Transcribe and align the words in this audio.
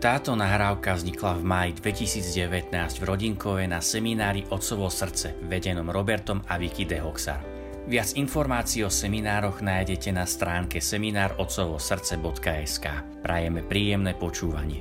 Táto 0.00 0.32
nahrávka 0.32 0.96
vznikla 0.96 1.36
v 1.36 1.44
máji 1.44 1.76
2019 1.76 2.72
v 2.72 3.04
Rodinkove 3.04 3.68
na 3.68 3.84
seminári 3.84 4.48
Otcovo 4.48 4.88
srdce, 4.88 5.36
vedenom 5.44 5.92
Robertom 5.92 6.40
a 6.48 6.56
Vicky 6.56 6.88
de 6.88 6.96
Hoxar. 6.96 7.44
Viac 7.84 8.16
informácií 8.16 8.80
o 8.80 8.88
seminároch 8.88 9.60
nájdete 9.60 10.08
na 10.16 10.24
stránke 10.24 10.80
seminárotcovosrdce.sk. 10.80 12.86
Prajeme 13.20 13.60
príjemné 13.60 14.16
počúvanie. 14.16 14.80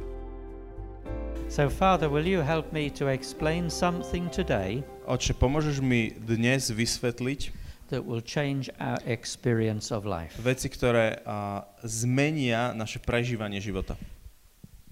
So, 1.51 1.67
Father, 1.67 2.07
will 2.07 2.23
you 2.23 2.39
help 2.39 2.71
me 2.71 2.87
to 2.95 3.11
explain 3.11 3.67
something 3.67 4.31
today 4.31 4.87
Oče, 5.03 5.35
pomôžeš 5.35 5.83
mi 5.83 6.15
dnes 6.15 6.71
vysvetliť 6.71 7.51
that 7.91 8.07
will 8.07 8.23
change 8.23 8.71
our 8.79 9.03
experience 9.03 9.91
of 9.91 10.07
life? 10.07 10.39
veci, 10.39 10.71
ktoré 10.71 11.19
a, 11.27 11.67
zmenia 11.83 12.71
naše 12.71 13.03
prežívanie 13.03 13.59
života. 13.59 13.99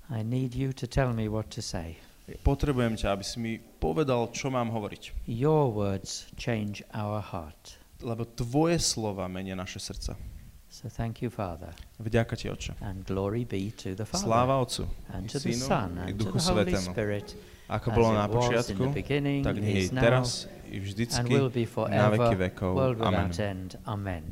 I 0.09 0.23
need 0.23 0.55
you 0.55 0.71
to 0.73 0.87
tell 0.87 1.11
me 1.13 1.27
what 1.27 1.51
to 1.55 1.61
say. 1.61 1.99
Potrebujem 2.43 2.99
ťa, 2.99 3.15
aby 3.15 3.23
si 3.23 3.39
mi 3.39 3.53
povedal, 3.59 4.27
čo 4.35 4.51
mám 4.51 4.67
hovoriť. 4.71 5.27
Your 5.31 5.71
words 5.71 6.27
change 6.35 6.83
our 6.91 7.23
heart. 7.23 7.79
Lebo 8.03 8.27
tvoje 8.27 8.83
slova 8.83 9.31
menia 9.31 9.55
naše 9.55 9.79
srdca. 9.79 10.19
So, 10.67 10.91
thank 10.91 11.23
you, 11.23 11.31
Father. 11.31 11.71
Vďaka 11.97 12.35
ti, 12.35 12.51
Oče. 12.51 12.75
And 12.83 13.07
glory 13.07 13.47
be 13.47 13.71
to 13.79 13.95
the 13.95 14.03
Father, 14.03 14.27
Sláva 14.27 14.59
Otcu, 14.59 14.85
and 15.15 15.31
to 15.31 15.39
the 15.39 15.55
Son, 15.55 15.95
and 15.97 16.19
to 16.19 16.31
the 16.31 16.43
Holy. 16.43 16.75
Spirit, 16.75 17.27
Ako 17.67 17.87
bolo 17.91 18.15
na 18.15 18.27
počiatku, 18.31 18.95
tak 19.43 19.55
nech 19.59 19.75
je 19.75 19.91
teraz, 19.91 20.47
i 20.71 20.79
and 20.79 20.83
vždycky, 20.87 21.31
will 21.31 21.51
be 21.51 21.63
na 21.63 21.71
forever, 21.71 22.15
veky 22.15 22.35
vekov. 22.47 22.71
Amen. 23.03 23.31
end. 23.39 23.69
Amen. 23.87 24.23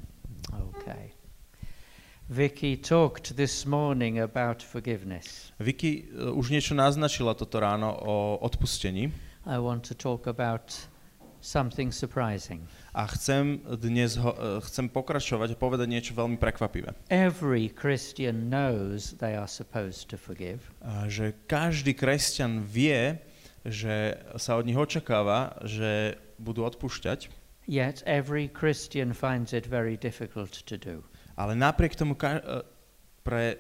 Okay. 0.52 1.15
Vicky 2.30 2.76
talked 2.76 3.38
this 3.38 3.66
morning 3.66 4.18
about 4.18 4.64
forgiveness. 4.64 5.54
Vicky 5.62 6.10
e, 6.10 6.34
už 6.34 6.50
niečo 6.50 6.74
naznačila 6.74 7.38
toto 7.38 7.62
ráno 7.62 7.94
o 8.02 8.42
odpustení 8.42 9.14
I 9.46 9.62
want 9.62 9.86
to 9.86 9.94
talk 9.94 10.26
about 10.26 10.74
something 11.38 11.94
surprising. 11.94 12.66
a 12.98 13.06
chcem 13.14 13.62
dnes 13.78 14.18
ho, 14.18 14.34
e, 14.34 14.58
chcem 14.66 14.90
pokračovať 14.90 15.54
a 15.54 15.58
povedať 15.62 15.86
niečo 15.86 16.18
veľmi 16.18 16.42
prekvapivé. 16.42 16.98
Every 17.14 17.70
Christian 17.70 18.50
knows 18.50 19.14
they 19.22 19.38
are 19.38 19.46
supposed 19.46 20.10
to 20.10 20.18
forgive, 20.18 20.66
A 20.82 21.06
že 21.06 21.38
každý 21.46 21.94
kresťan 21.94 22.66
vie, 22.66 23.22
že 23.62 24.18
sa 24.42 24.58
od 24.58 24.66
nich 24.66 24.82
očakáva, 24.82 25.62
že 25.62 26.18
budú 26.42 26.66
odpúšťať, 26.66 27.30
yet 27.70 28.02
every 28.10 28.50
Christian 28.50 29.14
finds 29.14 29.54
it 29.54 29.70
very 29.70 29.94
difficult 29.94 30.66
to 30.66 30.74
do. 30.74 31.06
Ale 31.36 31.54
napriek 31.56 31.96
tomu 31.96 32.16
e, 32.16 32.40
pre 33.24 33.60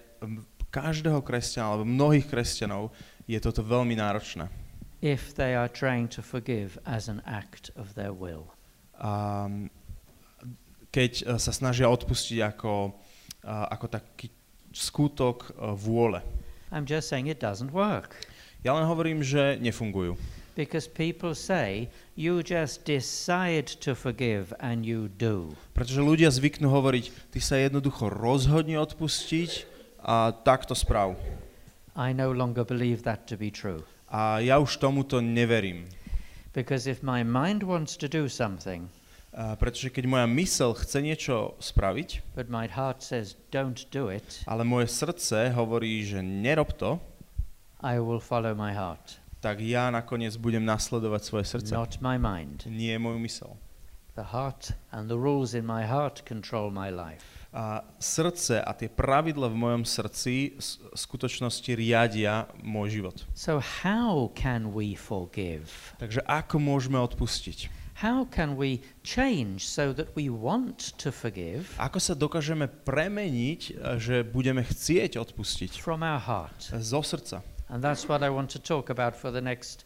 každého 0.71 1.23
kresťana 1.23 1.67
alebo 1.71 1.85
mnohých 1.87 2.27
kresťanov 2.27 2.91
je 3.29 3.39
toto 3.39 3.63
veľmi 3.63 3.95
náročné. 3.95 4.65
if 5.05 5.35
they 5.35 5.53
are 5.53 5.69
trying 5.69 6.07
to 6.07 6.21
forgive 6.21 6.79
as 6.85 7.07
an 7.07 7.21
act 7.25 7.69
of 7.75 7.93
their 7.93 8.13
will. 8.13 8.49
A 8.97 9.45
m, 9.45 9.69
keď 10.89 11.11
e, 11.21 11.23
sa 11.37 11.51
snažia 11.53 11.85
odpustiť 11.91 12.41
ako, 12.41 12.95
a, 13.45 13.69
ako 13.69 13.85
taký 13.91 14.33
skutok 14.73 15.53
e, 15.53 15.75
vôle. 15.77 16.25
I'm 16.73 16.89
just 16.89 17.11
saying 17.11 17.29
it 17.29 17.37
doesn't 17.37 17.69
work. 17.69 18.17
Ja 18.65 18.73
len 18.73 18.89
hovorím, 18.89 19.21
že 19.21 19.61
nefungujú. 19.61 20.17
Because 20.55 20.87
people 20.87 21.35
say, 21.35 21.91
you 22.15 22.39
just 22.39 22.87
decide 22.87 23.67
to 23.83 23.91
forgive 23.91 24.55
and 24.63 24.87
you 24.87 25.11
do. 25.11 25.51
Pretože 25.75 25.99
ľudia 25.99 26.31
zvyknú 26.31 26.71
hovoriť, 26.71 27.35
ty 27.35 27.39
sa 27.43 27.59
jednoducho 27.59 28.07
rozhodni 28.07 28.79
odpustiť 28.79 29.67
a 29.99 30.31
takto 30.31 30.71
správ. 30.71 31.19
I 31.99 32.15
no 32.15 32.31
longer 32.31 32.63
believe 32.63 33.03
that 33.03 33.27
to 33.27 33.35
be 33.35 33.51
true. 33.51 33.83
A 34.07 34.39
ja 34.39 34.55
už 34.55 34.79
tomuto 34.79 35.19
neverím. 35.19 35.91
Because 36.55 36.87
if 36.87 37.03
my 37.03 37.19
mind 37.27 37.67
wants 37.67 37.99
to 37.99 38.07
do 38.07 38.31
something, 38.31 38.87
A 39.35 39.59
pretože 39.59 39.91
keď 39.91 40.07
moja 40.07 40.23
mysel 40.31 40.71
chce 40.71 41.03
niečo 41.03 41.59
spraviť, 41.59 42.23
but 42.39 42.47
my 42.47 42.71
heart 42.71 43.03
says, 43.03 43.35
don't 43.51 43.83
do 43.91 44.07
it, 44.07 44.23
ale 44.47 44.63
moje 44.63 44.87
srdce 44.87 45.51
hovorí, 45.51 46.07
že 46.07 46.23
nerob 46.23 46.71
to, 46.79 47.03
I 47.83 47.99
will 47.99 48.23
follow 48.23 48.55
my 48.55 48.71
heart, 48.71 49.19
tak 49.45 49.61
ja 49.61 49.93
nakoniec 49.93 50.33
budem 50.41 50.65
nasledovať 50.65 51.21
svoje 51.21 51.45
srdce. 51.45 51.77
not 51.77 52.01
my 52.01 52.17
mind. 52.17 52.65
Nie 52.65 52.97
moju 52.97 53.21
mysel. 53.21 53.61
The 54.17 54.33
heart 54.33 54.73
and 54.89 55.05
the 55.05 55.19
rules 55.19 55.53
in 55.53 55.69
my 55.69 55.85
heart 55.85 56.25
control 56.25 56.73
my 56.73 56.89
life. 56.89 57.45
A 57.53 57.85
srdce 58.01 58.57
a 58.57 58.73
tie 58.73 58.89
pravidla 58.89 59.47
v 59.53 59.57
mojom 59.59 59.83
srdci 59.85 60.57
v 60.57 60.97
skutočnosti 60.97 61.67
riadia 61.77 62.49
môj 62.65 62.99
život. 62.99 63.21
So, 63.37 63.61
how 63.61 64.33
can 64.33 64.73
we 64.73 64.97
forgive? 64.97 65.93
Takže 66.01 66.25
ako 66.25 66.57
môžeme 66.57 66.97
odpustiť? 66.97 67.85
How 68.01 68.27
can 68.27 68.59
we 68.59 68.83
change 69.07 69.63
so 69.63 69.95
that 69.95 70.11
we 70.19 70.27
want 70.27 70.99
to 70.99 71.15
forgive 71.15 71.71
Ako 71.79 71.95
sa 72.01 72.11
dokážeme 72.11 72.67
premeniť, 72.67 73.79
že 74.03 74.27
budeme 74.27 74.67
chcieť 74.67 75.15
odpustiť 75.15 75.79
from 75.79 76.03
our 76.03 76.19
heart? 76.19 76.59
zo 76.75 76.99
srdca? 76.99 77.54
And 77.69 77.81
that's 77.81 78.05
what 78.05 78.21
I 78.21 78.29
want 78.29 78.53
to 78.53 78.59
talk 78.61 78.89
about 78.89 79.15
for 79.17 79.31
the 79.33 79.41
next 79.41 79.85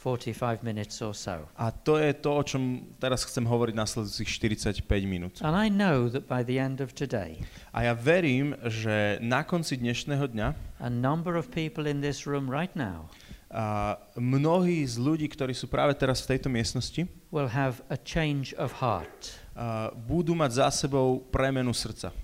45 0.00 0.64
minutes 0.64 1.02
or 1.02 1.12
so. 1.12 1.44
A 1.60 1.70
to 1.70 2.00
je 2.00 2.16
to, 2.16 2.32
o 2.32 2.42
čom 2.42 2.88
teraz 2.96 3.20
chcem 3.28 3.44
hovoriť 3.44 3.76
nasledujúcich 3.76 4.32
45 4.80 4.88
minút. 5.04 5.44
And 5.44 5.52
I 5.52 5.68
know 5.68 6.08
that 6.08 6.24
by 6.24 6.40
the 6.40 6.56
end 6.56 6.80
of 6.80 6.96
today, 6.96 7.44
A 7.76 7.84
ja 7.84 7.92
verím, 7.92 8.56
že 8.64 9.20
na 9.20 9.44
konci 9.44 9.76
dnešného 9.76 10.24
dňa 10.32 10.48
a 10.80 10.88
number 10.88 11.36
of 11.36 11.52
people 11.52 11.84
in 11.84 12.00
this 12.00 12.24
room 12.24 12.48
right 12.48 12.72
now 12.72 13.12
a 13.50 13.98
mnohí 14.14 14.86
z 14.86 14.96
ľudí, 15.02 15.26
ktorí 15.26 15.52
sú 15.52 15.66
práve 15.66 15.98
teraz 15.98 16.22
v 16.22 16.38
tejto 16.38 16.48
miestnosti, 16.48 17.04
will 17.34 17.50
have 17.50 17.82
a 17.92 17.98
change 18.00 18.54
of 18.56 18.80
heart. 18.80 19.36
a 19.52 19.90
budú 19.92 20.32
mať 20.32 20.64
za 20.64 20.86
sebou 20.86 21.20
premenu 21.28 21.74
srdca. 21.76 22.14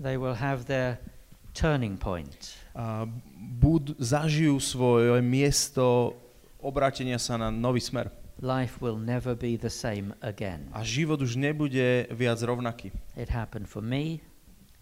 They 0.00 0.16
will 0.16 0.38
have 0.38 0.64
their 0.64 1.02
turning 1.52 1.96
point. 2.00 2.56
A 2.72 3.04
bud, 3.36 3.96
zažijú 4.00 4.56
svoje 4.60 5.20
miesto 5.20 6.16
obrátenia 6.58 7.20
sa 7.20 7.36
na 7.36 7.52
nový 7.52 7.80
smer. 7.80 8.08
Life 8.42 8.82
will 8.82 8.98
never 8.98 9.38
be 9.38 9.54
the 9.54 9.70
same 9.70 10.16
again. 10.18 10.66
A 10.74 10.82
život 10.82 11.22
už 11.22 11.38
nebude 11.38 12.10
viac 12.10 12.42
rovnaký. 12.42 12.90
It 13.14 13.30
happened 13.30 13.70
for 13.70 13.84
me, 13.84 14.18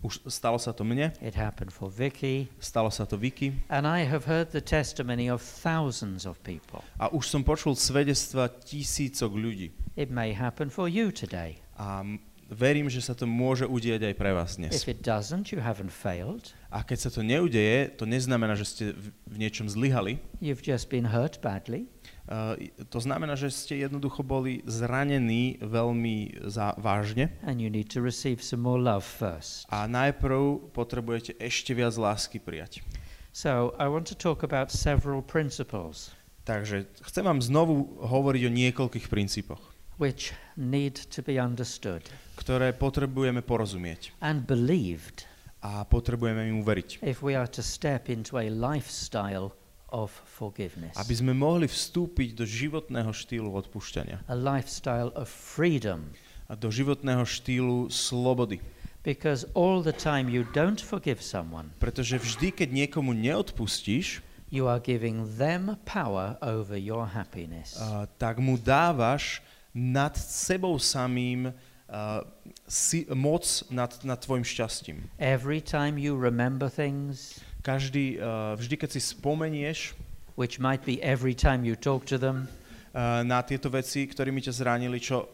Už 0.00 0.32
stalo 0.32 0.56
sa 0.56 0.72
to 0.72 0.80
mne, 0.80 1.12
it 1.20 1.36
happened 1.36 1.68
for 1.68 1.92
Vicky, 1.92 2.48
stalo 2.56 2.88
sa 2.88 3.04
to 3.04 3.20
Vicky 3.20 3.52
and 3.68 3.84
I 3.84 4.08
have 4.08 4.24
heard 4.24 4.48
the 4.48 4.64
testimony 4.64 5.28
of 5.28 5.44
thousands 5.44 6.24
of 6.24 6.40
people. 6.40 6.80
a 6.96 7.12
už 7.12 7.28
som 7.28 7.44
počul 7.44 7.76
svedectva 7.76 8.48
tisícok 8.48 9.28
ľudí. 9.36 9.76
It 10.00 10.08
may 10.08 10.32
happen 10.32 10.72
for 10.72 10.88
you 10.88 11.12
today. 11.12 11.60
A 11.76 12.00
verím, 12.48 12.88
že 12.88 13.04
sa 13.04 13.12
to 13.12 13.28
môže 13.28 13.68
udieť 13.68 14.08
aj 14.08 14.14
pre 14.16 14.32
vás 14.32 14.56
dnes. 14.56 14.72
If 14.72 14.88
it 14.88 15.04
doesn't, 15.04 15.52
you 15.52 15.60
haven't 15.60 15.92
failed. 15.92 16.56
A 16.70 16.86
keď 16.86 16.98
sa 17.02 17.10
to 17.10 17.26
neudeje, 17.26 17.90
to 17.98 18.06
neznamená, 18.06 18.54
že 18.54 18.66
ste 18.66 18.84
v, 18.94 19.36
niečom 19.36 19.66
zlyhali. 19.66 20.22
You've 20.38 20.62
just 20.62 20.86
been 20.86 21.10
hurt 21.10 21.42
badly. 21.42 21.90
Uh, 22.30 22.54
to 22.94 23.02
znamená, 23.02 23.34
že 23.34 23.50
ste 23.50 23.82
jednoducho 23.82 24.22
boli 24.22 24.62
zranení 24.62 25.58
veľmi 25.58 26.46
zá, 26.46 26.78
vážne 26.78 27.34
and 27.42 27.58
you 27.58 27.66
need 27.66 27.90
to 27.90 27.98
receive 27.98 28.38
some 28.38 28.62
more 28.62 28.78
love 28.78 29.02
first. 29.02 29.66
a 29.66 29.90
najprv 29.90 30.70
potrebujete 30.70 31.34
ešte 31.42 31.74
viac 31.74 31.98
lásky 31.98 32.38
prijať. 32.38 32.86
So, 33.34 33.74
I 33.82 33.90
want 33.90 34.06
to 34.10 34.14
talk 34.14 34.46
about 34.46 34.70
several 34.70 35.26
principles 35.26 36.14
Takže 36.46 36.88
chcem 37.04 37.26
vám 37.26 37.38
znovu 37.42 37.98
hovoriť 38.00 38.42
o 38.46 38.50
niekoľkých 38.50 39.06
princípoch, 39.10 39.60
which 39.98 40.30
need 40.54 40.96
to 41.10 41.20
be 41.26 41.34
understood 41.36 42.06
ktoré 42.38 42.72
potrebujeme 42.72 43.44
porozumieť 43.44 44.16
and 44.24 44.48
believed 44.48 45.28
a 45.60 45.84
potrebujeme 45.84 46.48
im 46.48 46.60
uveriť. 46.60 47.04
if 47.04 47.20
we 47.20 47.36
are 47.36 47.48
to 47.48 47.60
step 47.60 48.08
into 48.08 48.36
a 48.36 48.48
lifestyle 48.48 49.52
of 49.90 50.08
forgiveness, 50.24 50.94
Aby 50.96 51.14
sme 51.14 51.32
mohli 51.34 51.66
vstúpiť 51.66 52.34
do 52.34 52.44
životného 52.46 53.10
štýlu 53.10 53.50
odpúšťania 53.52 54.24
a 54.24 54.34
lifestyle 54.34 55.10
of 55.12 55.28
freedom. 55.28 56.12
a 56.50 56.58
do 56.58 56.66
životného 56.66 57.22
štýlu 57.22 57.86
slobody. 57.88 58.58
Because 59.00 59.48
all 59.56 59.80
the 59.80 59.94
time 59.94 60.28
you 60.28 60.44
don't 60.52 60.76
forgive 60.78 61.24
someone, 61.24 61.72
Pretože 61.78 62.20
vždy, 62.20 62.52
keď 62.52 62.68
niekomu 62.70 63.16
neodpustíš, 63.16 64.20
you 64.50 64.66
are 64.66 64.82
giving 64.82 65.24
them 65.38 65.78
power 65.86 66.34
over 66.42 66.74
your 66.74 67.06
happiness. 67.06 67.78
uh, 67.78 68.04
tak 68.18 68.38
mu 68.38 68.58
dávaš 68.58 69.40
nad 69.70 70.12
sebou 70.18 70.74
samým 70.76 71.54
uh, 71.90 72.22
si, 72.70 73.04
moc 73.10 73.44
nad, 73.68 73.90
nad 74.06 74.18
tvojim 74.22 74.46
šťastím. 74.46 75.10
Every 75.18 75.60
time 75.60 75.98
you 75.98 76.14
remember 76.14 76.70
things, 76.70 77.42
Každý, 77.60 78.16
uh, 78.16 78.56
vždy, 78.56 78.76
keď 78.80 78.90
si 78.96 79.00
spomenieš 79.04 79.92
which 80.40 80.56
might 80.56 80.80
be 80.88 80.96
every 81.04 81.36
time 81.36 81.64
you 81.64 81.76
talk 81.76 82.08
to 82.08 82.16
them, 82.16 82.48
uh, 82.96 83.20
na 83.20 83.44
tieto 83.44 83.68
veci, 83.68 84.08
ktorými 84.08 84.40
ťa 84.40 84.52
zranili, 84.56 84.96
čo 84.96 85.28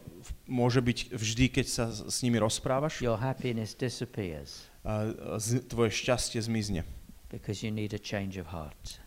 môže 0.51 0.83
byť 0.83 1.15
vždy, 1.15 1.45
keď 1.47 1.65
sa 1.65 1.85
s 1.87 2.19
nimi 2.19 2.35
rozprávaš, 2.35 2.99
your 2.99 3.15
happiness 3.15 3.71
disappears. 3.71 4.67
uh, 4.83 5.39
z, 5.39 5.63
tvoje 5.63 5.95
šťastie 5.95 6.43
zmizne. 6.43 6.83
because 7.31 7.63
you 7.63 7.71
need 7.71 7.91
a 7.95 7.99
change 7.99 8.39
of 8.39 8.51
heart. 8.51 8.99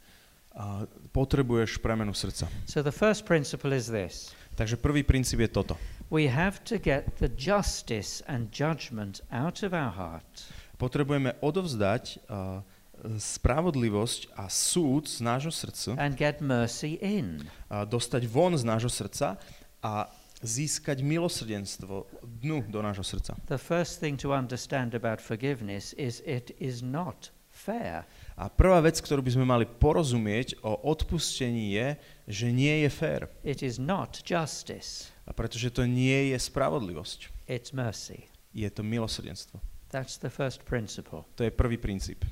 A 0.56 0.84
potrebuješ 1.12 1.78
premenu 1.78 2.10
srdca. 2.16 2.48
So 2.66 2.82
the 2.82 2.92
first 2.92 3.28
principle 3.28 3.76
is 3.76 3.86
this 3.86 4.32
Takže 4.60 4.76
prvý 4.76 5.00
princíp 5.06 5.40
je 5.40 5.48
toto. 5.48 5.74
We 6.10 6.26
have 6.26 6.62
to 6.66 6.76
get 6.78 7.16
the 7.22 7.30
justice 7.30 8.20
and 8.26 8.50
judgment 8.50 9.22
out 9.30 9.62
of 9.62 9.72
our 9.72 9.94
heart 9.94 10.50
Potrebujeme 10.80 11.36
odovzdať 11.44 12.24
uh, 12.24 12.64
spravodlivosť 13.04 14.32
a 14.36 14.48
súd 14.48 15.08
z 15.08 15.20
nášho 15.24 15.52
srdca, 15.52 15.96
and 15.96 16.16
get 16.16 16.40
mercy 16.40 16.96
in. 17.00 17.44
a 17.68 17.84
dostať 17.84 18.24
von 18.28 18.56
z 18.56 18.64
nášho 18.64 18.88
srdca 18.88 19.36
a 19.84 20.08
získať 20.40 21.04
milosrdenstvo 21.04 22.08
dnu 22.40 22.64
do 22.72 22.80
nášho 22.80 23.04
srdca. 23.04 23.36
The 23.48 23.60
first 23.60 24.00
thing 24.00 24.16
to 24.24 24.32
understand 24.32 24.96
about 24.96 25.20
forgiveness 25.20 25.92
is 26.00 26.24
it 26.24 26.56
is 26.56 26.80
not 26.80 27.28
fair. 27.52 28.08
A 28.40 28.48
prvá 28.48 28.80
vec, 28.80 28.96
ktorú 29.04 29.20
by 29.20 29.32
sme 29.36 29.44
mali 29.44 29.68
porozumieť 29.68 30.64
o 30.64 30.80
odpustení 30.88 31.76
je, 31.76 31.88
že 32.30 32.48
nie 32.54 32.86
je 32.86 32.90
fér. 32.90 33.20
It 33.42 33.60
is 33.60 33.76
not 33.76 34.22
justice, 34.22 35.10
A 35.26 35.34
pretože 35.34 35.70
to 35.70 35.84
nie 35.84 36.30
je 36.30 36.38
spravodlivosť. 36.38 37.50
it's 37.50 37.74
mercy. 37.74 38.30
Je 38.54 38.66
to 38.70 38.82
milosrdenstvo. 38.82 39.58
That's 39.90 40.18
the 40.18 40.30
first 40.30 40.62
principle. 40.64 41.26
To 41.34 41.42
je 41.42 41.50
prvý 41.50 41.74
princíp. 41.78 42.22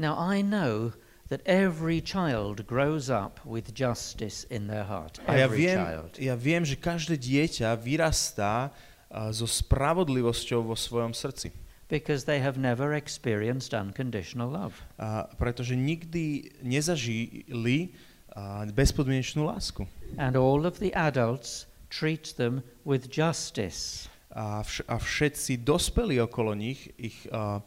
Now, 0.00 0.16
I 0.16 0.40
know 0.40 0.96
that 1.28 1.40
every 1.44 2.00
child 2.04 2.64
grows 2.68 3.08
up 3.12 3.40
with 3.44 3.72
justice 3.76 4.44
in 4.48 4.68
their 4.68 4.84
heart. 4.84 5.20
A 5.28 5.36
ja 5.36 5.44
Every 5.48 5.68
viem, 5.68 5.78
child. 5.80 6.10
ja 6.20 6.34
viem, 6.36 6.64
že 6.64 6.76
každé 6.76 7.16
dieťa 7.20 7.76
vyrastá 7.80 8.72
a, 9.08 9.32
so 9.32 9.44
spravodlivosťou 9.48 10.64
vo 10.64 10.76
svojom 10.76 11.12
srdci. 11.16 11.52
Because 11.88 12.24
they 12.24 12.40
have 12.40 12.56
never 12.56 12.96
experienced 12.96 13.76
unconditional 13.76 14.48
love. 14.48 14.80
A 14.96 15.28
pretože 15.36 15.76
nikdy 15.76 16.48
nezažili 16.64 17.92
a, 18.34 18.66
bezpodmienečnú 18.68 19.46
lásku. 19.46 19.86
And 20.18 20.34
all 20.34 20.66
of 20.66 20.78
the 20.82 20.90
adults 20.92 21.66
treat 21.88 22.34
them 22.36 22.66
with 22.82 23.08
justice. 23.08 24.10
A, 24.34 24.66
vš- 24.66 24.82
a 24.90 24.98
všetci 24.98 25.62
dospelí 25.62 26.18
okolo 26.18 26.58
nich 26.58 26.90
ich 26.98 27.22
a, 27.30 27.62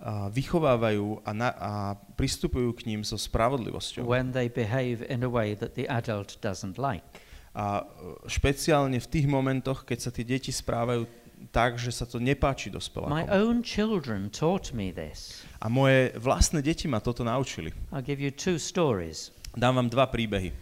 a, 0.00 0.32
vychovávajú 0.32 1.20
a, 1.24 1.30
na, 1.36 1.48
a 1.52 1.72
pristupujú 2.16 2.72
k 2.72 2.88
ním 2.88 3.04
so 3.04 3.20
spravodlivosťou. 3.20 4.08
when 4.08 4.32
they 4.32 4.48
behave 4.48 5.04
in 5.04 5.20
a 5.20 5.28
way 5.28 5.52
that 5.52 5.76
the 5.76 5.84
adult 5.92 6.40
doesn't 6.40 6.80
like. 6.80 7.04
A 7.56 7.80
e, 7.80 7.84
špeciálne 8.28 8.96
v 9.00 9.08
tých 9.08 9.28
momentoch, 9.28 9.84
keď 9.84 9.98
sa 10.00 10.10
tie 10.12 10.24
deti 10.24 10.52
správajú 10.52 11.04
tak, 11.52 11.76
že 11.76 11.92
sa 11.92 12.08
to 12.08 12.16
nepáči 12.16 12.72
My 12.72 12.80
dospelákom. 12.80 13.28
own 13.28 13.56
children 13.60 14.32
taught 14.32 14.72
me 14.72 14.88
this. 14.88 15.44
A 15.60 15.68
moje 15.68 16.16
vlastné 16.16 16.64
deti 16.64 16.88
ma 16.88 17.00
toto 17.04 17.20
naučili. 17.20 17.76
I'll 17.92 18.00
give 18.00 18.20
you 18.24 18.32
two 18.32 18.56
stories. 18.56 19.35
Dám 19.56 19.72
vám 19.80 19.88
dva 19.88 20.04
príbehy. 20.04 20.52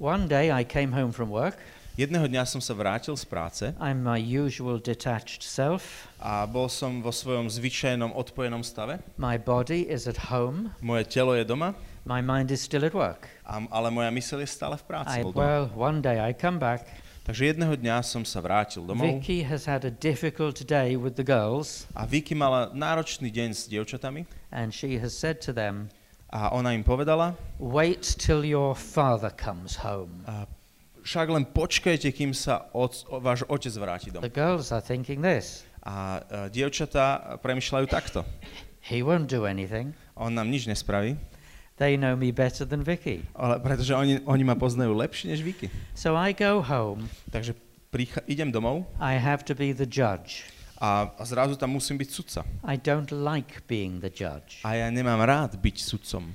One 0.00 0.24
day 0.24 0.48
I 0.48 0.64
came 0.64 0.96
home 0.96 1.12
from 1.12 1.28
work. 1.28 1.60
Jedného 2.00 2.24
dňa 2.32 2.48
som 2.48 2.64
sa 2.64 2.72
vrátil 2.72 3.12
z 3.12 3.28
práce 3.28 3.64
I'm 3.76 4.00
my 4.00 4.16
usual 4.16 4.80
detached 4.80 5.44
self. 5.44 6.08
a 6.16 6.48
bol 6.48 6.72
som 6.72 7.04
vo 7.04 7.12
svojom 7.12 7.52
zvyčajnom 7.52 8.08
odpojenom 8.16 8.64
stave. 8.64 9.04
My 9.20 9.36
body 9.36 9.84
is 9.84 10.08
at 10.08 10.32
home. 10.32 10.72
Moje 10.80 11.04
telo 11.12 11.36
je 11.36 11.44
doma, 11.44 11.76
My 12.08 12.24
mind 12.24 12.48
is 12.48 12.64
still 12.64 12.88
at 12.88 12.96
work. 12.96 13.28
a, 13.44 13.60
ale 13.68 13.92
moja 13.92 14.08
myseľ 14.08 14.40
je 14.40 14.48
stále 14.48 14.80
v 14.80 14.84
práci. 14.88 15.20
I, 15.20 15.28
well, 15.28 15.68
one 15.76 16.00
day 16.00 16.16
I 16.16 16.32
come 16.32 16.56
back. 16.56 16.88
Takže 17.28 17.52
jedného 17.52 17.76
dňa 17.76 18.00
som 18.00 18.24
sa 18.24 18.40
vrátil 18.40 18.80
domov 18.88 19.04
Vicky 19.04 19.44
has 19.44 19.68
had 19.68 19.84
a 19.84 19.92
difficult 19.92 20.64
day 20.64 20.96
with 20.96 21.20
the 21.20 21.26
girls, 21.26 21.84
a 21.92 22.08
Vicky 22.08 22.32
mala 22.32 22.72
náročný 22.72 23.28
deň 23.28 23.52
s 23.52 23.68
dievčatami 23.68 24.24
and 24.48 24.72
she 24.72 24.96
has 24.96 25.12
said 25.12 25.36
to 25.44 25.52
them, 25.52 25.92
a 26.28 26.52
ona 26.52 26.72
im 26.72 26.84
povedala, 26.84 27.32
Wait 27.58 28.04
till 28.20 28.44
your 28.44 28.76
father 28.76 29.32
comes 29.32 29.80
home. 29.80 30.24
a 30.28 30.44
však 31.02 31.26
len 31.32 31.44
počkajte, 31.48 32.12
kým 32.12 32.36
sa 32.36 32.68
oc, 32.76 33.00
o, 33.08 33.16
váš 33.16 33.40
otec 33.48 33.72
vráti 33.80 34.08
The 34.12 34.20
domov. 34.20 34.32
girls 34.36 34.68
are 34.68 34.84
thinking 34.84 35.24
this 35.24 35.64
A, 35.80 36.20
a 36.20 36.52
dievčatá 36.52 37.38
premyšľajú 37.40 37.86
takto. 37.88 38.20
He 38.84 39.00
won't 39.00 39.28
do 39.32 39.48
anything. 39.48 39.96
On 40.16 40.28
nám 40.28 40.52
nič 40.52 40.68
nespraví, 40.68 41.16
They 41.78 41.94
know 41.94 42.18
me 42.18 42.34
better 42.34 42.66
than 42.66 42.82
Vicky. 42.82 43.22
ale 43.38 43.62
pretože 43.62 43.94
oni, 43.94 44.18
oni 44.26 44.42
ma 44.44 44.58
poznajú 44.58 44.92
lepšie 44.98 45.30
než 45.32 45.40
Vicky. 45.46 45.70
So 45.94 46.18
I 46.18 46.34
go 46.34 46.58
home. 46.60 47.06
Takže 47.30 47.54
idem 48.28 48.52
domov 48.52 48.84
I 49.00 49.16
have 49.16 49.46
to 49.48 49.54
be 49.56 49.70
the 49.72 49.86
judge. 49.88 50.44
A, 50.80 51.10
a 51.18 51.22
zrazu 51.26 51.56
tam 51.58 51.70
musím 51.74 51.98
byť 51.98 52.08
sudca. 52.10 52.40
I 52.64 52.78
don't 52.78 53.10
like 53.10 53.66
being 53.66 53.98
the 54.00 54.10
judge. 54.10 54.62
A 54.64 54.74
ja 54.78 54.88
nemám 54.90 55.20
rád 55.26 55.58
byť 55.58 55.76
sudcom. 55.82 56.30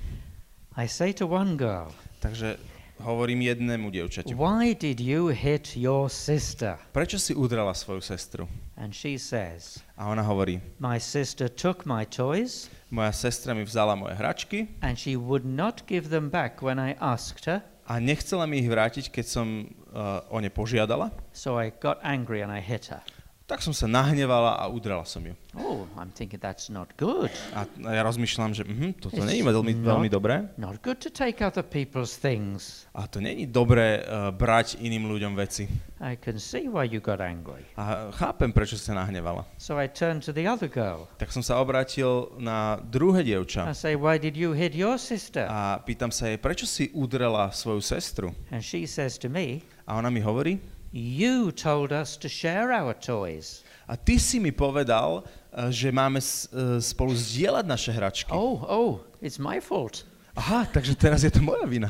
I 0.75 0.85
say 0.87 1.13
to 1.15 1.27
one 1.27 1.55
girl, 1.55 1.91
Takže 2.19 2.57
hovorím 3.03 3.41
jednému 3.41 3.91
dievčaťu. 3.91 4.35
Why 4.35 4.75
did 4.75 4.99
you 4.99 5.27
hit 5.31 5.75
your 5.75 6.09
sister? 6.09 6.79
Prečo 6.91 7.19
si 7.19 7.35
udrala 7.35 7.73
svoju 7.73 8.01
sestru? 8.01 8.47
And 8.75 8.89
she 8.95 9.21
says, 9.21 9.79
A 9.97 10.09
ona 10.09 10.23
hovorí, 10.25 10.59
My 10.79 10.99
sister 10.99 11.45
took 11.49 11.85
my 11.85 12.05
toys 12.09 12.71
moja 12.93 13.09
sestra 13.09 13.53
mi 13.57 13.65
vzala 13.65 13.97
moje 13.97 14.13
hračky 14.13 14.67
and 14.81 14.97
she 14.97 15.17
would 15.17 15.45
not 15.45 15.81
give 15.89 16.09
them 16.09 16.29
back 16.29 16.61
when 16.61 16.77
I 16.77 16.93
asked 17.01 17.45
her. 17.49 17.61
a 17.83 17.99
nechcela 17.99 18.47
mi 18.47 18.63
ich 18.63 18.69
vrátiť, 18.71 19.11
keď 19.11 19.25
som 19.27 19.67
uh, 19.91 20.23
o 20.31 20.39
ne 20.39 20.47
požiadala. 20.47 21.11
So 21.35 21.59
I 21.59 21.73
got 21.75 21.99
angry 21.99 22.39
and 22.39 22.47
I 22.53 22.63
hit 22.63 22.87
her. 22.87 23.03
Tak 23.43 23.59
som 23.59 23.75
sa 23.75 23.91
nahnevala 23.91 24.55
a 24.55 24.71
udrala 24.71 25.03
som 25.03 25.19
ju. 25.19 25.35
Oh, 25.59 25.83
I'm 25.99 26.15
thinking 26.15 26.39
that's 26.39 26.71
not 26.71 26.95
good. 26.95 27.27
A 27.51 27.67
a 27.83 27.91
ja 27.91 28.01
rozmýšľam, 28.07 28.55
že 28.55 28.63
mhm, 28.63 29.03
toto 29.03 29.19
nie 29.19 29.43
je 29.43 29.45
veľmi, 29.45 29.83
veľmi 29.83 30.07
dobré. 30.07 30.47
Not 30.55 30.79
good 30.79 31.03
to 31.03 31.11
take 31.11 31.43
other 31.43 31.59
people's 31.59 32.15
things. 32.15 32.87
A 32.95 33.03
to 33.03 33.19
není 33.19 33.43
dobré 33.43 33.99
uh, 33.99 34.31
brať 34.31 34.79
iným 34.79 35.11
ľuďom 35.11 35.35
veci. 35.35 35.67
I 35.99 36.15
can 36.15 36.39
see 36.39 36.71
why 36.71 36.87
you 36.87 37.03
got 37.03 37.19
angry. 37.19 37.67
A 37.75 38.15
chápem, 38.15 38.55
prečo 38.55 38.79
sa 38.79 38.95
nahnevala. 38.95 39.43
So 39.59 39.75
I 39.75 39.91
turned 39.91 40.23
to 40.23 40.31
the 40.31 40.47
other 40.47 40.71
girl. 40.71 41.11
Tak 41.19 41.35
som 41.35 41.43
sa 41.43 41.59
obrátil 41.59 42.31
na 42.39 42.79
druhé 42.79 43.27
dievča 43.27 43.67
I 43.67 43.75
say, 43.75 43.93
Why 43.99 44.15
did 44.15 44.39
you 44.39 44.55
hit 44.55 44.71
your 44.71 44.95
sister? 44.95 45.51
a 45.51 45.83
pýtam 45.83 46.15
sa 46.15 46.31
jej, 46.31 46.39
prečo 46.39 46.63
si 46.63 46.87
udrela 46.95 47.51
svoju 47.51 47.83
sestru? 47.83 48.31
And 48.55 48.63
she 48.63 48.87
says 48.87 49.19
to 49.19 49.27
me, 49.27 49.67
A 49.83 49.99
ona 49.99 50.07
mi 50.07 50.23
hovorí, 50.23 50.63
You 50.93 51.49
told 51.51 51.89
us 51.91 52.15
to 52.21 52.29
share 52.29 52.69
our 52.71 52.93
toys. 52.93 53.65
a 53.89 53.97
ty 53.97 54.21
si 54.21 54.37
mi 54.37 54.53
povedal, 54.53 55.25
eh, 55.49 55.73
že 55.73 55.89
máme 55.89 56.21
eh, 56.21 56.77
spolu 56.77 57.17
zdieľať 57.17 57.65
naše 57.65 57.91
hračky. 57.91 58.29
Oh, 58.29 58.61
oh, 58.61 59.01
it's 59.17 59.41
my 59.41 59.57
fault. 59.57 60.05
Aha, 60.37 60.69
takže 60.69 60.93
teraz 60.93 61.25
je 61.25 61.33
to 61.33 61.41
moja 61.41 61.65
vina. 61.65 61.89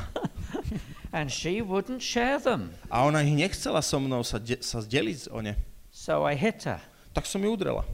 And 1.16 1.28
she 1.28 1.60
wouldn't 1.60 2.00
share 2.00 2.40
them. 2.40 2.72
A 2.88 3.04
ona 3.04 3.20
ich 3.20 3.36
nechcela 3.36 3.84
so 3.84 4.00
mnou 4.00 4.24
sa, 4.24 4.40
de- 4.40 4.64
sa 4.64 4.80
zdeliť 4.80 5.28
o 5.30 5.44
ne. 5.44 5.54
So 5.92 6.24
I 6.24 6.32
hit 6.34 6.64
her. 6.64 6.80
Tak 7.12 7.28
som 7.28 7.44
ju 7.44 7.52
udrela. 7.52 7.84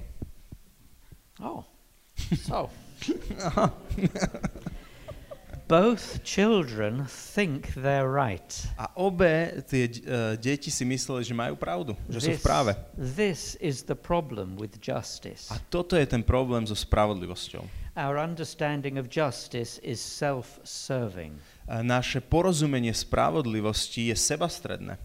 Oh, 1.43 1.67
so. 2.47 2.71
Both 5.71 6.25
children 6.25 7.07
think 7.07 7.79
they're 7.79 8.11
right. 8.11 8.51
A 8.75 8.91
obe 8.99 9.63
tie 9.71 9.87
uh, 9.87 10.35
deti 10.35 10.67
si 10.67 10.83
mysleli, 10.83 11.23
že 11.23 11.31
majú 11.31 11.55
pravdu, 11.55 11.95
že 12.11 12.27
sú 12.27 12.31
v 12.35 12.43
práve. 12.43 12.75
this 12.99 13.55
is 13.63 13.87
the 13.87 13.95
problem 13.95 14.59
with 14.59 14.83
justice. 14.83 15.47
A 15.47 15.63
toto 15.71 15.95
je 15.95 16.11
ten 16.11 16.27
problém 16.27 16.67
so 16.67 16.75
spravodlivosťou. 16.75 17.63
Our 17.95 18.19
understanding 18.19 18.99
of 18.99 19.07
justice 19.07 19.79
is 19.87 20.03
self-serving. 20.03 21.39
A 21.71 21.87
naše 21.87 22.19
porozumenie 22.19 22.91
spravodlivosti 22.91 24.11
je 24.11 24.19
sebastredné. 24.19 24.99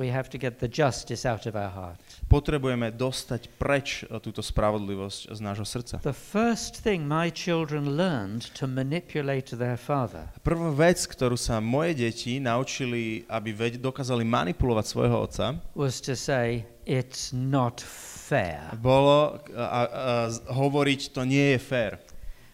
We 0.00 0.08
have 0.08 0.32
to 0.32 0.40
get 0.40 0.56
the 0.58 0.70
justice 0.72 1.28
out 1.28 1.44
of 1.44 1.52
our 1.52 1.68
heart. 1.68 2.00
Potrebujeme 2.24 2.88
dostať 2.88 3.52
preč 3.60 4.08
e, 4.08 4.16
túto 4.16 4.40
spravodlivosť 4.40 5.28
z 5.28 5.40
nášho 5.44 5.68
srdca. 5.68 6.00
The 6.00 6.16
first 6.16 6.80
thing 6.80 7.04
my 7.04 7.28
children 7.28 8.00
learned 8.00 8.48
to 8.56 8.64
manipulate 8.64 9.52
their 9.52 9.76
father 9.76 10.32
Prvá 10.40 10.72
vec, 10.72 11.04
ktorú 11.04 11.36
sa 11.36 11.60
moje 11.60 12.00
deti 12.00 12.40
naučili, 12.40 13.28
aby 13.28 13.52
ved- 13.52 13.76
dokázali 13.76 14.24
manipulovať 14.24 14.84
svojho 14.88 15.16
otca, 15.20 15.60
was 15.76 16.00
to 16.00 16.16
say, 16.16 16.64
It's 16.88 17.30
not 17.30 17.84
fair. 17.84 18.72
bolo 18.80 19.36
a, 19.52 19.60
a, 19.60 19.84
z- 20.32 20.40
hovoriť, 20.48 21.12
to 21.12 21.28
nie 21.28 21.54
je 21.54 21.58
fér. 21.60 21.92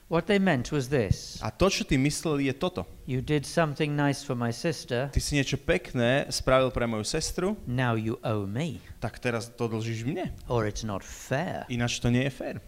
What 0.06 0.30
they 0.30 0.38
meant 0.38 0.70
was 0.70 0.86
this 0.86 1.42
A 1.42 1.50
to, 1.50 1.66
čo 1.66 1.82
ty 1.82 1.98
mysleli, 1.98 2.46
je 2.46 2.54
toto. 2.54 2.86
You 3.10 3.18
did 3.18 3.42
something 3.42 3.90
nice 3.90 4.22
for 4.22 4.38
my 4.38 4.54
sister, 4.54 5.10
Ty 5.10 5.18
si 5.18 5.34
niečo 5.34 5.58
pekné 5.58 6.30
spravil 6.30 6.70
pre 6.70 6.86
moju 6.86 7.02
sestru, 7.02 7.58
now 7.66 7.98
you 7.98 8.14
owe 8.22 8.46
me. 8.46 8.78
tak 9.02 9.18
teraz 9.18 9.50
to 9.50 9.66
dlžíš 9.66 10.06
mne. 10.06 10.30
Or 10.46 10.62
it's 10.62 10.86
not 10.86 11.02
fair. 11.02 11.66
Ináč 11.66 11.98
to 11.98 12.06
nie 12.14 12.22
je 12.22 12.30
fér. 12.30 12.62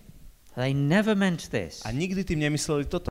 They 0.59 0.75
never 0.75 1.15
meant 1.15 1.47
this. 1.55 1.79
A 1.87 1.95
nikdy 1.95 2.27
tým 2.27 2.43
nemysleli 2.43 2.91
toto. 2.91 3.07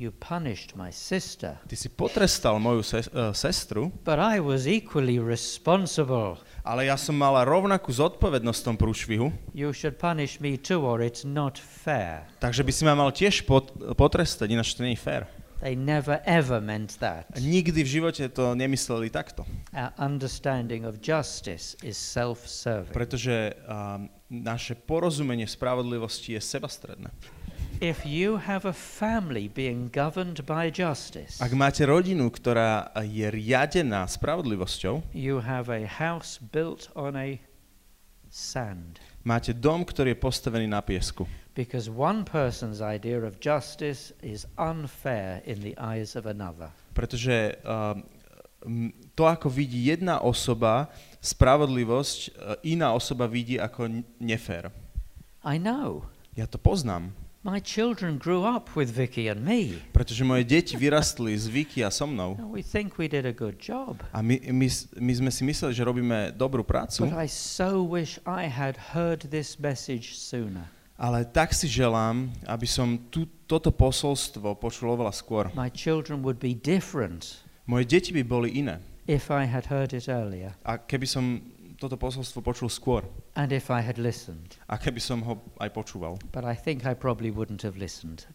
You 0.00 0.08
punished 0.16 0.72
my 0.80 0.88
sister, 0.88 1.60
Ty 1.68 1.76
si 1.76 1.92
potrestal 1.92 2.56
moju 2.56 2.80
ses- 2.80 3.12
uh, 3.12 3.36
sestru, 3.36 3.92
but 4.00 4.16
I 4.16 4.40
was 4.40 4.64
equally 4.64 5.20
responsible. 5.20 6.40
ale 6.64 6.88
ja 6.88 6.96
som 6.96 7.12
mala 7.12 7.44
rovnakú 7.44 7.92
zodpovednosť 7.92 8.60
v 8.60 8.64
tom 8.64 8.76
prúšvihu, 8.80 9.26
You 9.52 9.76
should 9.76 10.00
punish 10.00 10.40
me 10.40 10.56
too, 10.56 10.80
or 10.88 11.04
it's 11.04 11.20
not 11.28 11.60
fair. 11.60 12.24
takže 12.40 12.64
by 12.64 12.72
si 12.72 12.82
ma 12.88 12.96
mal 12.96 13.12
tiež 13.12 13.44
pot- 13.44 13.76
potrestať, 13.92 14.48
ináč 14.48 14.72
to 14.72 14.88
nie 14.88 14.96
je 14.96 15.04
fér. 15.04 15.28
They 15.60 15.76
never 15.76 16.24
ever 16.24 16.64
meant 16.64 16.96
that. 17.04 17.36
Nikdy 17.36 17.84
v 17.84 17.88
živote 18.00 18.24
to 18.32 18.56
nemysleli 18.56 19.12
takto. 19.12 19.44
Our 19.76 19.92
understanding 20.00 20.88
of 20.88 21.04
justice 21.04 21.76
is 21.84 22.00
self 22.00 22.48
serving. 22.48 22.96
Pretože 22.96 23.52
um, 23.68 24.08
naše 24.32 24.72
porozumenie 24.72 25.44
spravodlivosti 25.44 26.32
je 26.32 26.40
sebastredné. 26.40 27.12
If 27.80 28.04
you 28.04 28.36
have 28.36 28.68
a 28.68 28.76
family 28.76 29.48
being 29.48 29.88
governed 29.88 30.44
by 30.44 30.68
justice, 30.68 31.40
Ak 31.40 31.56
máte 31.56 31.80
rodinu, 31.88 32.28
ktorá 32.28 32.92
je 33.00 33.24
riadená 33.24 34.04
spravodlivosťou, 34.04 35.00
you 35.16 35.40
have 35.40 35.72
a 35.72 35.88
house 35.88 36.36
built 36.36 36.92
on 36.92 37.16
a 37.16 37.40
sand. 38.28 39.00
máte 39.24 39.56
dom, 39.56 39.88
ktorý 39.88 40.12
je 40.12 40.20
postavený 40.20 40.68
na 40.68 40.84
piesku. 40.84 41.24
Because 41.56 41.88
one 41.88 42.28
person's 42.28 42.84
idea 42.84 43.16
of 43.24 43.40
justice 43.40 44.12
is 44.20 44.44
unfair 44.60 45.40
in 45.48 45.64
the 45.64 45.72
eyes 45.80 46.12
of 46.20 46.28
another. 46.28 46.68
Pretože 46.92 47.56
um, 47.64 48.04
to, 49.16 49.24
ako 49.24 49.48
vidí 49.48 49.88
jedna 49.88 50.20
osoba 50.20 50.92
spravodlivosť, 51.24 52.18
e, 52.20 52.30
iná 52.76 52.92
osoba 52.92 53.24
vidí 53.24 53.56
ako 53.56 54.04
nefér. 54.20 54.68
I 55.48 55.56
know. 55.56 56.04
Ja 56.36 56.44
to 56.44 56.60
poznám, 56.60 57.16
My 57.42 57.56
children 57.58 58.18
grew 58.20 58.44
up 58.44 58.76
with 58.76 58.90
Vicky 58.92 59.30
and 59.32 59.40
me. 59.40 59.80
pretože 59.96 60.20
moje 60.24 60.44
deti 60.44 60.76
vyrastli 60.76 61.32
z 61.38 61.48
Vicky 61.48 61.80
a 61.80 61.88
so 61.90 62.04
mnou. 62.04 62.36
And 62.36 62.52
we 62.52 62.60
think 62.60 62.98
we 63.00 63.08
did 63.08 63.24
a 63.24 63.32
good 63.32 63.56
job. 63.56 63.96
A 64.12 64.20
my, 64.20 64.36
my, 64.52 64.68
s- 64.68 64.92
my 65.00 65.08
sme 65.16 65.30
si 65.32 65.48
mysleli, 65.48 65.72
že 65.72 65.80
robíme 65.80 66.36
dobrú 66.36 66.60
prácu, 66.60 67.08
But 67.08 67.16
I 67.16 67.24
so 67.32 67.80
wish 67.80 68.20
I 68.28 68.44
had 68.44 68.92
heard 68.92 69.24
this 69.32 69.56
message 69.56 70.20
sooner. 70.20 70.68
ale 71.00 71.24
tak 71.24 71.56
si 71.56 71.64
želám, 71.64 72.28
aby 72.44 72.68
som 72.68 73.00
tu, 73.08 73.24
toto 73.48 73.72
posolstvo 73.72 74.60
počul 74.60 74.92
oveľa 74.92 75.16
skôr. 75.16 75.48
My 75.56 75.72
children 75.72 76.20
would 76.20 76.36
be 76.36 76.52
different 76.52 77.40
Moje 77.64 77.88
deti 77.88 78.12
by 78.12 78.20
boli 78.20 78.52
iné. 78.52 78.84
if 79.08 79.32
I 79.32 79.48
had 79.48 79.72
heard 79.72 79.96
it 79.96 80.12
earlier 80.12 80.52
A 80.60 80.76
keby 80.76 81.08
som 81.08 81.40
toto 81.80 81.96
posolstvo 81.96 82.44
počul 82.44 82.68
skôr, 82.68 83.08
and 83.32 83.48
if 83.56 83.72
I 83.72 83.80
had 83.80 83.96
listened. 83.96 84.60
a 84.68 84.76
keby 84.76 85.00
som 85.00 85.24
ho 85.24 85.40
aj 85.56 85.72
počúval. 85.72 86.20
But 86.28 86.44
I 86.44 86.52
think 86.52 86.84
I 86.84 86.92
probably 86.92 87.32
wouldn't 87.32 87.64
have 87.64 87.80
listened. 87.80 88.28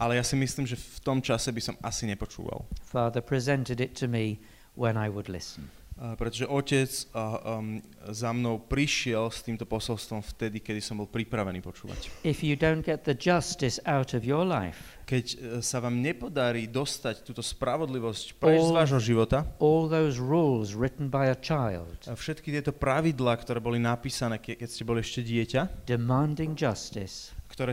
Ale 0.00 0.16
ja 0.16 0.24
si 0.24 0.36
myslím, 0.36 0.64
že 0.64 0.76
v 0.76 0.98
tom 1.04 1.20
čase 1.20 1.52
by 1.52 1.60
som 1.60 1.76
asi 1.84 2.08
nepočúval. 2.08 2.64
Father 2.80 3.20
presented 3.20 3.80
it 3.80 3.96
to 4.00 4.08
me 4.08 4.40
when 4.76 4.96
I 4.96 5.08
would 5.12 5.28
listen. 5.28 5.68
A 5.96 6.12
pretože 6.12 6.44
otec 6.44 6.92
um, 7.08 7.80
za 8.12 8.28
mnou 8.28 8.60
prišiel 8.60 9.32
s 9.32 9.40
týmto 9.40 9.64
posolstvom 9.64 10.20
vtedy, 10.20 10.60
kedy 10.60 10.84
som 10.84 11.00
bol 11.00 11.08
pripravený 11.08 11.64
počúvať. 11.64 12.12
If 12.20 12.44
you 12.44 12.52
don't 12.52 12.84
get 12.84 13.08
the 13.08 13.16
justice 13.16 13.80
out 13.88 14.12
of 14.12 14.20
your 14.20 14.44
life, 14.44 15.00
Keď 15.06 15.24
e, 15.24 15.36
sa 15.62 15.80
vám 15.80 16.02
nepodarí 16.02 16.66
dostať 16.68 17.24
túto 17.24 17.40
spravodlivosť 17.40 18.36
preč 18.36 18.60
z 18.60 18.74
vášho 18.76 19.00
života, 19.00 19.48
all 19.56 19.88
those 19.88 20.20
rules 20.20 20.76
written 20.76 21.08
by 21.08 21.32
a 21.32 21.38
child 21.38 21.96
a 22.04 22.12
všetky 22.12 22.52
tieto 22.52 22.76
pravidlá, 22.76 23.32
ktoré 23.40 23.62
boli 23.62 23.80
napísané, 23.80 24.36
ke- 24.36 24.58
keď 24.58 24.68
ste 24.68 24.84
boli 24.84 25.00
ešte 25.00 25.24
dieťa, 25.24 25.86
demanding 25.88 26.52
justice, 26.52 27.32
ktoré 27.48 27.72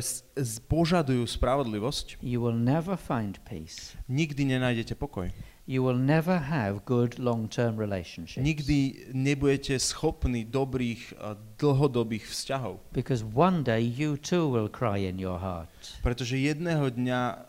požadujú 0.70 1.26
spravodlivosť, 1.28 2.22
you 2.24 2.40
will 2.40 2.56
never 2.56 2.96
find 2.96 3.42
peace. 3.44 3.98
nikdy 4.08 4.48
nenájdete 4.48 4.96
pokoj. 4.96 5.28
You 5.64 5.80
will 5.80 5.96
never 5.96 6.44
have 6.44 6.84
good 6.84 7.16
long 7.24 7.48
term 7.48 7.80
relationships. 7.80 8.44
Nikdy 8.44 9.08
nebudete 9.16 9.80
schopní 9.80 10.44
dobrých 10.44 11.16
dlhodobých 11.56 12.28
vzťahov. 12.28 12.84
Because 12.92 13.24
one 13.24 13.64
day 13.64 13.80
you 13.80 14.20
too 14.20 14.52
will 14.52 14.68
cry 14.68 15.08
in 15.08 15.16
your 15.16 15.40
heart. 15.40 15.72
Pretože 16.04 16.36
jedného 16.36 16.92
dňa 16.92 17.48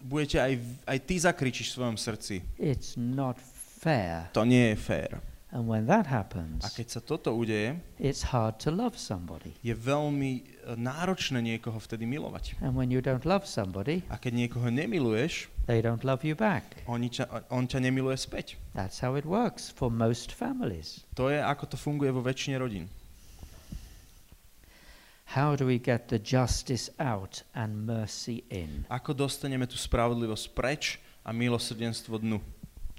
budete 0.00 0.40
aj, 0.40 0.52
aj 0.88 0.98
ty 1.04 1.14
zakričíš 1.20 1.68
v 1.70 1.74
svojom 1.76 1.96
srdci. 2.00 2.34
It's 2.56 2.96
not 2.96 3.36
fair. 3.84 4.32
To 4.32 4.48
nie 4.48 4.72
je 4.72 4.76
fér. 4.80 5.20
And 5.52 5.68
when 5.68 5.84
that 5.84 6.08
happens, 6.08 6.64
A 6.64 6.72
keď 6.72 6.86
sa 6.88 7.00
toto 7.04 7.36
udeje, 7.36 7.76
it's 8.00 8.24
hard 8.32 8.56
to 8.64 8.72
love 8.72 8.96
somebody. 8.96 9.52
je 9.60 9.76
veľmi 9.76 10.30
e, 10.40 10.42
náročné 10.80 11.44
niekoho 11.44 11.76
vtedy 11.76 12.08
milovať. 12.08 12.56
And 12.64 12.72
when 12.72 12.88
you 12.88 13.04
don't 13.04 13.28
love 13.28 13.44
somebody, 13.44 14.00
A 14.08 14.16
keď 14.16 14.48
niekoho 14.48 14.72
nemiluješ, 14.72 15.51
they 15.66 15.80
don't 15.80 16.02
love 16.04 16.24
you 16.24 16.34
back. 16.34 16.82
oni 16.86 17.10
ťa, 17.10 17.50
on 17.50 17.66
ťa 17.66 17.78
nemiluje 17.80 18.18
späť. 18.18 18.58
That's 18.74 19.00
how 19.00 19.14
it 19.14 19.26
works 19.26 19.70
for 19.70 19.90
most 19.90 20.32
families. 20.34 21.06
To 21.16 21.30
je, 21.30 21.38
ako 21.38 21.72
to 21.72 21.76
funguje 21.78 22.10
vo 22.10 22.22
väčšine 22.22 22.58
rodín. 22.58 22.86
How 25.32 25.56
do 25.56 25.64
we 25.64 25.80
get 25.80 26.12
the 26.12 26.20
justice 26.20 26.92
out 27.00 27.40
and 27.56 27.88
mercy 27.88 28.44
in? 28.52 28.84
Ako 28.92 29.16
dostaneme 29.16 29.64
tú 29.64 29.80
spravodlivosť 29.80 30.46
preč 30.52 31.00
a 31.24 31.32
milosrdenstvo 31.32 32.20
dnu? 32.20 32.36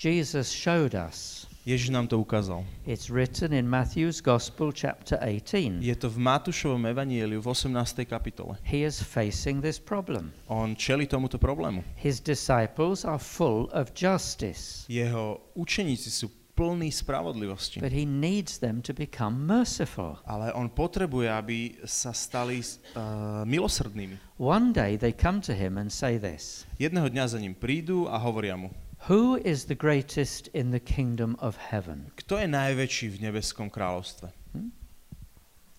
Jesus 0.01 0.49
showed 0.49 0.97
us. 0.97 1.45
Ježiš 1.63 1.89
nám 1.95 2.07
to 2.11 2.19
ukázal. 2.19 2.65
It's 2.83 3.07
written 3.07 3.55
in 3.55 3.63
Matthew's 3.71 4.19
Gospel, 4.19 4.75
chapter 4.75 5.15
18. 5.23 5.79
Je 5.79 5.95
to 5.95 6.11
v 6.11 6.19
Matúšovom 6.19 6.83
evanieliu 6.91 7.39
v 7.39 7.47
18. 7.47 8.03
kapitole. 8.03 8.59
He 8.67 8.83
is 8.83 8.99
facing 8.99 9.63
this 9.63 9.79
problem. 9.79 10.35
On 10.51 10.75
čeli 10.75 11.07
tomuto 11.07 11.39
problému. 11.39 11.79
His 11.95 12.19
disciples 12.19 13.07
are 13.07 13.15
full 13.19 13.71
of 13.71 13.95
justice, 13.95 14.83
Jeho 14.91 15.39
učeníci 15.55 16.11
sú 16.11 16.27
plní 16.53 16.91
spravodlivosti. 16.91 17.79
but 17.79 17.95
he 17.95 18.03
needs 18.05 18.59
them 18.59 18.83
to 18.83 18.91
become 18.93 19.47
merciful. 19.47 20.19
Ale 20.27 20.51
on 20.53 20.67
potrebuje, 20.67 21.31
aby 21.31 21.57
sa 21.87 22.11
stali 22.11 22.59
uh, 22.59 23.47
milosrdnými. 23.47 24.19
One 24.35 24.75
day 24.75 24.99
they 24.99 25.15
come 25.15 25.39
to 25.47 25.55
him 25.55 25.79
and 25.79 25.87
say 25.89 26.19
this 26.19 26.67
Jedného 26.75 27.07
dňa 27.07 27.25
za 27.25 27.39
ním 27.39 27.55
prídu 27.55 28.05
a 28.11 28.19
hovoria 28.19 28.53
mu, 28.59 28.69
Who 29.07 29.35
is 29.35 29.65
the 29.65 29.75
greatest 29.75 30.47
in 30.53 30.71
the 30.71 30.79
kingdom 30.79 31.35
of 31.43 31.57
heaven? 31.57 32.11
kto 32.15 32.39
je 32.39 32.47
najväčší 32.47 33.19
v 33.19 33.27
nebeskom 33.27 33.67
kráľovstve? 33.67 34.31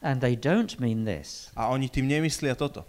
And 0.04 0.20
they 0.20 0.36
don't 0.36 0.76
mean 0.76 1.08
this. 1.08 1.48
A 1.56 1.72
oni 1.72 1.88
tým 1.88 2.04
nemyslia 2.04 2.52
toto. 2.52 2.84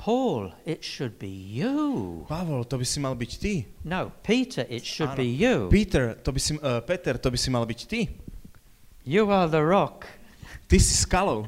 Paul, 0.00 0.52
it 0.64 0.80
should 0.80 1.20
be 1.20 1.28
you. 1.28 2.24
Pavol, 2.28 2.64
to 2.64 2.80
by 2.80 2.86
si 2.88 2.96
mal 3.00 3.12
byť 3.12 3.32
ty. 3.36 3.68
No, 3.84 4.12
Peter, 4.24 4.64
it 4.68 4.84
should 4.84 5.12
Áno. 5.12 5.20
be 5.20 5.28
you. 5.28 5.68
Peter, 5.68 6.16
to 6.16 6.32
by 6.32 6.40
si, 6.40 6.56
uh, 6.56 6.80
Peter, 6.84 7.20
to 7.20 7.28
by 7.28 7.36
si 7.36 7.48
mal 7.52 7.68
byť 7.68 7.80
ty. 7.88 8.08
You 9.04 9.28
are 9.28 9.48
the 9.48 9.60
rock. 9.60 10.08
Ty 10.68 10.80
si 10.80 10.96
skalou. 10.96 11.44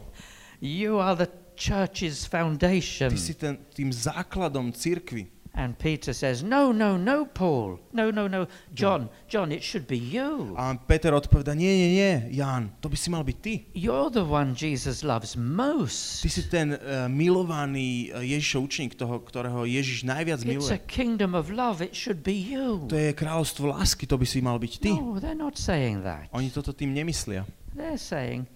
You 0.61 1.01
are 1.01 1.17
the 1.17 1.33
church's 1.57 2.29
foundation. 2.29 3.13
Ty 3.13 3.21
si 3.21 3.33
ten, 3.33 3.57
tým 3.73 3.89
základom 3.93 4.73
cirkvy. 4.73 5.29
And 5.59 5.77
Peter 5.77 6.15
says, 6.15 6.45
No, 6.45 6.71
no, 6.71 6.97
no, 6.97 7.27
Paul. 7.27 7.81
No, 7.93 8.13
no, 8.13 8.29
no. 8.29 8.47
John, 8.75 9.11
John, 9.27 9.51
it 9.51 9.65
should 9.65 9.89
be 9.89 9.99
you. 9.99 10.55
A 10.57 10.79
Peter 10.79 11.11
odpoveda, 11.11 11.51
nie, 11.59 11.75
nie, 11.75 11.91
nie, 11.99 12.39
Ján, 12.39 12.71
to 12.81 12.87
by 12.87 12.95
si 12.95 13.11
mal 13.11 13.27
byť 13.27 13.39
ty. 13.43 13.67
You're 13.75 14.07
the 14.07 14.23
one 14.23 14.55
Jesus 14.55 15.03
loves 15.03 15.35
most. 15.35 16.23
Ty 16.23 16.31
si 16.31 16.47
ten 16.47 16.79
uh, 16.79 17.11
milovaný 17.11 18.15
uh, 18.15 18.23
Ježišov 18.23 18.71
učeník, 18.71 18.95
toho, 18.95 19.19
ktorého 19.19 19.67
Ježiš 19.67 20.07
najviac 20.07 20.47
It's 20.47 20.47
miluje. 20.47 20.71
a 20.71 20.79
kingdom 20.79 21.35
of 21.35 21.51
love. 21.51 21.83
It 21.83 21.91
should 21.91 22.23
be 22.23 22.39
you. 22.39 22.87
To 22.87 22.95
je 22.95 23.11
kráľovstvo 23.19 23.75
lásky, 23.75 24.07
to 24.07 24.15
by 24.15 24.31
si 24.31 24.39
mal 24.39 24.63
byť 24.63 24.73
ty. 24.79 24.95
No, 24.95 25.19
they're 25.19 25.35
not 25.35 25.59
saying 25.59 26.07
that. 26.07 26.31
Oni 26.39 26.55
toto 26.55 26.71
tým 26.71 26.95
nemyslia. 26.95 27.43
They're 27.75 27.99
saying 27.99 28.47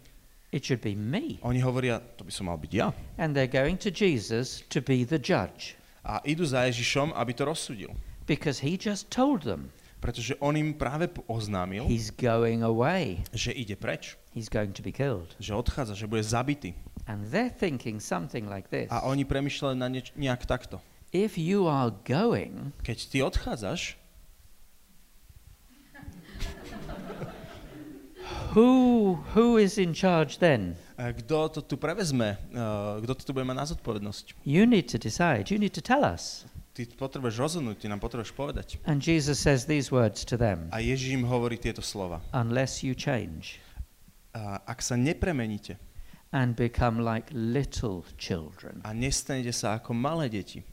it 0.55 0.63
should 0.63 0.79
be 0.79 0.95
me. 0.95 1.43
Oni 1.43 1.59
hovoria, 1.59 1.99
to 1.99 2.23
by 2.23 2.31
som 2.31 2.47
mal 2.47 2.63
byť 2.63 2.71
ja. 2.71 2.95
And 3.19 3.35
they're 3.35 3.51
going 3.51 3.75
to 3.83 3.91
Jesus 3.91 4.63
to 4.71 4.79
be 4.79 5.03
the 5.03 5.19
judge 5.19 5.75
A 6.03 6.19
idú 6.27 6.43
za 6.43 6.67
Ježišom, 6.67 7.15
aby 7.15 7.33
to 7.33 7.47
rozsudil. 7.47 7.91
because 8.27 8.63
he 8.63 8.75
just 8.79 9.11
told 9.11 9.43
them 9.43 9.71
Pretože 10.03 10.35
on 10.43 10.59
im 10.59 10.75
práve 10.75 11.07
oznámil, 11.31 11.87
he's 11.87 12.11
going 12.11 12.67
away. 12.67 13.23
že 13.31 13.55
ide 13.55 13.79
preč, 13.79 14.19
He's 14.35 14.51
going 14.51 14.75
to 14.75 14.83
be 14.83 14.91
killed. 14.91 15.31
že 15.39 15.55
odchádza, 15.55 15.95
že 15.95 16.11
bude 16.11 16.27
zabitý. 16.27 16.75
And 17.07 17.31
they're 17.31 17.55
thinking 17.55 18.03
something 18.03 18.51
like 18.51 18.67
this 18.71 18.91
A 18.91 19.07
oni 19.07 19.23
premyšľali 19.23 19.77
na 19.79 19.87
nieč- 19.87 20.11
nejak 20.19 20.43
takto. 20.47 20.83
If 21.15 21.39
you 21.39 21.71
are 21.71 21.95
going, 22.03 22.75
Keď 22.83 22.99
ty 23.15 23.19
odchádzaš, 23.23 23.95
who, 28.55 29.15
who 29.35 29.57
is 29.57 29.79
in 29.79 29.95
charge 29.95 30.39
then? 30.39 30.77
Eh, 30.99 31.13
kto 31.13 31.49
to 31.49 31.61
tu 31.65 31.77
prevezme, 31.77 32.37
eh, 32.37 33.03
kto 33.03 33.13
to 33.19 33.23
tu 33.27 33.31
bude 33.33 33.47
mať 33.47 33.57
na 33.57 33.67
zodpovednosť? 33.69 34.45
You 34.45 34.67
need 34.67 34.91
to 34.93 34.99
decide. 34.99 35.53
You 35.53 35.59
need 35.59 35.77
to 35.77 35.85
tell 35.85 36.03
us. 36.05 36.45
Ty 36.73 36.89
potrebuješ 36.97 37.37
rozhodnúť, 37.37 37.85
ty 37.85 37.87
nám 37.93 38.01
potrebuješ 38.01 38.33
povedať. 38.33 38.81
And 38.89 39.05
Jesus 39.05 39.37
says 39.37 39.69
these 39.69 39.93
words 39.93 40.25
to 40.25 40.41
them 40.41 40.73
A 40.73 40.81
Ježiš 40.81 41.21
im 41.21 41.29
hovorí 41.29 41.61
tieto 41.61 41.85
slova. 41.85 42.25
Unless 42.33 42.81
you 42.81 42.97
change 42.97 43.61
A 44.33 44.65
ak 44.65 44.81
sa 44.81 44.97
nepremeníte 44.97 45.77
and 46.33 46.57
become 46.57 47.05
like 47.05 47.29
little 47.37 48.09
children, 48.17 48.81
a 48.89 48.97
nestanete 48.97 49.53
sa 49.53 49.77
ako 49.77 49.93
malé 49.93 50.33
deti, 50.33 50.65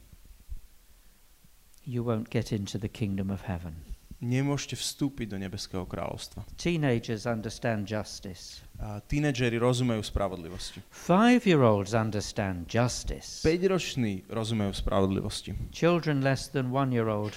you 1.84 2.00
won't 2.00 2.32
get 2.32 2.48
into 2.48 2.80
the 2.80 2.88
kingdom 2.88 3.28
of 3.28 3.44
heaven. 3.44 3.89
Nemôžete 4.20 4.76
vstúpiť 4.76 5.32
do 5.32 5.36
nebeského 5.40 5.88
kráľovstva. 5.88 6.44
Teenagers 6.60 7.24
understand 7.24 7.88
justice. 7.88 8.60
A 8.80 9.00
tínedžeri 9.00 9.56
rozumejú 9.56 10.04
spravodlivosti. 10.04 10.84
Five 10.92 11.48
year 11.48 11.60
olds 11.64 11.96
understand 11.96 12.68
justice. 12.68 13.40
5-roční 13.44 14.28
rozumejú 14.28 14.72
spravodlivosti. 14.76 15.56
Children 15.72 16.20
less 16.20 16.48
than 16.52 16.72
one 16.72 16.92
year 16.92 17.08
old 17.08 17.36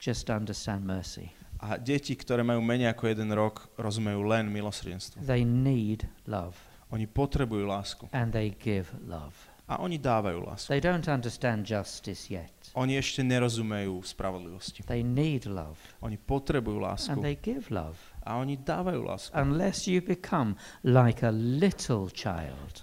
just 0.00 0.28
understand 0.32 0.84
mercy. 0.84 1.32
A 1.64 1.80
deti, 1.80 2.12
ktoré 2.12 2.44
majú 2.44 2.60
menej 2.60 2.92
ako 2.92 3.08
jeden 3.08 3.32
rok, 3.32 3.72
rozumejú 3.80 4.20
len 4.28 4.52
milosrdenstvo. 4.52 5.24
They 5.24 5.48
need 5.48 6.04
love 6.28 6.56
Oni 6.92 7.08
potrebujú 7.08 7.64
lásku. 7.66 8.04
and 8.12 8.30
they 8.30 8.52
give 8.52 8.92
love. 9.08 9.32
A 9.66 9.80
oni 9.80 9.96
dávajú 9.96 10.44
lásku. 10.44 10.68
They 10.68 10.78
don't 10.84 11.08
understand 11.08 11.64
justice 11.64 12.28
yet. 12.28 12.53
Oni 12.74 12.98
ešte 12.98 13.22
nerozumejú 13.22 14.02
spravodlivosti. 14.02 14.82
They 14.90 15.06
need 15.06 15.46
love 15.46 15.78
Oni 16.02 16.18
potrebujú 16.18 16.82
lásku. 16.82 17.14
and 17.14 17.22
they 17.22 17.38
give 17.38 17.70
love. 17.70 17.94
A 18.26 18.42
oni 18.42 18.58
dávajú 18.58 19.00
lásku. 19.06 19.30
Unless 19.30 19.86
you 19.86 20.02
become 20.02 20.58
like 20.82 21.22
a 21.22 21.30
little 21.32 22.10
child, 22.10 22.82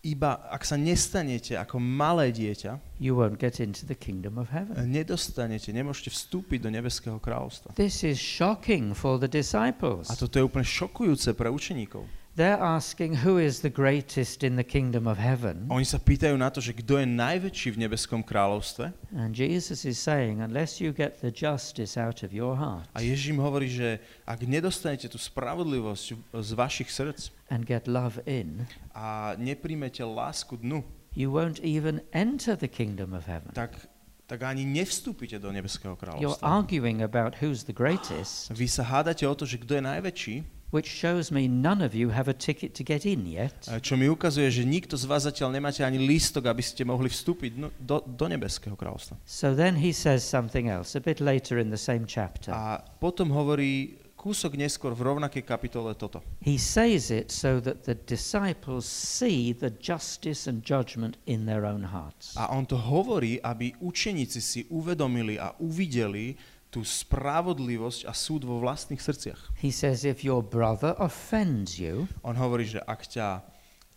Iba 0.00 0.48
ak 0.48 0.64
sa 0.64 0.80
nestanete 0.80 1.60
ako 1.60 1.76
malé 1.76 2.32
dieťa, 2.32 2.80
you 2.96 3.12
won't 3.12 3.36
get 3.36 3.60
into 3.60 3.84
the 3.84 3.92
kingdom 3.92 4.40
of 4.40 4.48
heaven. 4.48 4.72
nedostanete, 4.88 5.68
nemôžete 5.76 6.08
vstúpiť 6.08 6.64
do 6.64 6.72
nebeského 6.72 7.20
kráľovstva. 7.20 7.76
This 7.76 8.00
is 8.00 8.16
shocking 8.16 8.96
for 8.96 9.20
the 9.20 9.28
disciples. 9.28 10.08
A 10.08 10.16
toto 10.16 10.40
je 10.40 10.44
úplne 10.48 10.64
šokujúce 10.64 11.36
pre 11.36 11.52
učeníkov. 11.52 12.08
They're 12.40 12.56
asking 12.56 13.20
who 13.20 13.36
is 13.36 13.60
the 13.60 13.68
greatest 13.68 14.40
in 14.40 14.56
the 14.56 14.64
kingdom 14.64 15.04
of 15.04 15.20
heaven. 15.20 15.68
Oni 15.68 15.84
sa 15.84 16.00
pýtajú 16.00 16.32
na 16.40 16.48
to, 16.48 16.64
že 16.64 16.72
kto 16.72 16.96
je 16.96 17.04
najväčší 17.04 17.76
v 17.76 17.84
nebeskom 17.84 18.24
kráľovstve 18.24 18.96
And 19.12 19.36
Jesus 19.36 19.84
is 19.84 20.00
saying, 20.00 20.40
unless 20.40 20.80
you 20.80 20.96
get 20.96 21.20
the 21.20 21.28
justice 21.28 22.00
out 22.00 22.24
of 22.24 22.32
your 22.32 22.56
heart 22.56 22.88
a 22.96 23.04
Ježím 23.04 23.44
hovorí, 23.44 23.68
že 23.68 24.00
ak 24.24 24.40
nedostanete 24.48 25.12
tú 25.12 25.20
spravodlivosť 25.20 26.32
z 26.32 26.50
vašich 26.56 26.88
srdc 26.88 27.28
and 27.52 27.68
get 27.68 27.84
love 27.84 28.16
in, 28.24 28.64
a 28.96 29.36
nepríjmete 29.36 30.00
lásku 30.00 30.56
dnu, 30.56 30.80
you 31.12 31.28
won't 31.28 31.60
even 31.60 32.00
enter 32.16 32.56
the 32.56 32.72
kingdom 32.72 33.12
of 33.12 33.28
heaven. 33.28 33.52
tak, 33.52 33.76
tak 34.24 34.40
ani 34.48 34.64
nevstúpite 34.64 35.36
do 35.36 35.52
nebeského 35.52 35.92
You're 35.92 36.40
kráľovstva. 36.40 36.40
arguing 36.40 37.04
about 37.04 37.44
who's 37.44 37.68
the 37.68 37.76
greatest, 37.76 38.48
Vy 38.56 38.64
sa 38.64 38.80
hádate 38.80 39.28
o 39.28 39.36
to, 39.36 39.44
že 39.44 39.60
kto 39.60 39.76
je 39.76 39.84
najväčší, 39.84 40.36
which 40.70 40.86
shows 40.86 41.30
me 41.30 41.46
none 41.50 41.82
of 41.82 41.94
you 41.94 42.10
have 42.10 42.30
a 42.30 42.34
ticket 42.34 42.74
to 42.74 42.82
get 42.82 43.06
in 43.06 43.26
yet. 43.26 43.66
čo 43.82 43.98
mi 43.98 44.06
ukazuje, 44.06 44.50
že 44.50 44.62
nikto 44.62 44.94
z 44.94 45.04
vás 45.06 45.26
zatiaľ 45.26 45.54
nemáte 45.54 45.82
ani 45.82 45.98
lístok, 45.98 46.46
aby 46.46 46.62
ste 46.62 46.86
mohli 46.86 47.10
vstúpiť 47.10 47.52
no- 47.58 47.74
do, 47.78 48.02
do 48.06 48.26
nebeského 48.30 48.78
kráľovstva. 48.78 49.18
So 49.26 49.54
then 49.54 49.78
he 49.78 49.90
says 49.90 50.22
something 50.22 50.70
else 50.70 50.94
a 50.94 51.02
bit 51.02 51.18
later 51.18 51.58
in 51.58 51.74
the 51.74 51.80
same 51.80 52.06
chapter. 52.06 52.54
A 52.54 52.78
potom 52.78 53.34
hovorí 53.34 53.98
kúsok 54.20 54.60
neskôr 54.60 54.92
v 54.92 55.08
rovnakej 55.08 55.48
kapitole 55.48 55.96
toto. 55.96 56.20
He 56.44 56.60
says 56.60 57.08
it 57.08 57.32
so 57.32 57.56
that 57.64 57.88
the 57.88 57.96
disciples 57.96 58.84
see 58.84 59.56
the 59.56 59.72
justice 59.80 60.44
and 60.44 60.60
judgment 60.60 61.16
in 61.24 61.48
their 61.48 61.64
own 61.64 61.88
hearts. 61.88 62.36
A 62.36 62.52
on 62.52 62.68
to 62.68 62.76
hovorí, 62.76 63.40
aby 63.40 63.72
učeníci 63.80 64.40
si 64.44 64.60
uvedomili 64.68 65.40
a 65.40 65.56
uvideli 65.56 66.36
tú 66.70 66.86
spravodlivosť 66.86 68.06
a 68.06 68.14
súd 68.14 68.46
vo 68.46 68.62
vlastných 68.62 69.02
srdciach. 69.02 69.58
He 69.58 69.74
says, 69.74 70.06
if 70.06 70.22
your 70.22 70.40
brother 70.40 70.94
offends 70.98 71.76
you, 71.82 72.06
On 72.22 72.38
hovorí, 72.38 72.64
že 72.64 72.78
ak 72.80 73.10
ťa 73.10 73.42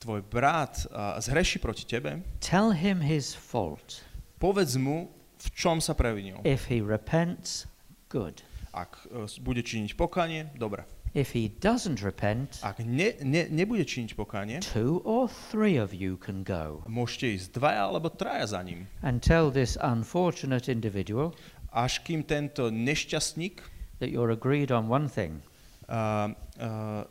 tvoj 0.01 0.25
brat 0.25 0.83
uh, 0.89 1.15
zhreší 1.21 1.61
proti 1.61 1.85
tebe, 1.85 2.19
tell 2.41 2.73
him 2.73 2.99
his 2.99 3.31
fault. 3.31 4.01
povedz 4.41 4.75
mu, 4.75 5.07
v 5.39 5.47
čom 5.55 5.79
sa 5.79 5.93
previnil. 5.93 6.41
If 6.43 6.67
he 6.67 6.81
repents, 6.83 7.69
good. 8.09 8.41
Ak 8.73 8.97
uh, 9.13 9.29
bude 9.39 9.61
činiť 9.61 9.93
pokanie, 9.93 10.49
dobre. 10.57 10.83
If 11.13 11.37
he 11.37 11.45
doesn't 11.61 12.01
repent, 12.01 12.57
Ak 12.65 12.81
ne, 12.81 13.13
ne, 13.21 13.45
nebude 13.45 13.85
činiť 13.85 14.17
pokanie, 14.17 14.65
two 14.65 14.97
or 15.05 15.29
three 15.29 15.77
of 15.77 15.93
you 15.93 16.17
can 16.17 16.41
go 16.41 16.81
môžete 16.89 17.37
ísť 17.37 17.47
dvaja 17.53 17.85
alebo 17.85 18.09
traja 18.09 18.49
za 18.49 18.65
ním. 18.65 18.89
and 19.05 19.21
tell 19.21 19.53
this 19.53 19.77
unfortunate 19.77 20.65
individual 20.65 21.37
Až 21.73 22.05
kým 22.05 22.21
tento 22.21 22.69
nešťastník 22.69 23.65
that 23.99 24.13
you're 24.13 24.29
agreed 24.31 24.69
on 24.69 24.85
one 24.87 25.09
thing. 25.09 25.41
uh, 25.89 26.29
uh, 26.61 27.03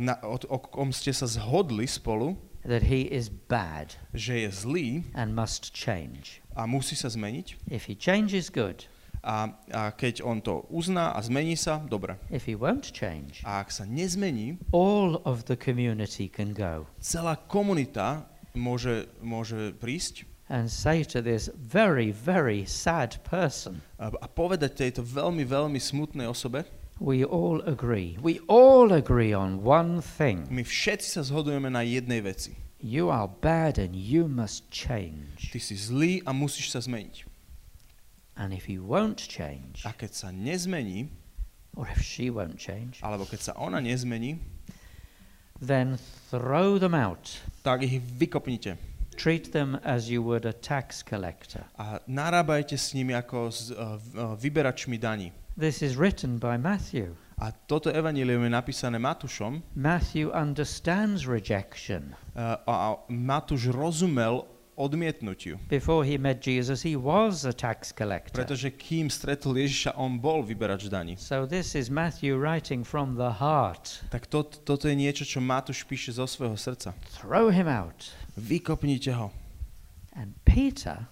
na, 0.00 0.16
o, 0.24 0.36
o 0.48 0.58
kom 0.58 0.90
ste 0.90 1.12
sa 1.12 1.28
zhodli 1.28 1.84
spolu, 1.84 2.34
that 2.66 2.82
he 2.82 3.06
is 3.06 3.30
bad 3.30 3.94
že 4.10 4.42
je 4.42 4.50
zlý 4.50 4.88
and 5.14 5.36
must 5.36 5.70
change. 5.70 6.42
a 6.56 6.66
musí 6.66 6.96
sa 6.96 7.06
zmeniť. 7.12 7.70
If 7.70 7.86
he 7.86 7.94
changes, 7.94 8.48
good. 8.50 8.88
A, 9.26 9.54
a 9.70 9.90
keď 9.94 10.22
on 10.22 10.38
to 10.42 10.66
uzná 10.70 11.12
a 11.14 11.20
zmení 11.22 11.54
sa, 11.58 11.82
dobre. 11.82 12.16
If 12.30 12.46
he 12.46 12.54
won't 12.58 12.90
change, 12.94 13.42
A 13.44 13.62
ak 13.62 13.70
sa 13.74 13.84
nezmení, 13.86 14.58
all 14.72 15.22
of 15.26 15.46
the 15.46 15.54
community 15.58 16.26
can 16.30 16.54
go 16.56 16.86
celá 17.02 17.36
komunita 17.36 18.26
môže, 18.56 19.06
môže 19.20 19.74
prísť 19.76 20.24
and 20.48 20.70
say 20.70 21.02
to 21.02 21.22
this 21.22 21.50
very, 21.54 22.10
very 22.10 22.64
sad 22.64 23.18
person, 23.24 23.82
a, 23.98 24.12
a 24.22 24.28
povedať 24.30 24.78
tejto 24.78 25.02
veľmi, 25.02 25.42
veľmi 25.42 25.80
smutnej 25.82 26.26
osobe, 26.30 26.64
we 27.02 27.24
all 27.26 27.60
agree. 27.66 28.16
We 28.22 28.40
all 28.48 28.94
agree 28.94 29.34
on 29.34 29.60
one 29.66 30.00
thing. 30.00 30.46
my 30.48 30.62
všetci 30.64 31.18
sa 31.18 31.22
zhodujeme 31.26 31.68
na 31.68 31.82
jednej 31.82 32.22
veci. 32.22 32.56
You 32.80 33.08
are 33.10 33.26
bad 33.26 33.80
and 33.80 33.96
you 33.96 34.28
must 34.28 34.68
change. 34.70 35.50
Ty 35.50 35.58
si 35.58 35.74
zlý 35.74 36.22
a 36.24 36.30
musíš 36.30 36.76
sa 36.76 36.80
zmeniť. 36.84 37.24
And 38.36 38.52
if 38.52 38.68
he 38.68 38.76
won't 38.76 39.16
change, 39.16 39.82
A 39.88 39.96
keď 39.96 40.12
sa 40.12 40.28
nezmení, 40.28 41.08
or 41.72 41.88
if 41.88 42.04
she 42.04 42.28
won't 42.28 42.60
change, 42.60 43.00
alebo 43.00 43.24
keď 43.24 43.50
sa 43.50 43.52
ona 43.56 43.80
nezmení, 43.80 44.36
then 45.56 45.96
throw 46.28 46.76
them 46.76 46.92
out. 46.92 47.40
tak 47.64 47.80
ich 47.82 47.96
vykopnite. 47.98 48.76
Treat 49.16 49.52
them 49.52 49.80
as 49.82 50.12
you 50.12 50.22
would 50.22 50.44
a 50.44 50.52
tax 50.52 51.02
collector. 51.02 51.64
A 51.80 52.04
narábajte 52.04 52.76
s 52.76 52.92
nimi 52.92 53.16
ako 53.16 53.48
s 53.48 53.72
uh, 53.72 53.96
vyberačmi 54.36 55.00
daní. 55.00 55.32
This 55.56 55.80
is 55.80 55.96
written 55.96 56.36
by 56.36 56.60
Matthew. 56.60 57.16
A 57.40 57.52
toto 57.52 57.92
evanílium 57.92 58.44
je 58.44 58.52
napísané 58.52 58.96
Matúšom 58.96 59.60
Matthew 59.76 60.32
understands 60.32 61.24
rejection. 61.28 62.16
uh, 62.36 62.60
a 62.64 62.96
Matúš 63.08 63.72
rozumel 63.72 64.44
odmietnutiu. 64.76 65.56
Before 65.72 66.04
he 66.04 66.20
met 66.20 66.44
Jesus, 66.44 66.84
he 66.84 66.96
was 66.96 67.48
a 67.48 67.52
tax 67.56 67.96
collector. 67.96 68.36
Pretože 68.36 68.68
kým 68.76 69.08
stretol 69.08 69.56
Ježiša, 69.56 69.96
on 69.96 70.20
bol 70.20 70.44
vyberač 70.44 70.92
daní. 70.92 71.16
So 71.16 71.48
this 71.48 71.72
is 71.72 71.88
Matthew 71.88 72.36
writing 72.36 72.84
from 72.84 73.16
the 73.16 73.40
heart. 73.40 74.04
Tak 74.12 74.28
to, 74.28 74.44
toto 74.44 74.88
je 74.88 74.96
niečo, 74.96 75.24
čo 75.24 75.40
Matúš 75.40 75.88
píše 75.88 76.12
zo 76.12 76.28
svojho 76.28 76.60
srdca. 76.60 76.92
Throw 77.16 77.48
him 77.48 77.64
out. 77.64 78.12
Vykopnite 78.36 79.12
ho. 79.16 79.32
And 80.16 80.32
Peter 80.44 81.08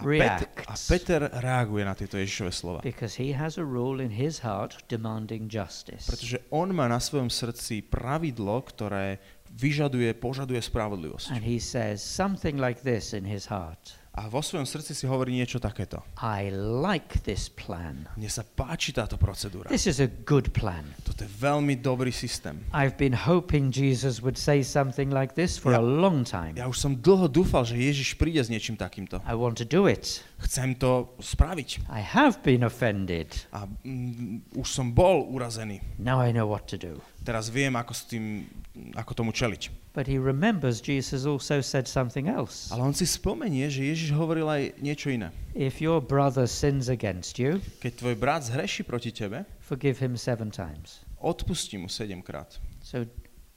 A, 0.00 0.08
Peter, 0.08 0.48
a 0.64 0.76
Peter 0.88 1.20
reaguje 1.44 1.84
na 1.84 1.92
tieto 1.92 2.16
Ježišove 2.16 2.52
slova. 2.56 2.80
because 2.80 3.20
he 3.20 3.36
has 3.36 3.60
a 3.60 3.64
rule 3.64 4.00
in 4.00 4.08
his 4.08 4.40
heart 4.40 4.80
demanding 4.88 5.44
justice. 5.44 6.08
Pretože 6.08 6.40
on 6.48 6.72
má 6.72 6.88
na 6.88 6.96
svojom 6.96 7.28
srdci 7.28 7.84
pravidlo, 7.84 8.64
ktoré 8.64 9.20
vyžaduje, 9.52 10.16
požaduje 10.16 10.56
spravodlivosť. 10.56 11.36
And 11.36 11.44
he 11.44 11.60
says 11.60 12.00
something 12.00 12.56
like 12.56 12.80
this 12.80 13.12
in 13.12 13.28
his 13.28 13.52
heart 13.52 13.99
A 14.10 14.26
vo 14.26 14.42
svojom 14.42 14.66
srdci 14.66 14.90
si 14.90 15.06
hovorí 15.06 15.30
niečo 15.30 15.62
takéto. 15.62 16.02
I 16.18 16.50
like 16.50 17.22
this 17.22 17.46
plan. 17.46 18.10
Mne 18.18 18.26
sa 18.26 18.42
páči 18.42 18.90
táto 18.90 19.14
procedúra. 19.14 19.70
This 19.70 19.86
is 19.86 20.02
a 20.02 20.10
good 20.26 20.50
plan. 20.50 20.82
Toto 21.06 21.22
je 21.22 21.30
veľmi 21.30 21.78
dobrý 21.78 22.10
systém. 22.10 22.58
I've 22.74 22.98
been 22.98 23.14
hoping 23.14 23.70
Jesus 23.70 24.18
would 24.18 24.34
say 24.34 24.66
something 24.66 25.14
like 25.14 25.38
this 25.38 25.54
for 25.54 25.70
Ja- 25.70 25.78
a 25.78 25.84
long 25.86 26.26
time. 26.26 26.58
Ja 26.58 26.66
už 26.66 26.82
som 26.82 26.98
dlho 26.98 27.30
dúfal, 27.30 27.62
že 27.62 27.78
Ježiš 27.78 28.18
príde 28.18 28.42
s 28.42 28.50
niečím 28.50 28.74
takýmto. 28.74 29.22
I 29.22 29.38
want 29.38 29.62
to 29.62 29.66
do 29.66 29.86
it. 29.86 30.26
Chcem 30.40 30.72
to 30.74 31.12
spraviť. 31.20 31.84
I 31.92 32.00
have 32.00 32.40
been 32.40 32.64
offended. 32.64 33.28
A 33.52 33.68
mm, 33.68 34.56
už 34.56 34.68
som 34.68 34.88
bol 34.90 35.28
urazený. 35.28 35.84
Now 36.00 36.16
I 36.18 36.32
know 36.32 36.48
what 36.48 36.64
to 36.72 36.80
do. 36.80 36.96
Teraz 37.20 37.52
viem, 37.52 37.76
ako, 37.76 37.92
s 37.92 38.08
tým, 38.08 38.48
ako 38.96 39.12
tomu 39.12 39.30
čeliť. 39.36 39.92
But 39.92 40.06
he 40.06 40.16
remembers 40.22 40.80
Jesus 40.80 41.26
also 41.26 41.60
said 41.60 41.84
something 41.90 42.30
else. 42.30 42.70
Ale 42.72 42.80
on 42.80 42.94
si 42.96 43.04
spomenie, 43.04 43.66
že 43.68 43.84
Ježiš 43.84 44.14
hovoril 44.14 44.46
aj 44.48 44.62
niečo 44.80 45.10
iné. 45.12 45.28
If 45.52 45.82
your 45.82 46.00
brother 46.00 46.46
sins 46.48 46.88
against 46.88 47.36
you, 47.36 47.58
Keď 47.82 48.00
tvoj 48.00 48.14
brat 48.16 48.46
zhreší 48.46 48.86
proti 48.86 49.10
tebe, 49.12 49.44
forgive 49.60 49.98
him 50.00 50.14
seven 50.16 50.48
times. 50.48 51.02
odpusti 51.20 51.76
mu 51.76 51.90
sedemkrát. 51.92 52.56
So 52.80 53.04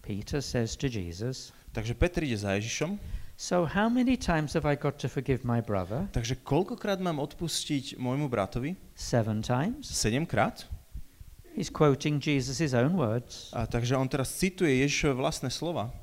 Peter 0.03 0.43
says 0.43 0.75
to 0.75 0.91
Jesus, 0.91 1.55
Takže 1.71 1.95
Petr 1.95 2.21
ide 2.27 2.37
za 2.37 2.53
Ježišom. 2.59 2.99
So 3.33 3.65
how 3.65 3.89
many 3.89 4.13
times 4.15 4.53
have 4.53 4.65
I 4.69 4.77
got 4.77 5.01
to 5.01 5.09
forgive 5.09 5.41
my 5.41 5.59
brother? 5.59 6.05
Takže 6.13 6.45
koľkokrát 6.45 7.01
mám 7.01 7.17
odpustiť 7.17 7.97
môjmu 7.97 8.29
bratovi? 8.29 8.77
Seven 8.93 9.41
times? 9.41 9.89
Sedemkrát? 9.89 10.69
He's 11.57 11.69
quoting 11.69 12.21
Jesus' 12.21 12.73
own 12.73 12.97
words. 12.97 13.49
A 13.53 13.65
takže 13.65 13.97
on 13.97 14.09
teraz 14.09 14.33
cituje 14.37 14.85
Ježišove 14.85 15.17
vlastné 15.17 15.49
slova. 15.53 15.93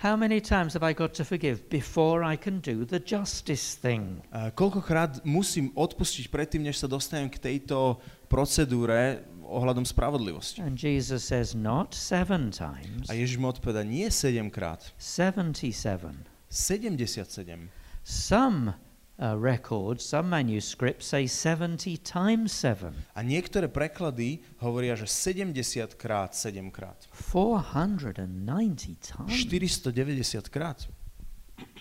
How 0.00 0.16
many 0.16 0.40
times 0.40 0.72
have 0.72 0.80
I 0.80 0.96
got 0.96 1.12
to 1.20 1.28
forgive 1.28 1.68
before 1.68 2.24
I 2.24 2.32
can 2.40 2.64
do 2.64 2.88
the 2.88 2.96
justice 2.96 3.76
thing? 3.76 4.24
A 4.32 4.48
koľkokrát 4.48 5.20
musím 5.28 5.68
odpustiť 5.76 6.32
predtým, 6.32 6.64
než 6.64 6.80
sa 6.80 6.88
dostanem 6.88 7.28
k 7.28 7.36
tejto 7.36 8.00
procedúre 8.32 9.20
ohľadom 9.50 9.82
spravodlivosti. 9.82 10.62
And 10.62 10.78
Jesus 10.78 11.26
says, 11.26 11.58
not 11.58 11.90
seven 11.92 12.54
times, 12.54 13.10
A 13.10 13.18
Ježiš 13.18 13.42
mu 13.42 13.50
odpoveda, 13.50 13.82
nie 13.82 14.06
7 14.06 14.46
krát, 14.48 14.94
77. 14.96 16.22
77. 16.46 17.68
Some 18.02 18.74
uh, 19.18 19.36
records, 19.36 20.04
some 20.06 20.30
manuscripts 20.30 21.06
say 21.06 21.26
70 21.26 21.98
times 22.02 22.52
7. 22.54 22.94
A 23.14 23.20
niektoré 23.22 23.68
preklady 23.68 24.40
hovoria, 24.62 24.96
že 24.96 25.06
70 25.06 25.94
krát 25.98 26.32
7 26.32 26.70
krát. 26.70 27.06
490 27.12 28.96
times. 29.02 29.30
490 29.30 30.48
krát. 30.48 30.88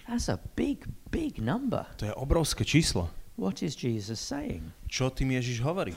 That's 0.10 0.28
a 0.28 0.42
big, 0.58 0.90
big 1.14 1.38
number. 1.38 1.86
To 2.02 2.06
je 2.10 2.14
obrovské 2.18 2.66
číslo. 2.66 3.10
What 3.40 3.64
is 3.64 3.78
Jesus 3.78 4.20
saying? 4.20 4.66
Čo 4.90 5.14
tým 5.14 5.38
Ježiš 5.38 5.64
hovorí? 5.64 5.96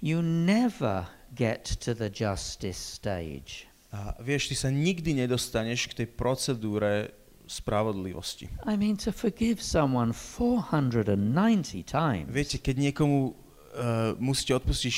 You 0.00 0.24
never 0.24 1.06
get 1.34 1.64
to 1.84 1.94
the 1.94 2.08
justice 2.08 2.80
stage 2.80 3.70
A 3.90 4.14
vieš, 4.22 4.46
ty 4.48 4.54
sa 4.54 4.70
nikdy 4.70 5.18
nedostaneš 5.18 5.90
k 5.90 6.02
tej 6.02 6.08
procedúre 6.14 7.10
spravodlivosti. 7.50 8.46
I 8.62 8.78
mean, 8.78 8.94
to 9.02 9.10
forgive 9.10 9.58
someone 9.58 10.14
490 10.14 11.82
times, 11.82 12.30
Viete, 12.30 12.62
keď 12.62 12.74
niekomu 12.78 13.34
uh, 13.34 14.14
musíte 14.22 14.54
odpustiť 14.54 14.94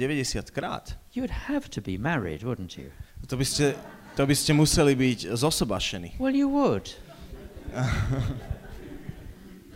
490 0.00 0.56
krát, 0.56 0.96
you'd 1.12 1.52
have 1.52 1.68
to 1.68 1.84
be 1.84 2.00
married, 2.00 2.40
wouldn't 2.40 2.80
you? 2.80 2.88
to 3.28 3.36
by 3.36 3.44
ste, 3.44 3.76
to 4.16 4.24
by 4.24 4.32
ste 4.32 4.56
museli 4.56 4.96
byť 4.96 5.36
zosobašení. 5.36 6.16
Well, 6.16 6.32
you 6.32 6.48
would. 6.48 6.88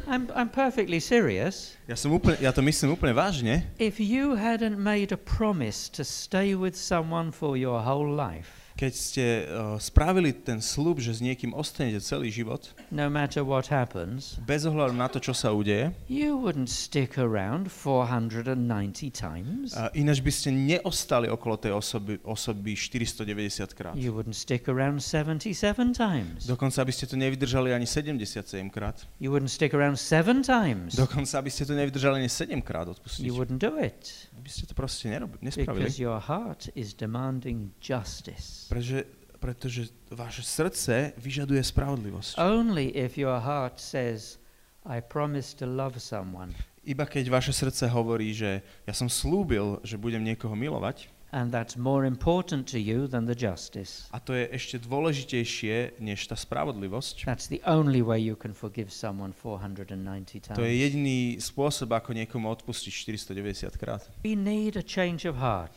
I'm, 0.07 0.29
I'm 0.35 0.49
perfectly 0.49 1.01
serious. 1.01 1.77
Ja, 1.89 1.97
som 1.97 2.13
úplne, 2.13 2.37
ja 2.41 2.53
to 2.53 2.61
myslím 2.61 2.97
úplne 2.97 3.17
vážne. 3.17 3.65
If 3.81 3.97
you 4.01 4.37
hadn't 4.37 4.77
made 4.77 5.13
a 5.13 5.21
promise 5.21 5.89
to 5.97 6.05
stay 6.05 6.53
with 6.53 6.77
someone 6.77 7.33
for 7.33 7.57
your 7.57 7.81
whole 7.81 8.09
life, 8.09 8.64
Keď 8.75 8.93
ste 8.93 9.25
uh, 9.47 9.79
spravili 9.79 10.35
ten 10.35 10.59
slub, 10.59 10.99
že 10.99 11.15
s 11.15 11.23
niekým 11.23 11.55
ostanete 11.55 12.03
celý 12.03 12.27
život, 12.29 12.75
no 12.91 13.07
matter 13.07 13.47
what 13.47 13.71
happens, 13.71 14.35
bez 14.43 14.67
ohľadu 14.67 14.91
na 14.91 15.07
to, 15.07 15.23
čo 15.23 15.31
sa 15.31 15.55
udeje, 15.55 15.95
you 16.11 16.35
wouldn't 16.35 16.67
stick 16.67 17.15
around 17.15 17.71
490 17.71 19.15
times. 19.15 19.79
uh, 19.79 19.95
ináč 19.95 20.19
by 20.19 20.33
ste 20.35 20.51
neostali 20.51 21.31
okolo 21.31 21.55
tej 21.55 21.71
osoby, 21.71 22.19
osoby 22.27 22.75
490 22.75 23.79
krát. 23.79 23.95
You 23.95 24.11
wouldn't 24.11 24.35
stick 24.35 24.67
around 24.67 24.99
77 24.99 25.95
times. 25.95 26.43
Dokonca 26.43 26.83
by 26.83 26.91
ste 26.91 27.07
to 27.07 27.15
nevydržali 27.15 27.71
ani 27.71 27.87
77 27.87 28.75
krát. 28.75 29.07
You 29.23 29.31
wouldn't 29.31 29.55
stick 29.55 29.71
around 29.71 30.03
seven 30.03 30.43
times. 30.43 30.99
Dokonca 30.99 31.39
by 31.39 31.51
ste 31.51 31.63
to 31.63 31.79
nevydržali 31.79 32.27
ani 32.27 32.31
7 32.31 32.59
krát 32.59 32.91
odpustiť. 32.91 33.23
You 33.23 33.39
wouldn't 33.39 33.63
do 33.63 33.79
it 33.79 34.29
By 34.35 34.51
ste 34.51 34.67
to 34.67 34.75
proste 34.75 35.07
nerob- 35.09 35.39
nespravili. 35.41 35.87
because 35.87 36.03
your 36.03 36.19
heart 36.19 36.69
is 36.75 36.91
demanding 36.93 37.71
justice. 37.79 38.64
Pretože, 38.69 39.05
pretože 39.39 39.83
vaše 40.09 40.43
srdce 40.43 41.13
vyžaduje 41.19 41.61
spravodlivosť. 41.61 42.39
Only 42.39 42.89
if 42.95 43.19
your 43.21 43.41
heart 43.41 43.77
says, 43.77 44.39
I 44.85 45.01
promise 45.01 45.57
to 45.57 45.65
love 45.67 45.97
someone, 46.01 46.53
Iba 46.85 47.09
keď 47.09 47.33
vaše 47.33 47.53
srdce 47.57 47.89
hovorí, 47.89 48.37
že 48.37 48.61
ja 48.85 48.93
som 48.93 49.09
slúbil, 49.09 49.81
že 49.81 49.97
budem 49.97 50.21
niekoho 50.21 50.53
milovať, 50.53 51.09
and 51.33 51.49
that's 51.49 51.81
more 51.81 52.05
important 52.05 52.69
to 52.69 52.77
you 52.77 53.09
than 53.09 53.25
the 53.25 53.33
justice. 53.33 54.05
a 54.13 54.21
to 54.21 54.37
je 54.37 54.45
ešte 54.53 54.85
dôležitejšie 54.85 55.97
než 56.05 56.29
tá 56.29 56.37
spravodlivosť, 56.37 57.25
That's 57.25 57.49
the 57.49 57.65
only 57.65 58.05
way 58.05 58.21
you 58.21 58.37
can 58.37 58.53
forgive 58.53 58.93
someone 58.93 59.33
490 59.33 60.53
to 60.53 60.61
je 60.61 60.69
times. 60.69 60.85
jediný 60.85 61.19
spôsob, 61.41 61.89
ako 61.97 62.13
niekomu 62.13 62.53
odpustiť 62.53 62.93
490 63.33 63.73
krát. 63.81 64.05
We 64.21 64.37
need 64.37 64.77
a 64.77 64.85
change 64.85 65.25
of 65.25 65.41
heart. 65.41 65.73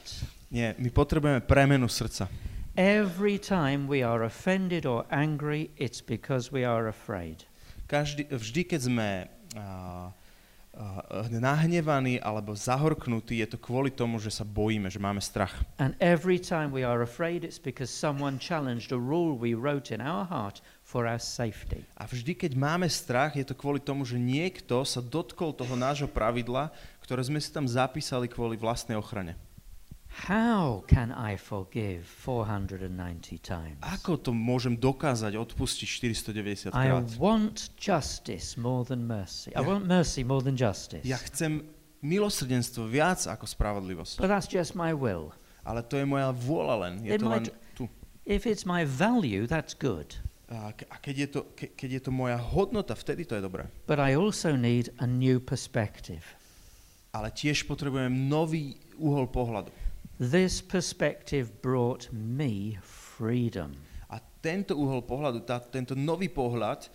Nie, 0.51 0.75
my 0.75 0.91
potrebujeme 0.91 1.39
premenu 1.39 1.87
srdca. 1.87 2.27
Every 2.77 3.39
time 3.39 3.87
we 3.87 4.03
are 4.03 4.21
offended 4.21 4.85
or 4.85 5.03
angry, 5.09 5.71
it's 5.77 5.99
because 5.99 6.51
we 6.53 6.61
are 6.61 6.85
afraid. 6.85 7.49
Každý, 7.89 8.29
vždy, 8.29 8.69
keď 8.69 8.81
sme 8.85 9.09
a, 9.57 9.65
a, 9.65 11.25
nahnevaní 11.33 12.21
alebo 12.21 12.53
zahorknutí, 12.53 13.41
je 13.41 13.49
to 13.49 13.57
kvôli 13.57 13.89
tomu, 13.89 14.21
že 14.21 14.29
sa 14.29 14.45
bojíme, 14.45 14.93
že 14.93 15.01
máme 15.01 15.17
strach. 15.25 15.57
And 15.81 15.97
every 15.97 16.37
time 16.37 16.69
we 16.69 16.85
are 16.85 17.01
afraid, 17.01 17.41
it's 17.41 17.57
because 17.57 17.89
someone 17.89 18.37
challenged 18.37 18.93
a 18.93 18.99
rule 19.01 19.33
we 19.33 19.57
wrote 19.57 19.89
in 19.89 19.97
our 19.97 20.29
heart 20.29 20.61
for 20.85 21.09
our 21.09 21.17
safety. 21.17 21.81
A 21.97 22.05
vždy, 22.05 22.37
keď 22.37 22.53
máme 22.53 22.85
strach, 22.93 23.33
je 23.33 23.47
to 23.49 23.57
kvôli 23.57 23.81
tomu, 23.81 24.05
že 24.05 24.21
niekto 24.21 24.85
sa 24.85 25.01
dotkol 25.01 25.49
toho 25.49 25.73
nášho 25.73 26.05
pravidla, 26.05 26.69
ktoré 27.01 27.25
sme 27.25 27.41
si 27.41 27.49
tam 27.49 27.65
zapísali 27.65 28.29
kvôli 28.29 28.53
vlastnej 28.53 29.01
ochrane. 29.01 29.33
How 30.25 30.81
can 30.89 31.13
I 31.13 31.37
forgive 31.37 32.09
490 32.25 33.37
times? 33.37 33.77
Ako 33.85 34.17
to 34.17 34.33
môžem 34.33 34.73
dokázať 34.73 35.37
odpustiť 35.37 35.85
490 36.33 36.73
I 36.73 36.89
krát? 36.89 37.05
want 37.21 37.69
justice 37.77 38.57
more 38.57 38.81
than 38.81 39.05
mercy. 39.05 39.53
I 39.53 39.61
want 39.61 39.85
mercy 39.85 40.25
more 40.25 40.41
than 40.41 40.57
justice. 40.57 41.05
Ja 41.05 41.21
chcem 41.21 41.69
milosrdenstvo 42.01 42.89
viac 42.89 43.29
ako 43.29 43.45
spravodlivosť. 43.45 44.17
But 44.17 44.33
that's 44.33 44.49
just 44.49 44.73
my 44.73 44.89
will. 44.89 45.37
Ale 45.61 45.85
to 45.85 46.01
je 46.01 46.05
moja 46.09 46.33
vôľa 46.33 46.75
len. 46.89 46.93
Je 47.05 47.13
It 47.13 47.21
to 47.21 47.29
len 47.29 47.45
tu. 47.77 47.85
If 48.25 48.49
it's 48.49 48.65
my 48.65 48.89
value, 48.89 49.45
that's 49.45 49.77
good. 49.77 50.17
A, 50.49 50.73
ke- 50.73 50.89
a 50.89 50.97
keď, 50.97 51.15
je 51.15 51.27
to, 51.29 51.41
ke, 51.53 51.77
keď 51.77 51.89
je 51.99 52.01
to 52.07 52.11
moja 52.11 52.41
hodnota, 52.41 52.97
vtedy 52.97 53.21
to 53.27 53.37
je 53.37 53.43
dobré. 53.45 53.69
But 53.85 54.01
I 54.01 54.17
also 54.17 54.57
need 54.57 54.89
a 54.97 55.05
new 55.05 55.37
perspective. 55.37 56.25
Ale 57.13 57.29
tiež 57.29 57.69
potrebujem 57.69 58.09
nový 58.27 58.81
uhol 58.97 59.29
pohľadu. 59.29 59.86
This 60.17 60.61
perspective 60.65 61.61
brought 61.61 62.09
me 62.11 62.81
freedom. 62.81 63.77
A 64.09 64.17
tento 64.41 64.73
uhol 64.73 65.05
pohľadu, 65.05 65.45
tá, 65.45 65.61
tento 65.61 65.93
nový 65.93 66.25
pohľad 66.25 66.89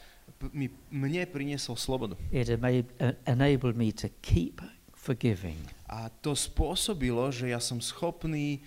mi, 0.51 0.67
mne 0.91 1.23
priniesol 1.31 1.79
slobodu. 1.79 2.19
It 2.35 2.51
uh, 2.51 3.15
enabled 3.23 3.79
me 3.79 3.95
to 3.95 4.11
keep 4.27 4.59
forgiving. 4.91 5.59
A 5.87 6.11
to 6.23 6.35
spôsobilo, 6.35 7.31
že 7.31 7.55
ja 7.55 7.63
som 7.63 7.79
schopný 7.79 8.63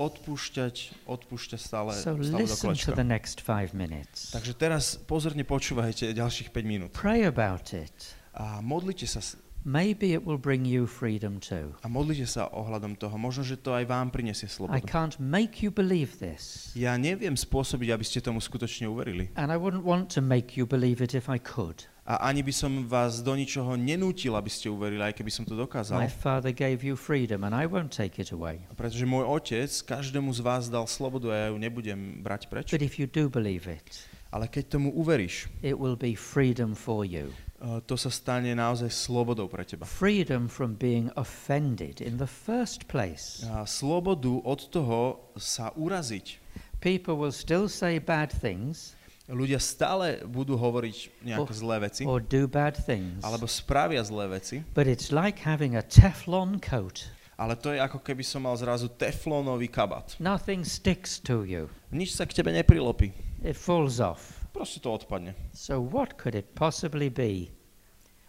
odpúšťať, 0.00 1.04
odpúšťať 1.04 1.60
stále, 1.60 1.92
So 1.92 2.16
stále 2.24 2.48
do 2.48 2.74
to 2.74 2.96
the 2.96 3.04
next 3.04 3.44
five 3.44 3.76
minutes. 3.76 4.32
Takže 4.32 4.56
teraz 4.56 4.96
pozorne 4.96 5.44
počúvajte 5.44 6.16
ďalších 6.16 6.50
5 6.50 6.64
minút. 6.64 6.90
Pray 6.96 7.28
about 7.28 7.76
it. 7.76 8.16
A 8.32 8.64
modlite 8.64 9.04
sa, 9.04 9.20
Maybe 9.60 10.16
it 10.16 10.24
will 10.24 10.40
bring 10.40 10.64
you 10.64 10.88
freedom 10.88 11.36
too. 11.36 11.76
a 11.84 11.88
modlite 11.88 12.24
sa 12.24 12.48
ohľadom 12.48 12.96
toho. 12.96 13.12
Možno, 13.20 13.44
že 13.44 13.60
to 13.60 13.76
aj 13.76 13.84
vám 13.84 14.08
prinesie 14.08 14.48
I 14.48 14.52
slobodu. 14.56 14.80
can't 14.88 15.20
make 15.20 15.60
you 15.60 15.68
believe 15.68 16.16
this. 16.16 16.72
Ja 16.72 16.96
neviem 16.96 17.36
spôsobiť, 17.36 17.92
aby 17.92 18.04
ste 18.04 18.24
tomu 18.24 18.40
skutočne 18.40 18.88
uverili. 18.88 19.28
And 19.36 19.52
I 19.52 19.60
wouldn't 19.60 19.84
want 19.84 20.08
to 20.16 20.24
make 20.24 20.56
you 20.56 20.64
believe 20.64 21.04
it 21.04 21.12
if 21.12 21.28
I 21.28 21.36
could. 21.36 21.84
A 22.08 22.26
ani 22.26 22.40
by 22.42 22.50
som 22.56 22.88
vás 22.88 23.20
do 23.22 23.36
ničoho 23.36 23.76
nenútil, 23.76 24.32
aby 24.34 24.48
ste 24.50 24.66
uverili, 24.72 25.04
aj 25.04 25.14
keby 25.14 25.30
som 25.30 25.44
to 25.44 25.52
dokázal. 25.54 26.00
My 26.00 26.08
Father 26.10 26.50
gave 26.50 26.80
you 26.80 26.96
freedom, 26.96 27.44
and 27.44 27.52
I 27.54 27.68
won't 27.68 27.92
take 27.92 28.16
it 28.16 28.32
away. 28.32 28.64
Pretože 28.74 29.04
môj 29.04 29.28
otec 29.28 29.68
každému 29.84 30.32
z 30.34 30.40
vás 30.40 30.66
dal 30.72 30.88
slobodu 30.88 31.30
a 31.30 31.36
ja 31.36 31.46
ju 31.52 31.60
nebudem 31.60 32.24
brať 32.24 32.48
preč. 32.48 32.72
But 32.72 32.80
if 32.82 32.96
you 32.96 33.06
do 33.06 33.28
believe 33.28 33.68
it, 33.68 34.08
Ale 34.30 34.46
keď 34.46 34.78
tomu 34.78 34.94
uveríš, 34.94 35.50
it 35.60 35.74
will 35.74 35.98
be 35.98 36.16
freedom 36.16 36.74
for 36.74 37.04
you. 37.04 37.34
To 37.60 37.94
sa 37.94 38.08
stane 38.08 38.56
naozaj 38.56 38.88
slobodou 38.88 39.44
pre 39.46 39.64
teba. 39.64 39.84
Freedom 39.84 40.48
from 40.48 40.74
being 40.74 41.12
offended 41.14 42.00
in 42.00 42.16
the 42.16 42.26
first 42.28 42.88
place. 42.88 43.44
A 43.44 43.68
slobodu 43.68 44.32
od 44.42 44.60
toho 44.72 45.20
sa 45.36 45.68
uraziť. 45.76 46.40
People 46.80 47.20
will 47.20 47.32
still 47.32 47.68
say 47.68 48.00
bad 48.00 48.32
things 48.32 48.96
Ľudia 49.30 49.62
stále 49.62 50.26
budú 50.26 50.58
hovoriť 50.58 51.22
nejaké 51.22 51.54
Oh. 51.54 51.54
zlé 51.54 51.76
veci, 51.86 52.02
or 52.02 52.18
do 52.18 52.50
bad 52.50 52.74
things, 52.74 53.22
alebo 53.22 53.46
spravia 53.46 54.02
zlé 54.02 54.26
veci, 54.26 54.66
but 54.74 54.90
it's 54.90 55.14
like 55.14 55.46
having 55.46 55.78
a 55.78 55.84
Teflon 55.86 56.58
coat. 56.58 57.06
ale 57.38 57.54
to 57.54 57.70
je 57.70 57.78
ako 57.78 58.02
keby 58.02 58.26
som 58.26 58.42
mal 58.42 58.58
zrazu 58.58 58.90
teflónový 58.90 59.70
kabát. 59.70 60.18
Nothing 60.18 60.66
sticks 60.66 61.22
to 61.22 61.46
you, 61.46 61.70
Nič 61.94 62.18
sa 62.18 62.26
k 62.26 62.34
tebe 62.42 62.50
neprilopí. 62.50 63.14
it 63.46 63.54
falls 63.54 64.02
off. 64.02 64.39
Proste 64.52 64.82
to 64.82 64.90
odpadne. 64.90 65.34
So, 65.54 65.78
what 65.78 66.18
could 66.18 66.34
it 66.34 66.54
possibly 66.54 67.08
be? 67.08 67.50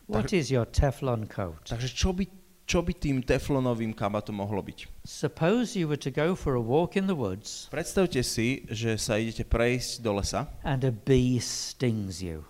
What 0.07 0.33
is 0.33 0.51
your 0.51 0.67
Teflon 0.67 1.25
coat? 1.25 1.71
Takže 1.71 1.87
čo 1.87 2.11
by, 2.11 2.27
čo 2.67 2.83
by 2.83 2.93
tým 2.93 3.23
teflónovým 3.23 3.95
kabátom 3.95 4.43
mohlo 4.43 4.59
byť? 4.59 5.07
Suppose 5.07 5.79
you 5.79 5.87
were 5.87 5.99
to 5.99 6.11
go 6.11 6.35
for 6.35 6.59
a 6.59 6.63
walk 6.63 6.99
in 6.99 7.07
the 7.07 7.15
woods 7.15 7.71
Predstavte 7.71 8.19
si, 8.21 8.67
že 8.67 8.99
sa 8.99 9.15
idete 9.15 9.47
prejsť 9.47 10.03
do 10.03 10.11
lesa 10.19 10.51
and 10.67 10.83
a 10.83 10.91
bee 10.91 11.39
stings 11.39 12.19
you. 12.19 12.43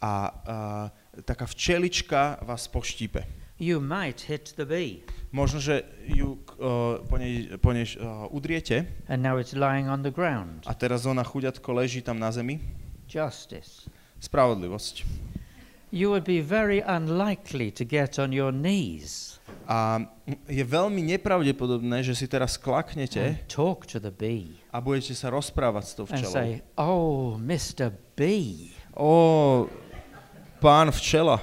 a, 0.00 0.06
a 0.06 0.56
taká 1.26 1.44
včelička 1.50 2.38
vás 2.46 2.70
poštípe. 2.70 3.26
You 3.60 3.76
might 3.82 4.24
hit 4.30 4.54
the 4.56 4.64
bee, 4.64 5.04
Možno, 5.30 5.60
že 5.60 5.84
ju 6.08 6.40
uh, 6.56 7.04
po 7.04 7.20
nej, 7.20 7.52
po 7.60 7.70
nej 7.76 7.84
uh, 8.00 8.30
udriete 8.32 8.86
and 9.10 9.20
now 9.20 9.36
it's 9.36 9.52
lying 9.52 9.90
on 9.90 10.00
the 10.06 10.14
ground. 10.14 10.62
a 10.64 10.72
teraz 10.78 11.04
ona 11.04 11.20
chuďatko 11.26 11.68
leží 11.74 12.00
tam 12.00 12.16
na 12.22 12.30
zemi. 12.30 12.62
Justice. 13.10 13.90
Spravodlivosť. 14.22 15.02
You 15.90 16.14
would 16.14 16.22
be 16.22 16.38
very 16.38 16.78
unlikely 16.78 17.74
to 17.74 17.82
get 17.82 18.14
on 18.14 18.30
your 18.30 18.54
knees 18.54 19.42
A 19.66 19.98
je 20.46 20.62
veľmi 20.62 21.02
nepravdepodobné, 21.02 22.06
že 22.06 22.14
si 22.14 22.30
teraz 22.30 22.54
klaknete 22.54 23.42
talk 23.50 23.90
to 23.90 23.98
the 23.98 24.14
bee 24.14 24.62
a 24.70 24.78
budete 24.78 25.18
sa 25.18 25.34
rozprávať 25.34 25.82
s 25.82 25.92
tou 25.98 26.06
and 26.06 26.14
včelou. 26.14 26.30
say, 26.30 26.50
Oh, 26.78 27.34
Mr. 27.34 27.90
Bee, 28.14 28.70
Ó, 28.94 29.66
pán 30.62 30.94
včela, 30.94 31.42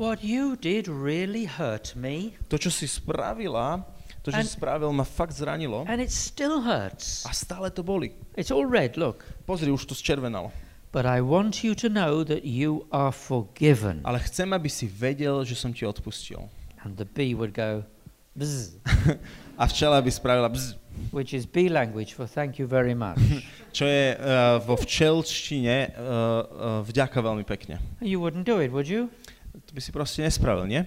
what 0.00 0.24
you 0.24 0.56
did 0.56 0.88
really 0.88 1.44
hurt 1.44 1.92
me, 1.92 2.32
to, 2.48 2.56
čo 2.56 2.72
si 2.72 2.88
spravila, 2.88 3.84
to, 4.24 4.32
čo 4.32 4.40
And- 4.40 4.48
si 4.48 4.56
spravil, 4.56 4.88
ma 4.88 5.04
fakt 5.04 5.36
zranilo 5.36 5.84
and 5.84 6.00
it 6.00 6.08
still 6.08 6.64
hurts. 6.64 7.28
a 7.28 7.36
stále 7.36 7.68
to 7.68 7.84
boli. 7.84 8.16
It's 8.40 8.48
all 8.48 8.64
red, 8.64 8.96
look. 8.96 9.20
Pozri, 9.44 9.68
už 9.68 9.84
to 9.84 9.92
zčervenalo. 9.92 10.48
But 10.92 11.08
I 11.08 11.24
want 11.24 11.64
you 11.64 11.72
to 11.74 11.88
know 11.88 12.20
that 12.24 12.44
you 12.44 12.84
are 12.92 13.12
forgiven. 13.12 14.04
Ale 14.04 14.20
chcem, 14.20 14.52
aby 14.52 14.68
si 14.68 14.84
vedel, 14.84 15.40
že 15.48 15.56
som 15.56 15.72
ti 15.72 15.88
odpustil. 15.88 16.52
And 16.84 17.00
the 17.00 17.08
bee 17.08 17.32
would 17.32 17.56
go, 17.56 17.88
Bzz, 18.36 18.76
A 19.62 19.66
včela 19.68 20.02
by 20.02 20.10
spravila 20.10 20.48
bzz, 20.48 20.74
which 21.12 21.34
is 21.34 21.46
bee 21.46 21.68
language 21.68 22.14
for 22.14 22.26
thank 22.26 22.58
you 22.58 22.66
very 22.66 22.94
much. 22.94 23.20
čo 23.76 23.84
je 23.84 24.16
uh, 24.16 24.60
vo 24.64 24.76
včelčtine 24.76 25.92
uh, 25.92 26.00
uh, 26.00 26.80
vďaka 26.84 27.20
veľmi 27.20 27.44
pekne. 27.44 27.80
you 28.00 28.20
wouldn't 28.20 28.48
do 28.48 28.60
it, 28.60 28.72
would 28.72 28.88
you? 28.88 29.12
To 29.52 29.70
by 29.72 29.80
si 29.80 29.92
proste 29.92 30.24
nespravil, 30.24 30.64
nie? 30.64 30.82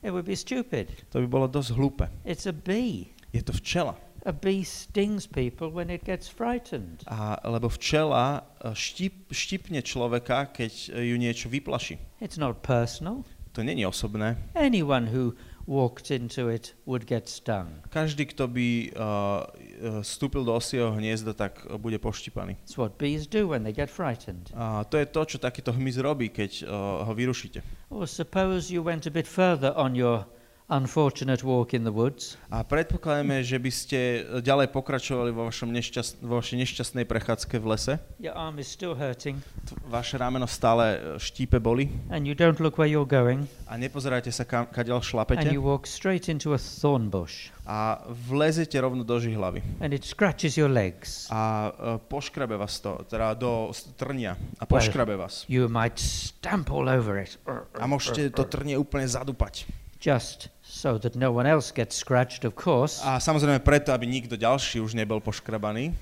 It 0.00 0.12
would 0.12 0.24
be 0.24 0.36
stupid. 0.36 0.88
To 1.12 1.20
by 1.20 1.28
bolo 1.28 1.46
dosť 1.48 1.70
hlúpe. 1.76 2.08
It's 2.24 2.48
a 2.48 2.52
bee. 2.56 3.12
Je 3.32 3.44
to 3.44 3.52
včela. 3.52 3.96
A 4.26 4.32
bee 4.32 4.64
stings 4.64 5.26
people 5.26 5.72
when 5.72 5.88
it 5.88 6.04
gets 6.04 6.28
frightened. 6.28 7.02
A, 7.08 7.40
lebo 7.48 7.72
včela 7.72 8.44
uh, 8.60 8.76
štip, 8.76 9.32
štipne 9.32 9.80
človeka, 9.80 10.52
keď 10.52 10.92
ju 10.92 11.16
niečo 11.16 11.48
vyplaší. 11.48 11.96
It's 12.20 12.36
not 12.36 12.60
personal. 12.60 13.24
To 13.52 13.64
není 13.64 13.86
osobné. 13.86 14.38
Anyone 14.54 15.10
who 15.10 15.34
walked 15.66 16.10
into 16.10 16.48
it 16.48 16.74
would 16.86 17.06
get 17.06 17.28
stung. 17.28 17.82
Každý, 17.90 18.26
kto 18.26 18.46
by 18.46 18.68
uh, 18.94 20.02
vstúpil 20.02 20.44
do 20.44 20.54
osieho 20.54 20.92
hniezda, 20.94 21.34
tak 21.34 21.66
bude 21.78 21.98
poštipaný. 21.98 22.58
It's 22.62 22.78
what 22.78 22.98
bees 22.98 23.26
do 23.26 23.48
when 23.48 23.62
they 23.62 23.72
get 23.72 23.90
frightened. 23.90 24.50
A 24.54 24.84
to 24.84 24.98
je 24.98 25.06
to, 25.06 25.22
čo 25.24 25.38
takýto 25.38 25.74
hmyz 25.74 25.98
robí, 25.98 26.30
keď 26.30 26.62
uh, 26.62 27.06
ho 27.06 27.12
vyrušíte. 27.14 27.62
Or 27.90 28.06
suppose 28.06 28.70
you 28.70 28.82
went 28.82 29.06
a 29.06 29.12
bit 29.14 29.26
further 29.26 29.74
on 29.74 29.94
your 29.98 30.26
unfortunate 30.70 31.42
walk 31.42 31.74
in 31.74 31.82
the 31.82 31.90
woods 31.90 32.38
A 32.54 32.62
predpokladáme, 32.62 33.42
že 33.42 33.58
by 33.58 33.70
ste 33.74 33.98
ďalej 34.40 34.70
pokračovali 34.70 35.34
vo, 35.34 35.50
vašom 35.50 35.68
nešťast, 35.74 36.22
vo 36.22 36.38
vašej 36.38 36.56
nešťastnej 36.62 37.04
prechádzke 37.04 37.58
v 37.58 37.66
lese. 37.66 37.92
your 38.22 38.34
arm 38.38 38.56
is 38.62 38.70
still 38.70 38.94
hurting 38.94 39.42
Vaše 39.90 40.14
rameno 40.16 40.46
stále 40.46 40.84
uh, 40.96 40.98
štípe 41.18 41.58
boli 41.58 41.90
and 42.14 42.24
you 42.24 42.38
don't 42.38 42.62
look 42.62 42.78
where 42.78 42.88
you're 42.88 43.08
going 43.08 43.50
a 43.66 43.74
nepozerajte 43.74 44.30
sa, 44.30 44.46
kam, 44.46 44.70
kadeľ 44.70 45.02
and 45.02 45.06
šlapete 45.06 45.46
you 45.50 45.62
walk 45.62 45.90
straight 45.90 46.30
into 46.30 46.54
a 46.54 46.60
thorn 46.60 47.10
bush 47.10 47.50
a 47.66 48.02
vlezete 48.30 48.74
rovno 48.80 49.06
do 49.06 49.14
žihlavy. 49.18 49.62
and 49.78 49.94
it 49.94 50.02
scratches 50.02 50.58
your 50.58 50.70
legs. 50.70 51.30
A 51.30 51.70
uh, 51.70 52.02
poškrabe 52.02 52.58
vás 52.58 52.82
to, 52.82 52.98
teda 53.06 53.34
do 53.38 53.70
trnia 53.94 54.34
a 54.58 54.66
Well, 54.66 54.78
poškrabe 54.78 55.14
vás. 55.14 55.46
You 55.46 55.70
might 55.70 55.98
stamp 55.98 56.70
all 56.70 56.90
over 56.90 57.18
it 57.22 57.38
A 57.78 57.86
môžete 57.86 58.34
to 58.34 58.42
trnie 58.46 58.74
úplne 58.74 59.06
zadupať. 59.06 59.70
Just 60.00 60.48
so 60.64 60.96
that 60.98 61.14
no 61.14 61.30
one 61.30 61.44
else 61.46 61.70
gets 61.70 61.94
scratched, 61.94 62.44
of 62.44 62.56
course. 62.56 63.04
A 63.04 63.20
samozrejme 63.20 63.60
preto, 63.60 63.92
aby 63.92 64.08
nikto 64.08 64.34
ďalší 64.34 64.80
už 64.80 64.96
nebol 64.96 65.20
poškrabaný. 65.20 65.92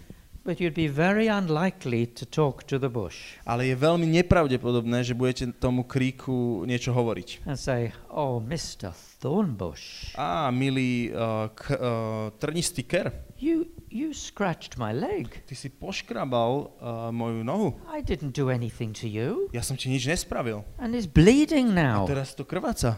But 0.49 0.65
you'd 0.65 0.73
be 0.73 0.89
very 0.89 1.29
unlikely 1.29 2.09
to 2.17 2.25
talk 2.25 2.65
to 2.73 2.81
the 2.81 2.89
bush 2.89 3.37
Ale 3.45 3.69
je 3.69 3.77
veľmi 3.77 4.09
nepravdepodobné, 4.09 5.05
že 5.05 5.13
budete 5.13 5.53
tomu 5.53 5.85
kríku 5.85 6.65
niečo 6.65 6.97
hovoriť. 6.97 7.45
and 7.45 7.61
say, 7.61 7.93
Oh, 8.09 8.41
Mr. 8.41 8.97
Thornbush, 9.21 10.17
Á, 10.17 10.49
milý 10.49 11.13
uh, 11.13 11.53
k, 11.53 11.77
uh, 11.77 12.33
trnistý 12.41 12.81
ker, 12.89 13.13
you, 13.37 13.69
you 13.93 14.17
scratched 14.17 14.81
my 14.81 14.89
leg. 14.97 15.29
ty 15.45 15.53
si 15.53 15.69
poškrabal 15.69 16.73
uh, 16.81 17.13
moju 17.13 17.45
nohu. 17.45 17.69
I 17.93 18.01
didn't 18.01 18.33
do 18.33 18.49
anything 18.49 18.97
to 18.97 19.05
you. 19.05 19.53
Ja 19.53 19.61
som 19.61 19.77
ti 19.77 19.93
nič 19.93 20.09
nespravil. 20.09 20.65
And 20.81 20.97
it's 20.97 21.05
bleeding 21.05 21.77
A 21.77 21.77
now. 21.77 22.01
teraz 22.09 22.33
to 22.33 22.49
krváca. 22.49 22.97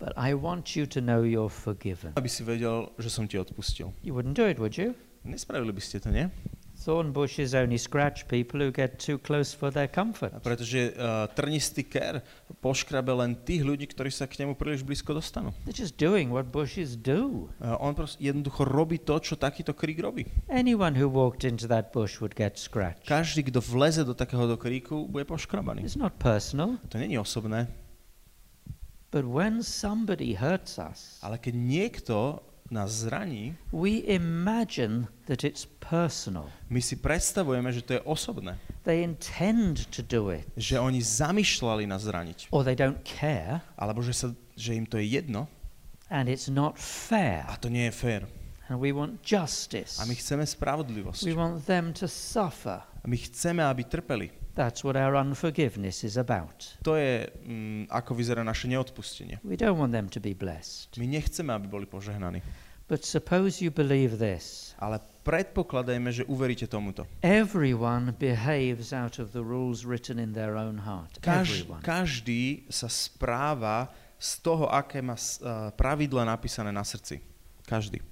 But 0.00 0.16
I 0.16 0.32
want 0.32 0.72
you 0.74 0.88
to 0.88 1.00
know 1.04 1.20
you're 1.20 1.52
forgiven. 1.52 2.16
Aby 2.16 2.32
si 2.32 2.40
vedel, 2.40 2.88
že 2.96 3.12
som 3.12 3.28
ti 3.28 3.36
odpustil. 3.36 3.92
You 4.00 4.16
wouldn't 4.16 4.32
do 4.32 4.48
it, 4.48 4.56
would 4.56 4.80
you? 4.80 4.96
Nespravili 5.28 5.76
by 5.76 5.82
ste 5.84 6.00
to, 6.00 6.08
nie? 6.08 6.32
Thorn 6.80 7.12
bushes 7.12 7.52
only 7.52 7.76
scratch 7.76 8.24
people 8.24 8.56
who 8.64 8.72
get 8.72 8.96
too 8.96 9.20
close 9.20 9.52
for 9.52 9.68
their 9.68 9.84
comfort. 9.84 10.32
A 10.32 10.40
pretože 10.40 10.96
uh, 10.96 11.28
trnistý 11.36 11.84
ker 11.84 12.24
poškrabe 12.64 13.12
len 13.12 13.36
tých 13.36 13.60
ľudí, 13.60 13.84
ktorí 13.84 14.08
sa 14.08 14.24
k 14.24 14.40
nemu 14.40 14.56
príliš 14.56 14.80
blízko 14.80 15.12
dostanú. 15.12 15.52
They're 15.68 15.76
just 15.76 16.00
doing 16.00 16.32
what 16.32 16.48
bushes 16.48 16.96
do. 16.96 17.52
Uh, 17.60 17.76
on 17.76 17.92
proste 17.92 18.24
jednoducho 18.24 18.64
robí 18.64 18.96
to, 19.04 19.20
čo 19.20 19.36
takýto 19.36 19.76
krík 19.76 20.00
robí. 20.00 20.24
Anyone 20.48 20.96
who 20.96 21.12
walked 21.12 21.44
into 21.44 21.68
that 21.68 21.92
bush 21.92 22.24
would 22.24 22.32
get 22.32 22.56
scratched. 22.56 23.04
Každý, 23.04 23.52
kto 23.52 23.60
vleze 23.60 24.00
do 24.08 24.16
takéhoto 24.16 24.56
kríku, 24.56 25.04
bude 25.04 25.28
poškrabaný. 25.28 25.84
It's 25.84 26.00
not 26.00 26.16
personal, 26.16 26.80
To 26.88 26.96
není 26.96 27.20
osobné, 27.20 27.68
but 29.10 29.26
when 29.26 29.62
somebody 29.62 30.34
hurts 30.34 30.78
us, 30.78 31.18
ale 31.22 31.36
keď 31.36 31.54
niekto 31.54 32.16
nás 32.70 33.02
zraní, 33.02 33.58
we 33.74 34.06
imagine 34.06 35.10
that 35.26 35.42
it's 35.42 35.66
personal. 35.82 36.46
my 36.70 36.78
si 36.78 36.94
predstavujeme, 36.94 37.66
že 37.74 37.82
to 37.82 37.92
je 37.98 38.02
osobné. 38.06 38.54
They 38.86 39.02
intend 39.02 39.90
to 39.90 40.00
do 40.06 40.30
it, 40.30 40.46
Že 40.54 40.78
oni 40.78 41.02
zamýšľali 41.02 41.84
nás 41.90 42.06
zraniť. 42.06 42.54
or 42.54 42.62
they 42.62 42.78
don't 42.78 43.02
care, 43.02 43.60
Alebo 43.74 43.98
že, 44.00 44.14
sa, 44.14 44.30
že 44.54 44.78
im 44.78 44.86
to 44.86 44.96
je 45.02 45.18
jedno 45.18 45.50
and 46.10 46.26
it's 46.30 46.46
not 46.50 46.78
fair. 46.78 47.42
a 47.50 47.58
to 47.58 47.66
nie 47.70 47.90
je 47.90 47.94
fér. 47.94 48.22
And 48.70 48.78
we 48.78 48.94
want 48.94 49.18
justice. 49.26 49.98
A 49.98 50.06
my 50.06 50.14
chceme 50.14 50.46
spravodlivosť. 50.46 51.26
We 51.26 51.34
want 51.34 51.66
them 51.66 51.90
to 51.98 52.06
suffer. 52.06 52.86
A 53.00 53.08
my 53.08 53.16
chceme, 53.16 53.64
aby 53.64 53.84
trpeli. 53.84 54.30
That's 54.54 54.84
what 54.84 54.96
our 54.96 55.16
unforgiveness 55.16 56.04
is 56.04 56.18
about. 56.20 56.76
To 56.84 56.98
je, 56.98 57.30
mm, 57.46 57.88
ako 57.88 58.12
vyzerá 58.14 58.44
naše 58.44 58.68
neodpustenie. 58.68 59.40
We 59.46 59.56
don't 59.56 59.78
want 59.78 59.94
them 59.94 60.10
to 60.12 60.20
be 60.20 60.34
blessed. 60.36 60.98
My 61.00 61.06
nechceme, 61.08 61.54
aby 61.54 61.66
boli 61.70 61.86
požehnaní. 61.86 62.42
But 62.90 63.06
suppose 63.06 63.62
you 63.62 63.70
believe 63.70 64.18
this 64.18 64.74
Ale 64.82 64.98
predpokladajme, 65.22 66.10
že 66.10 66.26
uveríte 66.26 66.66
tomuto. 66.66 67.06
everyone 67.22 68.10
behaves 68.18 68.90
out 68.90 69.22
of 69.22 69.30
the 69.30 69.40
rules 69.46 69.86
written 69.86 70.18
in 70.18 70.34
their 70.34 70.58
own 70.58 70.82
heart. 70.82 71.22
Kaž, 71.22 71.70
každý 71.86 72.66
sa 72.66 72.90
správa 72.90 73.94
z 74.18 74.42
toho, 74.42 74.66
aké 74.66 74.98
má 74.98 75.14
uh, 75.14 75.70
pravidla 75.72 76.26
napísané 76.26 76.74
na 76.74 76.82
srdci. 76.82 77.22
Každý. 77.64 78.02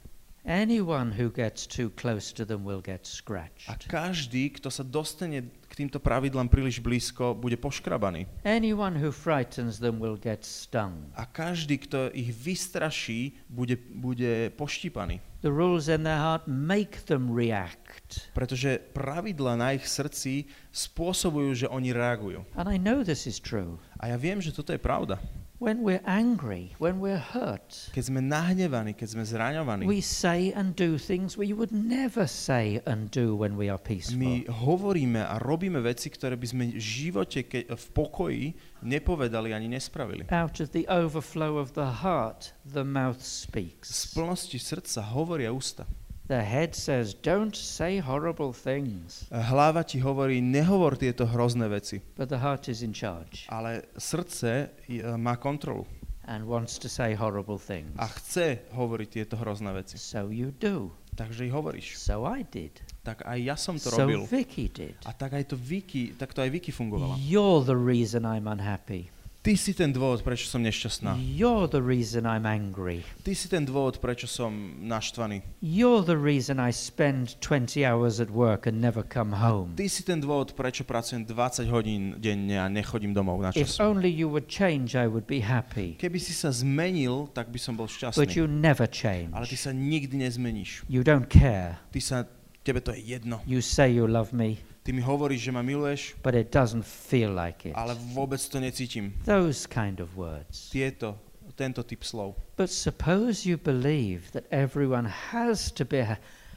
Anyone 0.48 1.12
who 1.12 1.28
gets 1.28 1.68
too 1.68 1.92
close 1.92 2.32
to 2.32 2.48
them 2.48 2.64
will 2.64 2.80
get 2.80 3.04
A 3.04 3.12
scratched. 3.20 3.84
každý, 3.84 4.48
kto 4.56 4.72
sa 4.72 4.80
dostane 4.80 5.44
k 5.44 5.72
týmto 5.76 6.00
pravidlám 6.00 6.48
príliš 6.48 6.80
blízko, 6.80 7.36
bude 7.36 7.60
poškrabaný. 7.60 8.24
Anyone 8.48 8.96
who 8.96 9.12
frightens 9.12 9.76
them 9.76 10.00
will 10.00 10.16
get 10.16 10.48
stung. 10.48 11.12
A 11.20 11.28
každý, 11.28 11.76
kto 11.84 12.08
ich 12.16 12.32
vystraší, 12.32 13.36
bude, 13.52 13.76
bude 13.76 14.48
poštípaný. 14.56 15.20
The 15.44 15.52
rules 15.52 15.92
in 15.92 16.08
their 16.08 16.16
heart 16.16 16.48
make 16.48 17.04
them 17.04 17.28
react. 17.28 18.32
Pretože 18.32 18.80
pravidla 18.96 19.52
na 19.60 19.76
ich 19.76 19.84
srdci 19.84 20.48
spôsobujú, 20.72 21.50
že 21.54 21.66
oni 21.68 21.92
reagujú. 21.92 22.48
And 22.56 22.72
I 22.72 22.80
know 22.80 23.04
this 23.04 23.28
is 23.28 23.36
true. 23.36 23.76
A 24.00 24.08
ja 24.08 24.16
viem, 24.16 24.40
že 24.40 24.56
toto 24.56 24.72
je 24.72 24.80
pravda. 24.80 25.20
When 25.58 25.82
we're 25.82 26.06
angry, 26.06 26.70
when 26.78 27.02
we're 27.02 27.18
hurt, 27.18 27.90
Keď 27.90 28.14
sme 28.14 28.22
nahnevaní, 28.22 28.94
keď 28.94 29.08
sme 29.10 29.24
zraňovaní, 29.26 29.90
we 29.90 29.98
say 29.98 30.54
and 30.54 30.78
do 30.78 30.94
things 30.94 31.34
we 31.34 31.50
would 31.50 31.74
never 31.74 32.30
say 32.30 32.78
and 32.86 33.10
do 33.10 33.34
when 33.34 33.58
we 33.58 33.66
are 33.66 33.74
peaceful. 33.82 34.22
my 34.22 34.46
hovoríme 34.46 35.18
a 35.18 35.34
robíme 35.42 35.82
veci, 35.82 36.14
ktoré 36.14 36.38
by 36.38 36.46
sme 36.46 36.64
v 36.70 36.78
živote 36.78 37.42
ke- 37.42 37.66
v 37.66 37.86
pokoji 37.90 38.44
nepovedali 38.86 39.50
ani 39.50 39.66
nespravili. 39.66 40.30
Out 40.30 40.62
of 40.62 40.70
the 40.70 40.86
overflow 40.86 41.58
of 41.58 41.74
the 41.74 42.06
heart, 42.06 42.54
the 42.62 42.86
mouth 42.86 43.18
Z 43.18 43.50
speaks. 43.50 44.14
plnosti 44.14 44.62
srdca 44.62 45.02
hovoria 45.10 45.50
ústa. 45.50 45.90
The 46.28 46.44
head 46.44 46.76
says, 46.76 47.16
Don't 47.16 47.56
say 47.56 47.98
horrible 48.04 48.52
things. 48.52 49.24
Hlava 49.32 49.80
ti 49.80 49.96
hovorí, 49.98 50.44
nehovor 50.44 51.00
tieto 51.00 51.24
hrozné 51.24 51.72
veci. 51.72 52.04
But 52.20 52.28
the 52.28 52.36
heart 52.36 52.68
is 52.68 52.84
in 52.84 52.92
charge 52.92 53.48
Ale 53.48 53.88
srdce 53.96 54.68
je- 54.84 55.00
má 55.16 55.40
kontrolu 55.40 55.88
and 56.28 56.44
wants 56.44 56.76
to 56.76 56.88
say 56.92 57.16
horrible 57.16 57.56
things. 57.56 57.88
a 57.96 58.04
chce 58.12 58.60
hovoriť 58.76 59.08
tieto 59.08 59.40
hrozné 59.40 59.72
veci. 59.72 59.96
So 59.96 60.28
you 60.28 60.52
do. 60.52 60.92
Takže 61.16 61.48
ich 61.48 61.54
hovoríš. 61.56 61.96
So 61.96 62.28
I 62.28 62.44
did. 62.44 62.76
Tak 63.02 63.24
aj 63.24 63.38
ja 63.40 63.56
som 63.56 63.80
to 63.80 63.88
So 63.88 64.04
robil. 64.04 64.28
Vicky 64.28 64.68
did. 64.68 65.00
A 65.08 65.16
tak 65.16 65.32
aj 65.32 65.48
to 65.50 65.56
Vicky, 65.56 66.12
tak 66.12 66.36
to 66.36 66.44
aj 66.44 66.52
Vicky 66.52 66.70
fungovala. 66.70 67.16
You're 67.16 67.64
the 67.64 67.74
reason 67.74 68.28
I'm 68.28 68.44
unhappy. 68.44 69.08
Ty 69.48 69.56
si 69.56 69.72
ten 69.72 69.96
dôvod, 69.96 70.20
prečo 70.20 70.44
som 70.44 70.60
nešťastná. 70.60 71.16
You're 71.16 71.72
the 71.72 71.80
reason 71.80 72.28
I'm 72.28 72.44
angry. 72.44 73.00
Ty 73.24 73.32
si 73.32 73.48
ten 73.48 73.64
dôvod, 73.64 73.96
prečo 73.96 74.28
som 74.28 74.52
naštvaný. 74.76 75.40
You're 75.64 76.04
the 76.04 76.20
reason 76.20 76.60
I 76.60 76.68
spend 76.68 77.40
20 77.40 77.80
hours 77.80 78.20
at 78.20 78.28
work 78.28 78.68
and 78.68 78.76
never 78.76 79.00
come 79.00 79.32
home. 79.32 79.72
Ty 79.72 79.88
si 79.88 80.04
ten 80.04 80.20
dôvod, 80.20 80.52
prečo 80.52 80.84
pracujem 80.84 81.24
20 81.24 81.64
hodín 81.72 82.20
denne 82.20 82.60
a 82.60 82.68
nechodím 82.68 83.16
domov 83.16 83.40
na 83.40 83.48
If 83.56 83.72
čas. 83.72 83.80
only 83.80 84.12
you 84.12 84.28
would 84.28 84.52
change, 84.52 84.92
I 84.92 85.08
would 85.08 85.24
be 85.24 85.40
happy. 85.40 85.96
Keby 85.96 86.20
si 86.20 86.36
sa 86.36 86.52
zmenil, 86.52 87.32
tak 87.32 87.48
by 87.48 87.56
som 87.56 87.72
bol 87.72 87.88
But 87.88 87.96
šťastný. 87.96 88.28
you 88.36 88.44
never 88.44 88.84
change. 88.84 89.32
Ale 89.32 89.48
ty 89.48 89.56
sa 89.56 89.72
nikdy 89.72 90.28
nezmeníš. 90.28 90.84
You 90.92 91.00
don't 91.00 91.24
care. 91.24 91.80
Ty 91.88 92.00
sa, 92.04 92.16
tebe 92.60 92.84
to 92.84 92.92
je 92.92 93.00
jedno. 93.16 93.40
You 93.48 93.64
say 93.64 93.96
you 93.96 94.04
love 94.04 94.36
me, 94.36 94.60
Ty 94.88 94.96
mi 94.96 95.04
hovoríš, 95.04 95.40
že 95.44 95.52
ma 95.52 95.60
miluješ, 95.60 96.16
but 96.24 96.32
it 96.32 96.48
doesn't 96.48 96.80
feel 96.80 97.28
like 97.28 97.68
it. 97.68 97.76
ale 97.76 97.92
vôbec 98.16 98.40
to 98.40 98.56
necítim. 98.56 99.12
Those 99.28 99.68
kind 99.68 100.00
of 100.00 100.16
words. 100.16 100.72
Tieto, 100.72 101.20
tento 101.60 101.84
typ 101.84 102.00
slov. 102.00 102.40
But 102.56 102.72
suppose 102.72 103.44
you 103.44 103.60
believe 103.60 104.32
that 104.32 104.48
everyone 104.48 105.04
has 105.04 105.68
to 105.76 105.84
be 105.84 106.00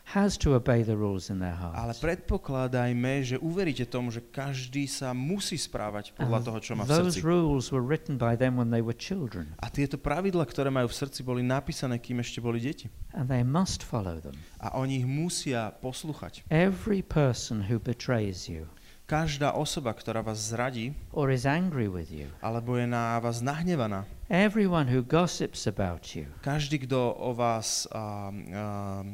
has 0.03 0.35
to 0.37 0.55
obey 0.55 0.83
the 0.83 0.97
rules 0.97 1.29
in 1.29 1.39
their 1.39 1.55
Ale 1.55 1.93
hearts. 1.93 1.99
predpokladajme, 2.03 3.23
že 3.23 3.35
uveríte 3.39 3.87
tomu, 3.87 4.11
že 4.11 4.19
každý 4.19 4.83
sa 4.85 5.13
musí 5.15 5.55
správať 5.55 6.11
podľa 6.17 6.37
And 6.41 6.45
toho, 6.51 6.59
čo 6.59 6.71
má 6.75 6.83
v 6.83 6.91
those 6.91 7.15
srdci. 7.15 7.23
rules 7.23 7.71
were 7.71 7.83
written 7.85 8.17
by 8.19 8.35
them 8.35 8.59
when 8.59 8.73
they 8.73 8.83
were 8.83 8.95
children, 8.97 9.55
A 9.63 9.71
tieto 9.71 9.95
pravidla, 9.95 10.43
ktoré 10.43 10.67
majú 10.67 10.91
v 10.91 10.95
srdci, 10.97 11.23
boli 11.23 11.45
napísané, 11.45 12.01
kým 12.01 12.19
ešte 12.19 12.43
boli 12.43 12.59
deti. 12.59 12.91
and 13.15 13.31
they 13.31 13.43
must 13.43 13.83
follow 13.83 14.19
them. 14.19 14.35
A 14.59 14.75
oni 14.75 15.03
ich 15.03 15.07
musia 15.07 15.71
poslúchať. 15.79 16.43
Every 16.51 16.99
person 17.01 17.67
who 17.71 17.79
betrays 17.79 18.47
you 18.51 18.67
Každá 19.11 19.51
osoba, 19.59 19.91
ktorá 19.91 20.23
vás 20.23 20.39
zradí, 20.39 20.95
or 21.11 21.27
is 21.35 21.43
angry 21.43 21.91
with 21.91 22.07
you, 22.07 22.31
alebo 22.39 22.79
je 22.79 22.87
na 22.87 23.19
vás 23.19 23.43
nahnevaná, 23.43 24.07
everyone 24.31 24.87
who 24.87 25.03
gossips 25.03 25.67
about 25.67 26.15
you 26.15 26.31
každý, 26.39 26.87
kto 26.87 27.11
o 27.19 27.35
vás 27.35 27.91
um, 27.91 28.47
um, 28.55 29.07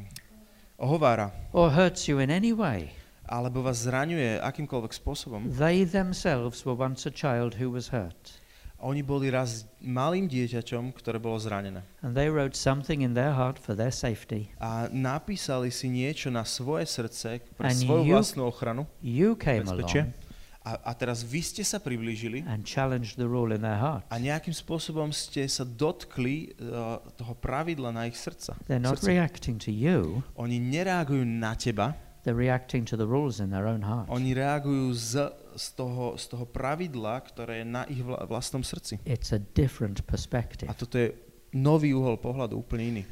ohovára, 0.78 1.34
or 1.52 1.70
hurts 1.70 2.06
you 2.08 2.22
in 2.22 2.30
any 2.30 2.54
way, 2.54 2.94
alebo 3.26 3.60
vás 3.60 3.82
zraňuje 3.84 4.38
akýmkoľvek 4.40 4.92
spôsobom, 4.94 5.50
they 5.50 5.82
themselves 5.84 6.62
were 6.62 6.78
once 6.78 7.04
a 7.04 7.12
child 7.12 7.58
who 7.58 7.68
was 7.68 7.90
hurt. 7.90 8.38
oni 8.78 9.02
boli 9.02 9.26
raz 9.26 9.66
malým 9.82 10.30
dieťaťom, 10.30 10.94
ktoré 10.94 11.18
bolo 11.18 11.34
zranené. 11.42 11.82
And 11.98 12.14
they 12.14 12.30
wrote 12.30 12.54
something 12.54 13.02
in 13.02 13.10
their 13.10 13.34
heart 13.34 13.58
for 13.58 13.74
their 13.74 13.90
safety. 13.90 14.54
A 14.62 14.86
napísali 14.94 15.74
si 15.74 15.90
niečo 15.90 16.30
na 16.30 16.46
svoje 16.46 16.86
srdce 16.86 17.42
pre 17.58 17.74
And 17.74 17.78
svoju 17.82 18.06
you- 18.06 18.14
vlastnú 18.14 18.46
ochranu. 18.46 18.86
You 19.02 19.34
came 19.34 19.66
Bezpečie. 19.66 20.06
along 20.06 20.27
A, 20.68 20.76
a 20.84 20.92
teraz 20.92 21.24
vy 21.24 21.40
ste 21.40 21.64
sa 21.64 21.80
priblížili 21.80 22.44
and 22.44 22.60
challenged 22.60 23.16
the 23.16 23.24
rule 23.24 23.56
in 23.56 23.64
their 23.64 23.80
heart. 23.80 24.04
a 24.12 24.20
nejakým 24.20 24.52
spôsobom 24.52 25.08
ste 25.16 25.48
sa 25.48 25.64
dotkli 25.64 26.52
uh, 26.60 27.00
toho 27.16 27.32
pravidla 27.40 27.88
na 27.88 28.04
ich 28.04 28.20
srdca. 28.20 28.52
They're 28.68 28.76
not 28.76 29.00
reacting 29.00 29.56
to 29.64 29.72
you, 29.72 30.20
Oni 30.36 30.60
nereagujú 30.60 31.24
na 31.24 31.56
teba, 31.56 31.96
they're 32.20 32.36
reacting 32.36 32.84
to 32.84 33.00
the 33.00 33.08
rules 33.08 33.40
in 33.40 33.48
their 33.48 33.64
own 33.64 33.80
heart. 33.80 34.12
oni 34.12 34.36
reagujú 34.36 34.92
z, 34.92 35.32
z, 35.56 35.66
toho, 35.72 36.20
z 36.20 36.36
toho 36.36 36.44
pravidla, 36.44 37.24
ktoré 37.24 37.64
je 37.64 37.66
na 37.66 37.88
ich 37.88 38.04
vla, 38.04 38.28
vlastnom 38.28 38.60
srdci. 38.60 39.00
It's 39.08 39.32
a 39.32 39.40
different 39.40 40.04
perspective. 40.04 40.68
A 40.68 40.76
toto 40.76 41.00
je 41.00 41.16
nový 41.56 41.96
uhol 41.96 42.20
pohľadu, 42.20 42.60
úplne 42.60 42.84
iný. 42.84 43.02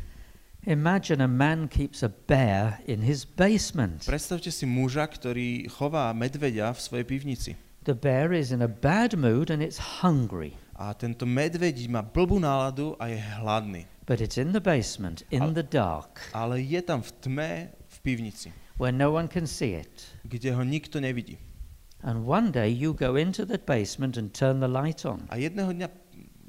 Imagine 0.66 1.20
a 1.22 1.28
man 1.30 1.68
keeps 1.68 2.02
a 2.02 2.08
bear 2.10 2.82
in 2.90 2.98
his 3.06 3.22
basement. 3.24 4.02
Predstavte 4.02 4.50
si 4.50 4.66
muža, 4.66 5.06
ktorý 5.06 5.70
chová 5.70 6.10
medveďa 6.10 6.74
v 6.74 6.80
svojej 6.82 7.06
pivnici. 7.06 7.50
The 7.86 7.94
bear 7.94 8.34
is 8.34 8.50
in 8.50 8.58
a 8.58 8.66
bad 8.66 9.14
mood 9.14 9.46
and 9.54 9.62
it's 9.62 10.02
hungry, 10.02 10.58
A 10.74 10.90
tento 10.98 11.22
medveď 11.22 11.86
má 11.86 12.02
blbú 12.02 12.42
náladu 12.42 12.98
a 12.98 13.06
je 13.06 13.22
hladný. 13.38 13.86
but 14.10 14.18
it's 14.18 14.34
in 14.34 14.50
the 14.50 14.58
basement, 14.60 15.22
in 15.30 15.38
Al- 15.46 15.54
the 15.54 15.62
dark, 15.62 16.18
Ale 16.34 16.58
je 16.58 16.82
tam 16.82 16.98
v 16.98 17.10
tme 17.22 17.50
v 17.70 17.96
pivnici, 18.02 18.50
where 18.74 18.90
no 18.90 19.14
one 19.14 19.30
can 19.30 19.46
see 19.46 19.78
it. 19.78 20.18
kde 20.26 20.50
ho 20.50 20.66
nikto 20.66 20.98
nevidí. 20.98 21.38
And 22.02 22.26
one 22.26 22.50
day 22.50 22.66
you 22.74 22.90
go 22.90 23.14
into 23.14 23.46
that 23.46 23.70
basement 23.70 24.18
and 24.18 24.34
turn 24.34 24.58
the 24.58 24.66
light 24.66 25.06
on, 25.06 25.30
A 25.30 25.38
jedného 25.38 25.70
dňa 25.70 25.88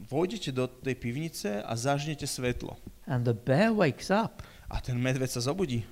vojdete 0.10 0.50
do 0.58 0.66
tej 0.66 0.98
pivnice 0.98 1.62
a 1.62 1.74
zažnete 1.78 2.26
svetlo. 2.26 2.82
And 3.08 3.26
the 3.26 3.34
bear 3.34 3.72
wakes 3.74 4.10
up 4.12 4.44
A 4.70 4.82
ten 4.82 5.00
medveď 5.00 5.30
sa 5.32 5.40
zobudí 5.40 5.84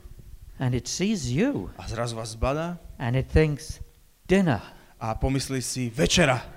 and 0.59 0.75
it 0.75 0.87
sees 0.87 1.31
you 1.31 1.69
a 1.77 1.87
zrazu 1.87 2.15
vás 2.15 2.29
zbadá 2.35 2.77
and 2.99 3.15
it 3.15 3.27
thinks, 3.31 3.79
dinner. 4.27 4.61
a 4.99 5.15
pomyslí 5.15 5.61
si 5.61 5.89
večera 5.89 6.41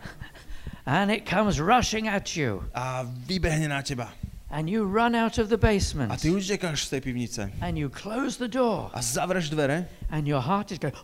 And 0.88 1.10
it 1.12 1.28
comes 1.28 1.60
rushing 1.60 2.08
at 2.08 2.32
you. 2.36 2.64
a 2.72 3.04
vybehne 3.04 3.68
na 3.68 3.82
teba. 3.82 4.08
And 4.50 4.70
you 4.70 4.88
run 4.88 5.12
out 5.14 5.36
of 5.36 5.48
the 5.52 5.60
A 5.60 5.60
basement. 5.60 6.16
ty 6.20 6.30
utekáš 6.32 6.86
z 6.88 6.90
tej 6.90 7.00
pivnice 7.00 7.52
And 7.60 7.76
you 7.76 7.90
close 7.92 8.38
the 8.40 8.48
door. 8.48 8.88
a 8.96 9.02
zavreš 9.02 9.50
dvere 9.52 9.84
And 10.08 10.24
your 10.26 10.40
heart 10.40 10.72
is 10.72 10.78
going, 10.80 10.96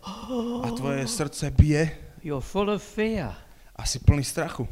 a 0.65 0.71
tvoje 0.73 1.05
srdce 1.07 1.51
bije 1.53 1.91
You're 2.25 2.41
full 2.41 2.69
of 2.73 2.81
fear. 2.81 3.37
a 3.75 3.85
si 3.85 3.99
plný 3.99 4.23
strachu. 4.25 4.67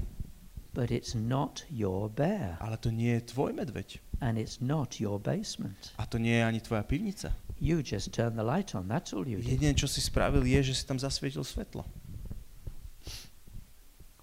But 0.74 0.89
it's 0.91 1.13
not 1.13 1.62
your 1.69 2.10
bear. 2.10 2.58
Ale 2.60 2.78
to 2.82 2.89
nie 2.89 3.13
je 3.13 3.22
tvoj 3.22 3.54
medveď. 3.54 4.02
And 4.21 4.38
it's 4.38 4.62
not 4.62 4.99
your 4.99 5.19
basement. 5.19 5.91
A 5.97 6.06
to 6.06 6.17
nie 6.17 6.36
je 6.38 6.43
ani 6.45 6.60
tvoja 6.62 6.84
pivnica. 6.84 7.32
You 7.60 7.80
just 7.82 8.12
turn 8.12 8.36
the 8.36 8.43
light 8.43 8.76
on. 8.76 8.88
That's 8.88 9.13
all 9.13 9.23
you 9.28 9.38
did. 9.39 9.60
Jediné, 9.60 9.73
čo 9.76 9.88
si 9.88 10.02
spravil, 10.02 10.43
je, 10.43 10.71
že 10.71 10.73
si 10.73 10.84
tam 10.88 10.99
zasvietil 10.99 11.43
svetlo. 11.43 11.84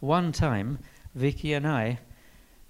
One 0.00 0.33
time, 0.33 0.79
Vicky 1.14 1.53
and 1.53 1.66
I 1.66 1.98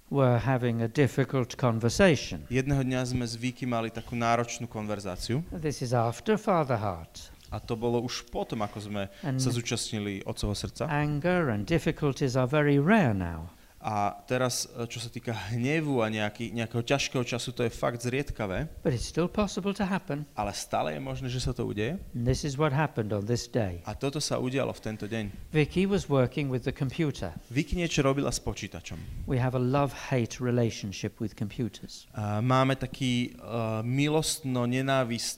were 0.09 0.39
having 0.39 0.81
a 0.81 0.87
difficult 0.91 1.55
conversation. 1.55 2.43
Jedného 2.51 2.83
dňa 2.83 3.01
sme 3.07 3.23
s 3.23 3.39
Vicky 3.39 3.63
mali 3.63 3.87
takú 3.87 4.19
náročnú 4.19 4.67
konverzáciu 4.67 5.39
This 5.55 5.79
is 5.79 5.95
after 5.95 6.35
Father 6.35 6.75
Heart. 6.75 7.31
a 7.51 7.59
to 7.63 7.75
bolo 7.79 8.03
už 8.03 8.27
potom, 8.27 8.59
ako 8.63 8.79
sme 8.91 9.03
And 9.23 9.39
sa 9.39 9.51
zúčastnili 9.55 10.23
Otcovho 10.27 10.55
srdca. 10.55 10.87
anger 10.91 11.47
and 11.51 11.63
difficulties 11.63 12.35
are 12.35 12.47
very 12.47 12.75
rare 12.79 13.15
now. 13.15 13.47
A 13.81 14.13
teraz, 14.29 14.69
e, 14.69 14.85
čo 14.85 15.01
sa 15.01 15.09
týka 15.09 15.33
hnevu 15.49 15.99
a 15.99 16.07
nejaký, 16.07 16.53
nejakého 16.53 16.85
ťažkého 16.85 17.25
času, 17.25 17.49
to 17.49 17.65
je 17.65 17.73
fakt 17.73 18.05
zriedkavé, 18.05 18.69
But 18.85 18.93
it's 18.93 19.09
still 19.09 19.25
possible 19.25 19.73
to 19.73 19.83
happen. 19.83 20.29
ale 20.37 20.53
stále 20.53 20.93
je 20.93 21.01
možné, 21.01 21.27
že 21.27 21.41
sa 21.41 21.49
to 21.49 21.65
udeje. 21.65 21.97
And 22.13 22.21
this 22.23 22.45
is 22.45 22.61
what 22.61 22.69
happened 22.71 23.09
on 23.09 23.25
this 23.25 23.49
day. 23.49 23.81
A 23.89 23.97
toto 23.97 24.21
sa 24.21 24.37
udialo 24.37 24.69
v 24.69 24.81
tento 24.85 25.09
deň. 25.09 25.33
Vicky 25.49 25.89
was 25.89 26.05
working 26.05 26.53
with 26.53 26.61
the 26.61 26.71
computer. 26.71 27.33
Vicky 27.49 27.73
niečo 27.73 28.05
robila 28.05 28.29
s 28.29 28.37
počítačom. 28.37 29.25
We 29.25 29.41
have 29.41 29.57
a 29.57 29.61
love-hate 29.61 30.37
relationship 30.37 31.17
with 31.17 31.33
computers. 31.33 32.05
A 32.13 32.37
máme 32.37 32.77
taký 32.77 33.33
uh, 33.41 33.81
milostno 33.81 34.69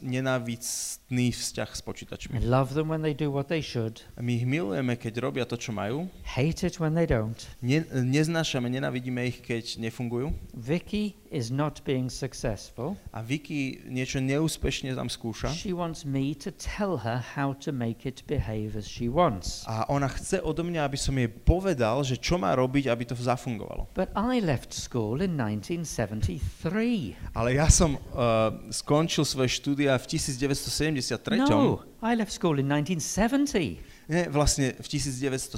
nenávistný 0.04 1.32
vzťah 1.32 1.70
s 1.72 1.82
počítačmi. 1.82 2.44
love 2.44 2.74
them 2.76 2.88
when 2.92 3.02
they 3.02 3.14
do 3.14 3.32
what 3.32 3.48
they 3.48 3.62
should, 3.62 4.02
My 4.20 4.36
ich 4.36 4.46
milujeme, 4.46 5.00
keď 5.00 5.14
robia 5.24 5.46
to, 5.48 5.56
čo 5.56 5.72
majú. 5.72 6.10
hate 6.28 6.64
it 6.66 6.80
when 6.80 6.94
they 6.96 7.06
don't. 7.08 7.48
Ne, 7.64 7.86
neznášame, 8.34 8.66
nenávidíme 8.66 9.30
ich, 9.30 9.46
keď 9.46 9.78
nefungujú. 9.78 10.34
Vicky 10.58 11.22
is 11.30 11.54
not 11.54 11.86
being 11.86 12.10
successful. 12.10 12.98
A 13.14 13.22
Vicky 13.22 13.86
niečo 13.86 14.18
neúspešne 14.18 14.90
tam 14.98 15.06
skúša. 15.06 15.54
She 15.54 15.70
wants 15.70 16.02
me 16.02 16.34
to 16.42 16.50
tell 16.50 17.06
her 17.06 17.22
how 17.22 17.54
to 17.62 17.70
make 17.70 18.10
it 18.10 18.26
behave 18.26 18.74
as 18.74 18.90
she 18.90 19.06
wants. 19.06 19.62
A 19.70 19.86
ona 19.86 20.10
chce 20.10 20.42
odo 20.42 20.66
mňa, 20.66 20.82
aby 20.82 20.98
som 20.98 21.14
jej 21.14 21.30
povedal, 21.30 22.02
že 22.02 22.18
čo 22.18 22.42
má 22.42 22.58
robiť, 22.58 22.90
aby 22.90 23.06
to 23.06 23.14
zafungovalo. 23.14 23.94
But 23.94 24.10
I 24.18 24.42
left 24.42 24.74
school 24.74 25.22
in 25.22 25.38
1973. 25.38 27.38
Ale 27.38 27.54
ja 27.54 27.70
som 27.70 28.02
uh, 28.02 28.50
skončil 28.74 29.30
svoje 29.30 29.62
štúdia 29.62 29.94
v 30.02 30.18
1973. 30.18 31.38
No, 31.38 31.86
I 32.02 32.18
left 32.18 32.34
school 32.34 32.58
in 32.58 32.66
1970. 32.66 34.10
Nie, 34.10 34.26
vlastne 34.28 34.74
v 34.82 34.88
1970. 34.90 35.54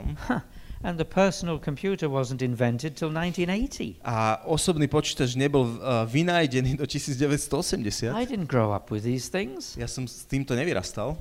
Huh. 0.00 0.40
And 0.80 0.96
the 0.96 1.04
personal 1.04 1.60
computer 1.60 2.08
wasn't 2.08 2.40
invented 2.40 2.96
till 2.96 3.12
1980. 3.12 4.00
A 4.00 4.40
osobný 4.48 4.88
počítač 4.88 5.36
nebol 5.36 5.76
uh, 5.76 6.08
vynájdený 6.08 6.80
do 6.80 6.88
1980. 6.88 8.16
I 8.16 8.24
didn't 8.24 8.48
grow 8.48 8.72
up 8.72 8.88
with 8.88 9.04
these 9.04 9.28
things. 9.28 9.76
Ja 9.76 9.84
som 9.84 10.08
s 10.08 10.24
týmto 10.24 10.56
nevyrastal. 10.56 11.20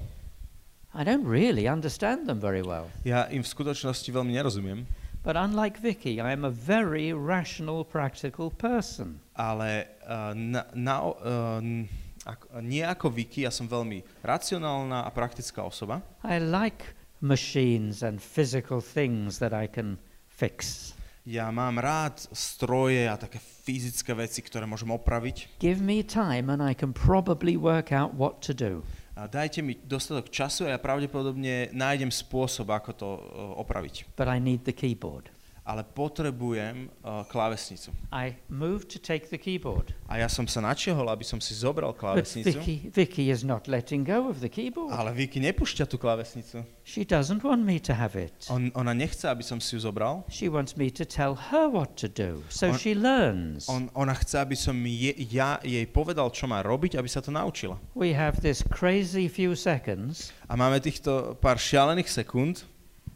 I 0.95 1.03
don't 1.03 1.27
really 1.27 1.67
understand 1.67 2.23
them 2.23 2.39
very 2.39 2.63
well. 2.63 2.87
Ja 3.03 3.27
im 3.27 3.43
v 3.43 3.49
skutočnosti 3.51 4.07
veľmi 4.07 4.31
nerozumiem. 4.31 4.87
But 5.19 5.35
unlike 5.35 5.83
Vicky, 5.83 6.23
I 6.23 6.31
am 6.31 6.47
a 6.47 6.49
very 6.49 7.11
rational, 7.11 7.83
practical 7.83 8.47
person. 8.55 9.19
Ale 9.35 9.91
uh, 10.07 10.31
na, 10.31 10.71
na, 10.71 10.95
uh, 11.03 11.59
n- 11.59 11.91
ako, 12.23 12.63
nie 12.63 12.87
ako 12.87 13.11
Vicky, 13.11 13.43
ja 13.43 13.51
som 13.51 13.67
veľmi 13.67 14.23
racionálna 14.23 15.03
a 15.03 15.09
praktická 15.11 15.67
osoba. 15.67 15.99
I 16.23 16.39
like 16.39 16.95
machines 17.21 18.03
and 18.03 18.19
physical 18.19 18.81
things 18.81 19.39
that 19.39 19.53
I 19.53 19.67
can 19.67 19.99
fix. 20.27 20.91
Ja 21.29 21.51
mám 21.53 21.77
rád 21.77 22.25
stroje 22.33 23.05
a 23.05 23.13
také 23.19 23.37
fyzické 23.37 24.17
veci, 24.17 24.41
ktoré 24.41 24.65
môžem 24.65 24.89
opraviť. 24.89 25.61
Give 25.61 25.77
me 25.77 26.01
time 26.01 26.49
and 26.49 26.63
I 26.63 26.73
can 26.73 26.95
probably 26.95 27.53
work 27.53 27.93
out 27.93 28.17
what 28.17 28.41
to 28.49 28.55
do. 28.55 28.81
A 29.19 29.27
dajte 29.27 29.59
mi 29.59 29.75
dostatok 29.75 30.31
času 30.31 30.65
a 30.65 30.73
ja 30.73 30.79
pravdepodobne 30.79 31.75
nájdem 31.75 32.07
spôsob, 32.07 32.71
ako 32.71 32.91
to 32.95 33.07
uh, 33.19 33.19
opraviť. 33.61 34.15
But 34.15 34.31
I 34.31 34.39
need 34.39 34.63
the 34.63 34.71
keyboard. 34.71 35.27
Ale 35.69 35.85
potrebujem 35.85 36.89
uh, 37.05 37.21
klávesnicu. 37.29 37.93
I 38.09 38.33
moved 38.49 38.89
to 38.89 38.97
take 38.97 39.29
the 39.29 39.37
keyboard. 39.37 39.93
A 40.09 40.17
ja 40.17 40.25
som 40.25 40.49
sa 40.49 40.65
načiahol, 40.65 41.05
aby 41.13 41.21
som 41.21 41.37
si 41.37 41.53
zobral 41.53 41.93
But 41.93 42.01
klávesnicu, 42.01 42.57
Vicky, 42.57 42.75
Vicky 42.89 43.29
is 43.29 43.45
not 43.45 43.69
letting 43.69 44.01
go 44.01 44.25
of 44.25 44.41
the 44.41 44.49
keyboard. 44.49 44.89
ale 44.89 45.13
Vicky 45.13 45.37
nepúšťa 45.37 45.85
tú 45.85 46.01
klávesnicu. 46.01 46.65
She 46.81 47.05
doesn't 47.05 47.45
want 47.45 47.61
me 47.69 47.77
to 47.85 47.93
have 47.93 48.17
it. 48.17 48.49
On, 48.49 48.73
ona 48.73 48.97
nechce, 48.97 49.29
aby 49.29 49.45
som 49.45 49.61
si 49.61 49.77
ju 49.77 49.85
zobral. 49.85 50.25
She 50.25 50.49
wants 50.49 50.73
me 50.73 50.89
to 50.89 51.05
tell 51.05 51.37
her 51.37 51.69
what 51.69 51.93
to 52.01 52.09
do, 52.09 52.41
so 52.49 52.73
On- 52.73 52.77
she 52.81 52.97
learns. 52.97 53.69
On, 53.69 53.93
ona 53.93 54.17
chce, 54.17 54.41
aby 54.41 54.57
som 54.57 54.73
je, 54.73 55.13
ja 55.29 55.61
jej 55.61 55.85
povedal, 55.85 56.33
čo 56.33 56.49
má 56.49 56.65
robiť, 56.65 56.97
aby 56.97 57.05
sa 57.05 57.21
to 57.21 57.29
naučila. 57.29 57.77
We 57.93 58.17
have 58.17 58.41
this 58.41 58.65
crazy 58.73 59.29
few 59.29 59.53
seconds 59.53 60.33
A 60.49 60.57
máme 60.57 60.81
týchto 60.81 61.37
pár 61.37 61.61
šialených 61.61 62.09
sekúnd, 62.09 62.65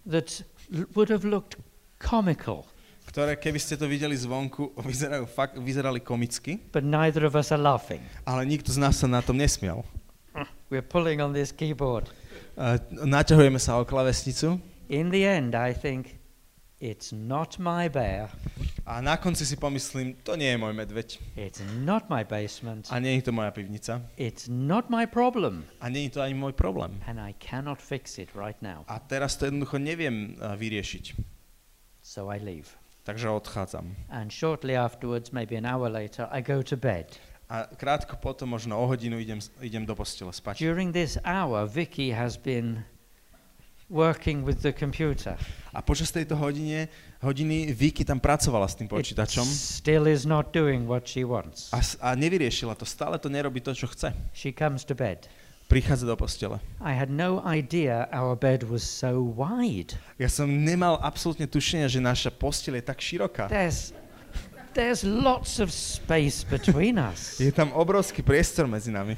that 0.05 0.45
would 0.93 1.09
have 1.09 1.25
looked 1.25 1.57
comical, 2.03 2.67
ktoré 3.07 3.39
keby 3.39 3.59
ste 3.59 3.79
to 3.79 3.87
videli 3.87 4.13
zvonku, 4.19 4.75
vyzerajú 4.91 5.23
fakt, 5.25 5.55
vyzerali 5.55 6.03
komicky, 6.03 6.59
but 6.75 6.83
neither 6.83 7.23
of 7.23 7.33
us 7.39 7.55
are 7.55 7.61
laughing. 7.61 8.03
ale 8.27 8.43
nikto 8.43 8.75
z 8.75 8.77
nás 8.83 8.99
sa 8.99 9.07
na 9.07 9.23
tom 9.23 9.39
nesmial. 9.39 9.87
We're 10.67 10.83
pulling 10.83 11.21
on 11.21 11.31
this 11.31 11.53
keyboard. 11.53 12.09
Uh, 12.57 12.77
naťahujeme 12.91 13.57
sa 13.57 13.77
o 13.79 13.85
klavesnicu 13.87 14.59
In 14.91 15.09
the 15.09 15.23
end, 15.25 15.55
I 15.55 15.71
think 15.73 16.19
it's 16.77 17.09
not 17.15 17.55
my 17.57 17.87
bear, 17.87 18.27
a 18.83 18.99
na 18.99 19.15
konci 19.15 19.47
si 19.47 19.55
pomyslím, 19.55 20.19
to 20.27 20.35
nie 20.35 20.51
je 20.51 20.59
môj 20.59 20.75
medveď 20.75 21.07
it's 21.39 21.63
not 21.79 22.11
my 22.11 22.27
basement, 22.27 22.91
a 22.91 22.99
nie 22.99 23.15
je 23.17 23.29
to 23.29 23.31
moja 23.31 23.55
pivnica 23.55 24.03
it's 24.19 24.51
not 24.51 24.91
my 24.91 25.07
problem, 25.07 25.63
a 25.79 25.87
nie 25.87 26.11
je 26.11 26.19
to 26.19 26.21
ani 26.21 26.35
môj 26.35 26.51
problém. 26.51 26.99
and 27.07 27.15
I 27.17 27.31
cannot 27.39 27.79
fix 27.79 28.19
it 28.19 28.27
right 28.35 28.59
now. 28.59 28.83
A 28.91 28.99
teraz 28.99 29.39
to 29.39 29.47
jednoducho 29.47 29.79
neviem 29.79 30.35
uh, 30.37 30.59
vyriešiť. 30.59 31.15
So 32.13 32.29
I 32.29 32.37
leave. 32.37 32.69
Takže 33.03 33.29
odchádzam. 33.29 33.95
And 34.09 34.31
shortly 34.31 34.77
afterwards, 34.77 35.31
maybe 35.31 35.57
an 35.57 35.65
hour 35.65 35.91
later, 35.91 36.27
I 36.31 36.41
go 36.45 36.63
to 36.63 36.77
bed. 36.77 37.05
A 37.49 37.65
krátko 37.75 38.15
potom, 38.21 38.49
možno 38.49 38.77
o 38.77 38.85
hodinu, 38.85 39.17
idem, 39.17 39.39
idem 39.61 39.85
do 39.85 39.95
postele 39.97 40.33
spať. 40.33 40.61
During 40.61 40.93
this 40.93 41.17
hour, 41.25 41.65
Vicky 41.65 42.13
has 42.13 42.37
been 42.37 42.85
working 43.89 44.45
with 44.45 44.61
the 44.61 44.69
computer. 44.69 45.33
A 45.73 45.81
počas 45.81 46.13
tejto 46.13 46.37
hodine, 46.37 46.87
hodiny 47.21 47.73
Vicky 47.73 48.05
tam 48.05 48.21
pracovala 48.21 48.69
s 48.69 48.77
tým 48.77 48.85
It 48.85 48.93
počítačom 48.93 49.45
still 49.49 50.05
is 50.05 50.29
not 50.29 50.53
doing 50.53 50.85
what 50.85 51.09
she 51.09 51.25
wants. 51.25 51.73
a, 51.73 51.81
a 51.81 52.13
nevyriešila 52.13 52.77
to. 52.77 52.85
Stále 52.85 53.17
to 53.17 53.25
nerobí 53.25 53.57
to, 53.57 53.73
čo 53.73 53.89
chce. 53.89 54.13
She 54.37 54.53
comes 54.53 54.85
to 54.85 54.93
bed. 54.93 55.25
Prichádza 55.67 56.05
do 56.05 56.15
postele. 56.17 56.59
I 56.81 56.93
had 56.93 57.09
no 57.09 57.41
idea 57.41 58.07
our 58.11 58.35
bed 58.35 58.63
was 58.63 58.83
so 58.83 59.23
wide. 59.23 59.95
Ja 60.19 60.29
som 60.29 60.45
nemal 60.45 60.99
absolútne 61.01 61.47
tušenia, 61.47 61.89
že 61.89 62.03
naša 62.03 62.29
posteľ 62.29 62.77
je 62.77 62.83
tak 62.83 62.99
široká. 63.01 63.47
There's, 63.49 63.95
there's 64.77 65.01
lots 65.01 65.57
of 65.63 65.71
space 65.71 66.43
between 66.43 66.99
us. 66.99 67.39
Je 67.39 67.49
tam 67.49 67.71
obrovský 67.73 68.21
priestor 68.21 68.67
medzi 68.69 68.91
nami. 68.91 69.17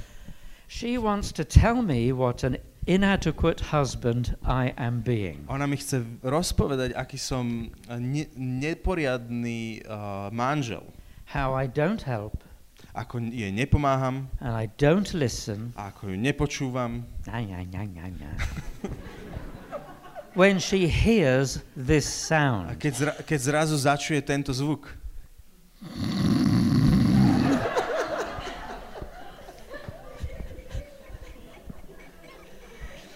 She 0.70 0.98
wants 0.98 1.34
to 1.34 1.44
tell 1.44 1.82
me 1.82 2.14
what 2.14 2.46
an 2.46 2.58
inadequate 2.86 3.74
husband 3.74 4.38
I 4.46 4.74
am 4.78 5.02
being. 5.02 5.46
Ona 5.50 5.66
mi 5.66 5.78
chce 5.78 6.06
rozpovedať, 6.22 6.94
aký 6.94 7.18
som 7.18 7.74
eh, 7.90 7.98
ne, 7.98 8.30
neporiadný 8.38 9.82
uh, 9.86 10.30
manžel. 10.30 10.86
How 11.34 11.58
I 11.58 11.66
don't 11.66 12.06
help 12.06 12.45
Ako 12.96 13.20
jej 13.20 13.52
nepomáham, 13.52 14.32
and 14.40 14.56
I 14.56 14.72
don't 14.80 15.12
listen. 15.14 15.76
a 15.76 15.92
ako 15.92 16.12
ju 16.12 16.16
nepočúvam. 16.16 17.04
Nah, 17.28 17.44
nah, 17.44 17.64
nah, 17.68 18.08
nah. 18.08 18.36
when 20.40 20.60
she 20.60 20.88
hears 20.88 21.60
this 21.76 22.08
A 22.08 22.28
sound, 22.32 22.66
keď, 22.80 22.94
zra, 22.96 23.12
keď 23.24 23.40
zrazu 23.40 23.76
začuje 23.76 24.24
tento 24.24 24.56
zvuk, 24.56 24.96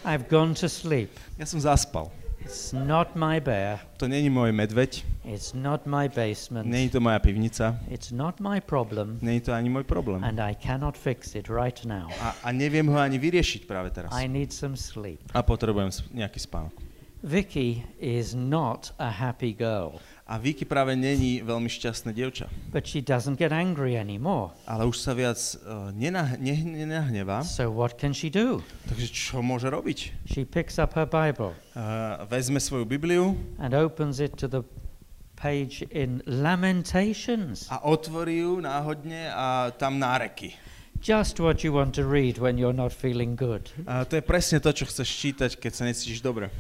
I've 0.03 0.27
gone 0.27 0.55
to 0.59 0.67
sleep. 0.67 1.11
ja 1.39 1.47
som 1.47 1.59
zaspal. 1.63 2.11
It's 2.49 2.73
not 2.73 3.13
my 3.13 3.37
bear. 3.37 3.77
To 4.01 4.09
není 4.09 4.25
môj 4.25 4.49
medveď, 4.49 5.05
It's 5.21 5.53
not 5.53 5.85
my 5.85 6.09
basement. 6.09 6.65
není 6.65 6.89
to 6.89 6.97
moja 6.97 7.21
pivnica, 7.21 7.77
It's 7.93 8.09
not 8.09 8.41
my 8.41 8.57
problem. 8.57 9.21
není 9.21 9.37
to 9.37 9.53
ani 9.53 9.69
môj 9.69 9.85
problém. 9.85 10.25
And 10.25 10.41
I 10.41 10.57
cannot 10.57 10.97
fix 10.97 11.37
it 11.37 11.45
right 11.45 11.77
now. 11.85 12.09
A, 12.17 12.33
a 12.41 12.49
neviem 12.49 12.89
ho 12.89 12.97
ani 12.97 13.21
vyriešiť 13.21 13.69
práve 13.69 13.93
teraz. 13.93 14.09
I 14.09 14.25
need 14.25 14.49
some 14.49 14.73
sleep. 14.73 15.21
A 15.29 15.45
potrebujem 15.45 15.93
nejaký 16.09 16.41
spánok. 16.41 16.73
Vicky 17.21 17.85
is 18.01 18.33
not 18.33 18.97
a 18.97 19.13
happy 19.13 19.53
girl, 19.53 20.01
A 20.29 20.37
Vicky 20.37 20.61
práve 20.61 20.93
není 20.93 21.41
veľmi 21.41 21.65
šťastné 21.65 22.13
dievča. 22.13 22.53
but 22.69 22.85
she 22.85 23.01
doesn't 23.01 23.41
get 23.41 23.49
angry 23.49 23.97
anymore. 23.97 24.53
Ale 24.69 24.85
už 24.85 25.01
sa 25.01 25.17
viac 25.17 25.41
uh, 25.65 25.89
nenah- 25.89 26.37
ne- 26.37 26.85
nenahnevá. 26.85 27.41
So 27.41 27.73
what 27.73 27.97
can 27.97 28.13
she 28.13 28.29
do? 28.29 28.61
Takže 28.85 29.09
čo 29.09 29.41
môže 29.41 29.73
robiť? 29.73 30.13
She 30.29 30.45
picks 30.45 30.77
up 30.77 30.93
her 30.93 31.09
Bible 31.09 31.57
Uh, 31.73 32.27
vezme 32.29 32.61
svoju 32.61 32.85
Bibliu 32.85 33.33
and 33.57 33.73
opens 33.73 34.21
it 34.21 34.37
to 34.37 34.45
the 34.45 34.61
page 35.33 35.81
in 35.89 36.19
Lamentations. 36.27 37.65
a 37.71 37.81
otvorí 37.83 38.43
ju 38.43 38.61
náhodne 38.61 39.31
a 39.31 39.71
tam 39.77 39.97
náreky. 39.97 40.53
Just 40.99 41.39
what 41.39 41.63
you 41.63 41.71
want 41.71 41.95
to 41.95 42.03
read 42.03 42.37
when 42.37 42.59
you're 42.59 42.75
not 42.75 42.91
feeling 42.91 43.39
good. 43.39 43.71
A 43.87 44.03
to 44.03 44.19
je 44.19 44.23
presne 44.23 44.59
to, 44.59 44.75
čo 44.75 44.83
chceš 44.85 45.07
čítať, 45.07 45.51
keď 45.55 45.71
sa 45.71 45.83
necítiš 45.87 46.19
dobre. 46.19 46.51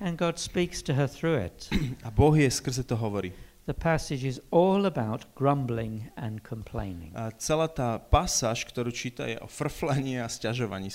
And 0.00 0.16
God 0.18 0.38
speaks 0.38 0.82
to 0.82 0.94
her 0.94 1.08
through 1.08 1.36
it. 1.42 1.68
A 2.06 2.10
Boh 2.10 2.34
je 2.38 2.50
skrze 2.50 2.82
to 2.86 2.96
hovorí. 2.96 3.32
The 3.66 3.74
passage 3.74 4.24
is 4.24 4.40
all 4.50 4.86
about 4.86 5.26
grumbling 5.36 6.08
and 6.16 6.40
complaining. 6.40 7.12
A 7.14 7.30
celá 7.36 7.68
tá 7.68 7.98
pasáž, 8.00 8.64
ktorú 8.64 8.88
číta, 8.94 9.28
je 9.28 9.36
o 9.40 9.46
frflaní 9.46 10.16
a 10.20 10.28
sťažovaní. 10.28 10.88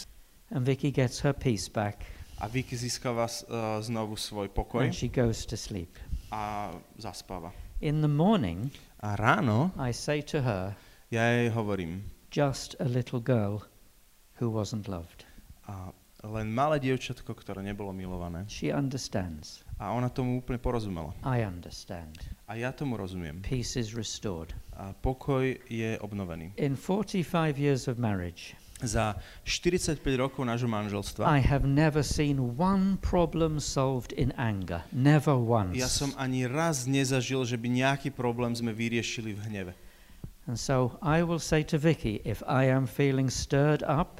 And 0.50 0.66
Vicky 0.66 0.90
gets 0.92 1.22
her 1.22 1.34
peace 1.34 1.70
back 1.70 2.02
A 2.42 2.48
Vicky 2.48 2.76
získava 2.78 3.26
uh, 3.30 3.78
znovu 3.82 4.18
svoj 4.18 4.50
pokoj 4.50 4.84
and 4.84 4.94
she 4.94 5.08
goes 5.08 5.46
to 5.46 5.56
sleep. 5.58 5.90
a 6.34 6.74
zaspáva. 6.98 7.54
In 7.82 8.02
the 8.02 8.10
morning, 8.10 8.72
A 9.00 9.16
ráno 9.16 9.72
I 9.78 9.94
say 9.94 10.24
to 10.34 10.42
her, 10.42 10.74
ja 11.12 11.22
jej 11.30 11.50
hovorím, 11.54 12.10
just 12.32 12.76
a 12.82 12.88
little 12.90 13.20
girl 13.22 13.62
who 14.42 14.50
wasn't 14.50 14.88
loved. 14.90 15.24
a 15.70 15.94
len 16.24 16.48
malé 16.56 16.80
dievčatko, 16.80 17.36
ktoré 17.36 17.60
nebolo 17.60 17.92
milované. 17.92 18.48
She 18.48 18.72
understands. 18.72 19.68
A 19.76 19.92
ona 19.92 20.08
tomu 20.08 20.40
úplne 20.40 20.56
porozumela. 20.56 21.12
I 21.28 21.44
understand. 21.44 22.16
A 22.48 22.56
ja 22.56 22.72
tomu 22.72 22.96
rozumiem. 22.96 23.44
Peace 23.44 23.76
is 23.76 23.92
restored. 23.92 24.56
A 24.80 24.96
pokoj 24.96 25.44
je 25.68 26.00
obnovený. 26.00 26.56
In 26.56 26.80
45 26.80 27.60
years 27.60 27.92
of 27.92 28.00
marriage, 28.00 28.56
Za 28.84 29.16
45 29.48 30.04
rokov 30.20 30.44
nášho 30.44 30.68
manželstva 30.68 31.24
I 31.24 31.40
have 31.40 31.64
never 31.64 32.04
seen 32.04 32.60
one 32.60 33.00
problem 33.00 33.64
solved 33.64 34.12
in 34.20 34.36
anger. 34.36 34.84
Never 34.92 35.40
once. 35.40 35.80
ja 35.80 35.88
som 35.88 36.12
ani 36.20 36.44
raz 36.52 36.84
nezažil, 36.84 37.48
že 37.48 37.56
by 37.56 37.68
nejaký 37.72 38.12
problém 38.12 38.52
sme 38.52 38.76
vyriešili 38.76 39.36
v 39.36 39.40
hneve. 39.48 39.74
And 40.44 40.60
so 40.60 41.00
I 41.00 41.24
will 41.24 41.40
say 41.40 41.64
to 41.72 41.80
Vicky, 41.80 42.20
if 42.28 42.44
I 42.44 42.68
am 42.68 42.84
feeling 42.84 43.32
stirred 43.32 43.80
up, 43.88 44.20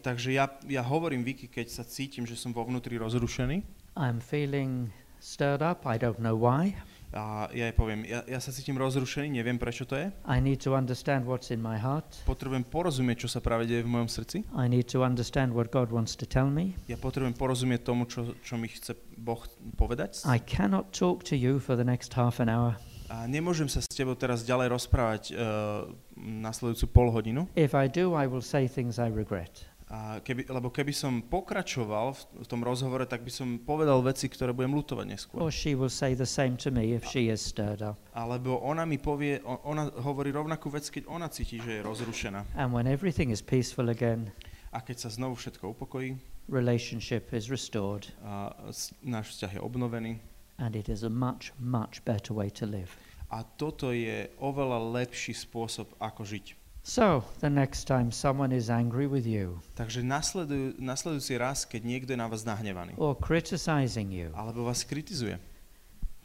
takže 0.00 0.32
ja, 0.32 0.48
ja 0.64 0.80
hovorím 0.80 1.20
Vicky, 1.20 1.46
keď 1.46 1.68
sa 1.68 1.84
cítim, 1.84 2.24
že 2.24 2.34
som 2.34 2.50
vo 2.50 2.64
vnútri 2.64 2.96
rozrušený, 2.96 3.60
I'm 3.98 4.18
feeling 4.18 4.88
stirred 5.20 5.60
up, 5.60 5.84
I 5.84 6.00
don't 6.00 6.18
know 6.18 6.32
why. 6.32 6.72
a 7.10 7.50
ja 7.50 7.66
jej 7.66 7.74
poviem, 7.74 8.06
ja, 8.06 8.22
ja 8.22 8.38
sa 8.38 8.54
cítim 8.54 8.78
rozrušený, 8.78 9.34
neviem 9.34 9.58
prečo 9.58 9.82
to 9.82 9.98
je, 9.98 10.14
I 10.24 10.38
need 10.38 10.62
to 10.62 10.78
understand 10.78 11.26
what's 11.26 11.50
in 11.50 11.58
my 11.58 11.74
heart. 11.74 12.06
potrebujem 12.22 12.62
porozumieť, 12.62 13.26
čo 13.26 13.28
sa 13.28 13.42
práve 13.42 13.66
deje 13.66 13.82
v 13.82 13.90
mojom 13.90 14.06
srdci, 14.06 14.46
I 14.54 14.70
need 14.70 14.86
to 14.94 15.02
understand 15.02 15.50
what 15.50 15.74
God 15.74 15.90
wants 15.90 16.14
to 16.16 16.24
tell 16.24 16.46
me. 16.46 16.78
ja 16.86 16.94
potrebujem 16.94 17.34
porozumieť 17.34 17.82
tomu, 17.82 18.06
čo, 18.06 18.32
čo 18.46 18.54
mi 18.54 18.70
chce 18.70 18.94
Boh 19.18 19.42
povedať 19.74 20.22
I 20.24 20.38
cannot 20.38 20.94
talk 20.94 21.26
to 21.28 21.34
you 21.34 21.58
for 21.58 21.74
the 21.74 21.84
next 21.84 22.14
half 22.14 22.38
an 22.38 22.46
hour. 22.46 22.78
A 23.10 23.26
nemôžem 23.26 23.66
sa 23.66 23.82
s 23.82 23.90
tebou 23.90 24.14
teraz 24.14 24.46
ďalej 24.46 24.70
rozprávať 24.70 25.22
uh, 25.34 25.90
nasledujúcu 26.14 26.86
pol 26.94 27.10
hodinu, 27.10 27.50
If 27.58 27.74
I 27.74 27.90
do, 27.90 28.14
I 28.14 28.30
will 28.30 28.44
say 28.44 28.70
things 28.70 29.02
I 29.02 29.10
regret. 29.10 29.66
a 29.90 30.22
keby, 30.22 30.46
lebo 30.46 30.70
keby 30.70 30.94
som 30.94 31.18
pokračoval 31.18 32.14
v, 32.14 32.20
v 32.38 32.46
tom 32.46 32.62
rozhovore, 32.62 33.02
tak 33.10 33.26
by 33.26 33.32
som 33.34 33.58
povedal 33.58 33.98
veci, 34.06 34.30
ktoré 34.30 34.54
budem 34.54 34.70
lutovať 34.78 35.06
neskôr. 35.10 35.42
Or 35.42 35.50
she 35.50 35.74
will 35.74 35.90
say 35.90 36.14
the 36.14 36.30
same 36.30 36.54
to 36.62 36.70
me 36.70 36.94
if 36.94 37.02
she 37.10 37.26
is 37.26 37.42
stirred 37.42 37.82
up. 37.82 37.98
Alebo 38.14 38.62
ona 38.62 38.86
mi 38.86 39.02
povie, 39.02 39.42
ona 39.42 39.90
hovorí 40.06 40.30
rovnakú 40.30 40.70
vec, 40.70 40.86
keď 40.86 41.10
ona 41.10 41.26
cíti, 41.26 41.58
že 41.58 41.78
je 41.78 41.80
rozrušená. 41.82 42.54
And 42.54 42.70
when 42.70 42.86
everything 42.86 43.34
is 43.34 43.42
peaceful 43.42 43.90
again, 43.90 44.30
A 44.70 44.78
keď 44.78 45.02
sa 45.02 45.10
znovu 45.10 45.34
všetko 45.34 45.74
upokojí, 45.74 46.14
relationship 46.46 47.34
is 47.34 47.50
restored, 47.50 48.06
a 48.22 48.54
náš 49.02 49.34
vzťah 49.34 49.58
je 49.58 49.60
obnovený. 49.66 50.22
And 50.60 50.76
it 50.76 50.92
is 50.92 51.02
a 51.02 51.08
much, 51.10 51.50
much 51.58 52.04
better 52.04 52.36
way 52.36 52.52
to 52.52 52.68
live. 52.68 52.92
A 53.32 53.42
toto 53.56 53.90
je 53.96 54.28
oveľa 54.42 54.78
lepší 54.92 55.32
spôsob, 55.32 55.88
ako 56.02 56.26
žiť. 56.26 56.46
So, 56.82 57.22
the 57.44 57.52
next 57.52 57.84
time 57.84 58.08
someone 58.10 58.56
is 58.56 58.72
angry 58.72 59.04
with 59.04 59.28
you 59.28 59.60
Takže 59.76 60.00
nasleduj, 60.00 60.80
nasledujúci 60.80 61.36
raz, 61.36 61.68
keď 61.68 61.84
niekto 61.84 62.10
je 62.16 62.18
na 62.18 62.24
vás 62.24 62.40
nahnevaný, 62.42 62.96
or 62.96 63.12
criticizing 63.12 64.08
you, 64.08 64.32
alebo 64.32 64.64
vás 64.64 64.84
kritizuje, 64.84 65.36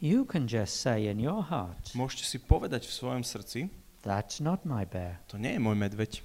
You 0.00 0.24
can 0.28 0.44
just 0.48 0.80
say 0.80 1.08
in 1.08 1.20
your 1.20 1.44
heart, 1.44 1.92
Môžete 1.92 2.24
si 2.24 2.36
povedať 2.40 2.88
v 2.88 2.92
svojom 2.92 3.22
srdci, 3.24 3.68
That's 4.00 4.40
not 4.40 4.64
my 4.64 4.88
bear. 4.88 5.20
to 5.28 5.36
nie 5.36 5.56
je 5.56 5.60
môj 5.60 5.76
medveď 5.76 6.24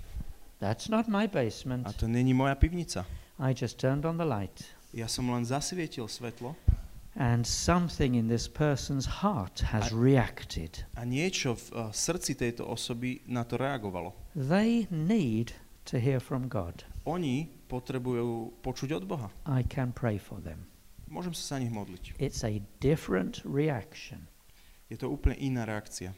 That's 0.64 0.88
not 0.88 1.12
my 1.12 1.28
basement. 1.28 1.84
a 1.84 1.92
to 1.92 2.08
není 2.08 2.32
moja 2.32 2.56
pivnica. 2.56 3.04
I 3.36 3.52
just 3.52 3.78
turned 3.84 4.08
on 4.08 4.16
the 4.16 4.26
light. 4.28 4.64
Ja 4.96 5.12
som 5.12 5.28
len 5.28 5.44
zasvietil 5.44 6.08
svetlo 6.08 6.56
And 7.16 7.44
something 7.46 8.16
in 8.16 8.32
this 8.32 8.48
person's 8.48 9.06
heart 9.20 9.60
has 9.68 9.92
reacted. 9.92 10.88
a 10.96 11.04
niečo 11.04 11.60
v 11.60 11.66
uh, 11.76 11.80
srdci 11.92 12.40
tejto 12.40 12.64
osoby 12.64 13.20
na 13.28 13.44
to 13.44 13.60
reagovalo. 13.60 14.16
They 14.32 14.88
need 14.88 15.52
to 15.92 16.00
hear 16.00 16.24
from 16.24 16.48
God. 16.48 16.88
Oni 17.04 17.52
potrebujú 17.68 18.56
počuť 18.64 18.96
od 18.96 19.04
Boha. 19.04 19.28
I 19.44 19.60
can 19.68 19.92
pray 19.92 20.16
for 20.16 20.40
them. 20.40 20.72
Môžem 21.12 21.36
sa 21.36 21.56
za 21.56 21.58
nich 21.60 21.74
modliť. 21.76 22.16
It's 22.16 22.48
a 22.48 22.64
different 22.80 23.44
reaction, 23.44 24.32
Je 24.88 24.96
to 24.96 25.12
úplne 25.12 25.36
iná 25.36 25.68
reakcia. 25.68 26.16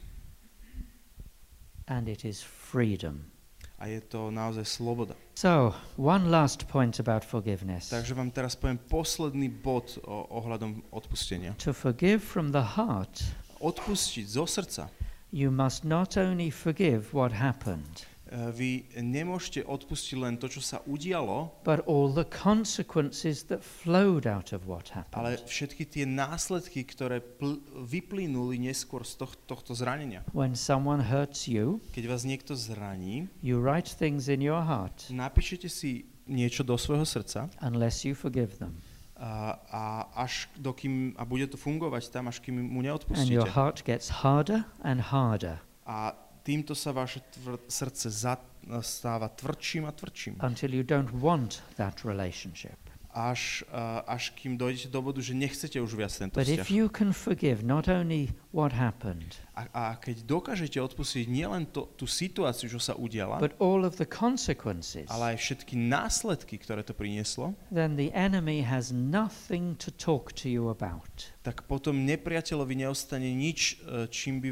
and 1.90 2.06
it 2.08 2.24
is 2.24 2.38
freedom. 2.40 3.33
A 3.74 3.90
je 3.90 4.00
to 4.00 4.30
naozaj 4.30 4.64
sloboda. 4.64 5.18
So, 5.34 5.74
one 5.98 6.30
last 6.30 6.70
point 6.70 7.02
about 7.02 7.26
forgiveness. 7.26 7.90
Takže 7.90 8.14
vám 8.14 8.30
teraz 8.30 8.54
poviem 8.54 8.78
posledný 8.78 9.50
bod 9.50 9.98
o, 10.06 10.30
ohľadom 10.30 10.94
odpustenia. 10.94 11.58
To 11.60 11.74
forgive 11.74 12.22
from 12.22 12.54
the 12.54 12.62
heart, 12.78 13.18
Odpustiť 13.58 14.26
zo 14.28 14.46
srdca. 14.46 14.88
you 15.34 15.50
must 15.50 15.82
not 15.82 16.14
only 16.14 16.54
forgive 16.54 17.10
what 17.10 17.34
happened, 17.34 18.06
Vy 18.34 18.90
nemôžete 18.98 19.62
odpustiť 19.62 20.18
len 20.18 20.34
to, 20.34 20.50
čo 20.50 20.58
sa 20.58 20.82
udialo, 20.84 21.54
but 21.62 21.86
all 21.86 22.10
the 22.10 22.26
consequences 22.26 23.46
that 23.46 23.62
flowed 23.62 24.26
out 24.26 24.50
of 24.50 24.66
what 24.66 24.90
ale 25.14 25.38
happened. 25.38 25.46
všetky 25.46 25.86
tie 25.86 26.02
následky, 26.02 26.82
ktoré 26.82 27.22
pl- 27.22 27.62
vyplynuli 27.78 28.58
neskôr 28.58 29.06
z 29.06 29.22
toh- 29.22 29.38
tohto 29.46 29.70
zranenia. 29.78 30.26
When 30.34 30.58
someone 30.58 31.06
hurts 31.06 31.46
you, 31.46 31.78
Keď 31.94 32.04
vás 32.10 32.26
niekto 32.26 32.58
zraní, 32.58 33.30
you 33.38 33.62
write 33.62 33.86
things 33.86 34.26
in 34.26 34.42
your 34.42 34.66
heart 34.66 35.06
napíšete 35.14 35.70
si 35.70 36.02
niečo 36.26 36.66
do 36.66 36.74
svojho 36.74 37.06
srdca 37.06 37.46
unless 37.62 38.02
you 38.02 38.18
forgive 38.18 38.58
them. 38.58 38.74
a, 39.14 39.54
a 39.70 39.82
až 40.26 40.50
dokým, 40.58 41.14
a 41.14 41.22
bude 41.22 41.46
to 41.46 41.54
fungovať 41.54 42.10
tam, 42.10 42.26
až 42.26 42.42
kým 42.42 42.66
mu 42.66 42.82
And 42.82 42.98
your 43.30 43.46
neodpustíte. 43.46 43.54
heart 43.54 43.86
gets 43.86 44.10
harder 44.26 44.66
and 44.82 44.98
harder 45.14 45.62
A 45.86 46.16
týmto 46.44 46.76
sa 46.76 46.92
vaše 46.92 47.24
tvr- 47.32 47.58
srdce 47.68 48.10
za- 48.12 48.44
stáva 48.80 49.28
tvrdším 49.28 49.84
a 49.88 49.92
tvrdším. 49.92 50.34
until 50.44 50.74
you 50.74 50.84
don't 50.84 51.10
want 51.16 51.62
that 51.76 52.04
relationship. 52.04 52.76
Až, 53.14 53.62
a, 53.70 54.02
až 54.10 54.34
kým 54.34 54.58
dojdete 54.58 54.90
do 54.90 54.98
bodu, 54.98 55.22
že 55.22 55.38
nechcete 55.38 55.78
už 55.78 55.94
viac 55.94 56.10
tento 56.10 56.34
But 56.34 56.50
if 56.50 56.66
vzťah. 56.66 56.74
you 56.74 56.90
can 56.90 57.14
forgive 57.14 57.62
not 57.62 57.86
only 57.86 58.34
what 58.50 58.74
happened, 58.74 59.38
A, 59.54 59.70
a 59.70 59.84
keď 59.94 60.26
dokážete 60.26 60.82
odpustiť 60.82 61.30
nielen 61.30 61.70
to, 61.70 61.86
tú 61.94 62.10
situáciu, 62.10 62.66
čo 62.66 62.82
sa 62.82 62.98
udiala, 62.98 63.38
but 63.38 63.54
all 63.62 63.86
of 63.86 64.02
the 64.02 64.06
consequences, 64.06 65.06
ale 65.06 65.38
aj 65.38 65.46
všetky 65.46 65.78
následky, 65.78 66.58
ktoré 66.58 66.82
to 66.82 66.90
prinieslo, 66.90 67.54
then 67.70 67.94
the 67.94 68.10
enemy 68.10 68.66
has 68.66 68.90
nothing 68.90 69.78
to 69.78 69.94
talk 69.94 70.34
to 70.34 70.50
you 70.50 70.66
about. 70.74 71.30
tak 71.46 71.62
potom 71.70 72.02
nepriateľovi 72.02 72.82
neostane 72.82 73.30
nič, 73.30 73.78
e, 73.86 74.10
čím 74.10 74.42
by, 74.42 74.50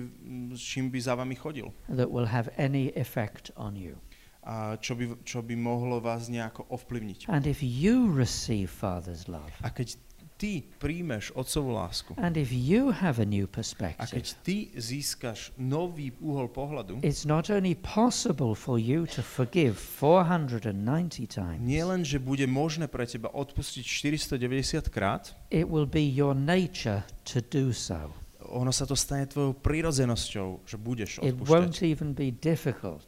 čím 0.54 0.86
by 0.86 0.98
za 1.02 1.18
vami 1.18 1.34
chodil. 1.34 1.74
that 1.90 2.14
will 2.14 2.30
have 2.30 2.46
any 2.54 2.94
effect 2.94 3.50
on 3.58 3.74
you. 3.74 3.98
A 4.42 4.74
čo 4.74 4.98
by, 4.98 5.22
čo 5.22 5.38
by 5.38 5.54
mohlo 5.54 6.02
vás 6.02 6.26
nejako 6.26 6.66
ovplyvniť. 6.66 7.30
And 7.30 7.46
if 7.46 7.62
you 7.62 8.10
receive 8.10 8.66
Father's 8.74 9.30
love, 9.30 9.54
A 9.62 9.70
keď 9.70 9.94
ty 10.34 10.66
príjmeš 10.82 11.30
otcovú 11.38 11.70
lásku, 11.78 12.10
and 12.18 12.34
if 12.34 12.50
you 12.50 12.90
have 12.90 13.22
a 13.22 13.26
new 13.26 13.46
a 13.46 13.46
keď 13.46 13.54
perspective, 13.54 14.26
ty 14.42 14.56
získaš 14.74 15.54
nový 15.54 16.10
uhol 16.18 16.50
pohľadu, 16.50 16.98
it's 17.06 17.22
not 17.22 17.46
only 17.54 17.78
possible 17.78 18.58
for 18.58 18.82
you 18.82 19.06
to 19.06 19.22
forgive 19.22 19.78
490 19.78 21.30
times, 21.30 21.62
nie 21.62 21.78
len, 21.86 22.02
že 22.02 22.18
bude 22.18 22.42
možné 22.50 22.90
pre 22.90 23.06
teba 23.06 23.30
odpustiť 23.30 23.86
490 24.34 24.90
krát, 24.90 25.30
it 25.54 25.70
will 25.70 25.86
be 25.86 26.02
your 26.02 26.34
nature 26.34 27.06
to 27.22 27.38
do 27.46 27.70
so. 27.70 28.10
ono 28.52 28.74
sa 28.74 28.84
to 28.84 28.98
stane 28.98 29.30
tvojou 29.30 29.54
prírodzenosťou, 29.62 30.66
že 30.66 30.76
budeš 30.76 31.22
It 31.22 31.38
odpúšťať. 31.38 31.48
won't 31.48 31.78
even 31.86 32.12
be 32.12 32.34
difficult. 32.34 33.06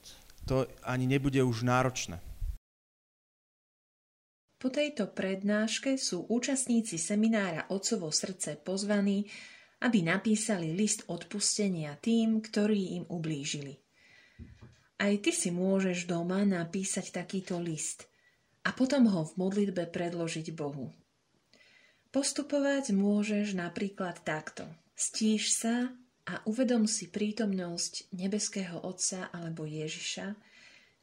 To 0.49 0.69
ani 0.85 1.09
nebude 1.09 1.41
už 1.41 1.65
náročné. 1.65 2.21
Po 4.61 4.73
tejto 4.73 5.13
prednáške 5.13 6.01
sú 6.01 6.25
účastníci 6.29 6.97
seminára 6.97 7.69
Otcovo 7.69 8.09
srdce 8.09 8.57
pozvaní, 8.57 9.29
aby 9.85 10.01
napísali 10.01 10.73
list 10.73 11.05
odpustenia 11.13 12.01
tým, 12.01 12.41
ktorí 12.41 12.97
im 12.97 13.05
ublížili. 13.05 13.77
Aj 14.97 15.13
ty 15.21 15.37
si 15.37 15.53
môžeš 15.53 16.09
doma 16.09 16.49
napísať 16.49 17.13
takýto 17.13 17.61
list 17.61 18.09
a 18.65 18.73
potom 18.73 19.05
ho 19.05 19.29
v 19.29 19.37
modlitbe 19.37 19.93
predložiť 19.93 20.57
Bohu. 20.57 20.97
Postupovať 22.09 22.97
môžeš 22.97 23.53
napríklad 23.53 24.25
takto. 24.25 24.65
Stíš 24.97 25.61
sa 25.61 25.93
a 26.25 26.41
uvedom 26.49 26.89
si 26.89 27.13
prítomnosť 27.13 28.13
nebeského 28.17 28.81
Otca 28.81 29.29
alebo 29.29 29.69
Ježiša, 29.69 30.33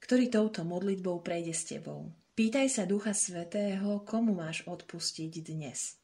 ktorý 0.02 0.34
touto 0.34 0.66
modlitbou 0.66 1.22
prejde 1.22 1.54
s 1.54 1.64
tebou. 1.70 2.10
Pýtaj 2.34 2.68
sa 2.74 2.84
Ducha 2.90 3.14
Svetého, 3.14 4.02
komu 4.02 4.34
máš 4.34 4.66
odpustiť 4.66 5.46
dnes. 5.46 6.02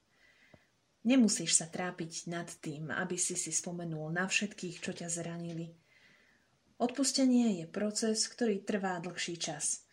Nemusíš 1.07 1.57
sa 1.57 1.65
trápiť 1.65 2.29
nad 2.29 2.45
tým, 2.45 2.93
aby 2.93 3.17
si 3.17 3.33
si 3.33 3.49
spomenul 3.49 4.13
na 4.13 4.29
všetkých, 4.29 4.77
čo 4.83 4.91
ťa 4.93 5.07
zranili. 5.09 5.73
Odpustenie 6.77 7.63
je 7.63 7.65
proces, 7.65 8.29
ktorý 8.29 8.61
trvá 8.61 9.01
dlhší 9.01 9.41
čas. 9.41 9.87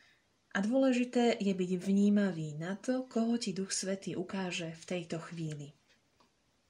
A 0.52 0.60
dôležité 0.60 1.40
je 1.40 1.54
byť 1.56 1.70
vnímavý 1.80 2.60
na 2.60 2.76
to, 2.76 3.08
koho 3.08 3.40
ti 3.40 3.56
Duch 3.56 3.72
Svetý 3.72 4.18
ukáže 4.18 4.76
v 4.76 4.84
tejto 4.84 5.16
chvíli. 5.22 5.72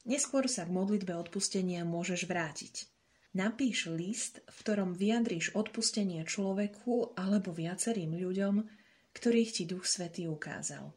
Neskôr 0.05 0.45
sa 0.53 0.69
k 0.69 0.75
modlitbe 0.77 1.17
odpustenia 1.17 1.81
môžeš 1.89 2.29
vrátiť. 2.29 2.93
Napíš 3.35 3.89
list, 3.91 4.45
v 4.47 4.57
ktorom 4.61 4.93
vyjadríš 4.93 5.57
odpustenie 5.57 6.23
človeku 6.29 7.17
alebo 7.17 7.51
viacerým 7.51 8.15
ľuďom, 8.15 8.63
ktorých 9.17 9.51
ti 9.51 9.65
Duch 9.65 9.89
Svetý 9.89 10.29
ukázal. 10.29 10.93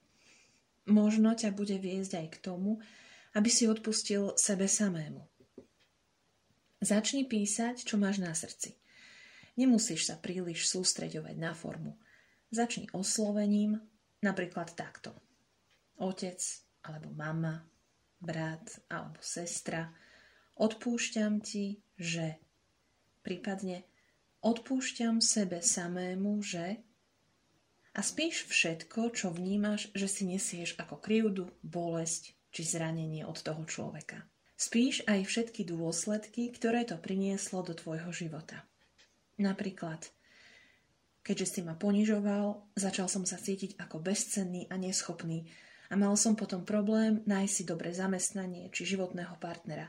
Možno 0.91 1.33
ťa 1.33 1.55
bude 1.55 1.79
viesť 1.79 2.19
aj 2.19 2.27
k 2.35 2.37
tomu, 2.43 2.83
aby 3.33 3.49
si 3.49 3.65
odpustil 3.65 4.35
sebe 4.35 4.67
samému. 4.67 5.23
Začni 6.83 7.25
písať, 7.25 7.87
čo 7.87 7.97
máš 7.97 8.21
na 8.21 8.35
srdci. 8.35 8.77
Nemusíš 9.57 10.13
sa 10.13 10.15
príliš 10.19 10.69
sústreďovať 10.69 11.35
na 11.41 11.57
formu. 11.57 11.97
Začni 12.53 12.85
oslovením, 12.93 13.81
napríklad 14.21 14.77
takto. 14.77 15.17
Otec 15.97 16.37
alebo 16.85 17.09
mama, 17.17 17.65
brat 18.19 18.81
alebo 18.89 19.19
sestra, 19.21 19.93
odpúšťam 20.57 21.41
ti, 21.41 21.81
že. 21.97 22.41
Prípadne 23.21 23.83
odpúšťam 24.41 25.19
sebe 25.19 25.59
samému, 25.59 26.39
že. 26.41 26.79
A 27.97 28.05
spíš 28.05 28.45
všetko, 28.45 29.09
čo 29.17 29.33
vnímaš, 29.33 29.89
že 29.97 30.05
si 30.05 30.23
nesieš 30.29 30.77
ako 30.77 31.01
krivdu, 31.01 31.49
bolesť 31.65 32.37
či 32.53 32.61
zranenie 32.61 33.25
od 33.25 33.41
toho 33.41 33.65
človeka. 33.65 34.21
Spíš 34.57 35.05
aj 35.05 35.25
všetky 35.25 35.65
dôsledky, 35.69 36.49
ktoré 36.49 36.85
to 36.85 36.97
prinieslo 36.97 37.61
do 37.61 37.77
tvojho 37.77 38.09
života. 38.09 38.65
Napríklad, 39.37 40.09
keďže 41.21 41.45
si 41.45 41.59
ma 41.61 41.77
ponižoval, 41.77 42.73
začal 42.73 43.05
som 43.05 43.21
sa 43.25 43.37
cítiť 43.37 43.77
ako 43.77 44.01
bezcenný 44.01 44.65
a 44.69 44.81
neschopný 44.81 45.45
a 45.87 45.93
mal 45.95 46.13
som 46.19 46.35
potom 46.35 46.67
problém 46.67 47.23
nájsť 47.23 47.53
si 47.53 47.63
dobré 47.63 47.95
zamestnanie 47.95 48.67
či 48.71 48.83
životného 48.83 49.39
partnera. 49.39 49.87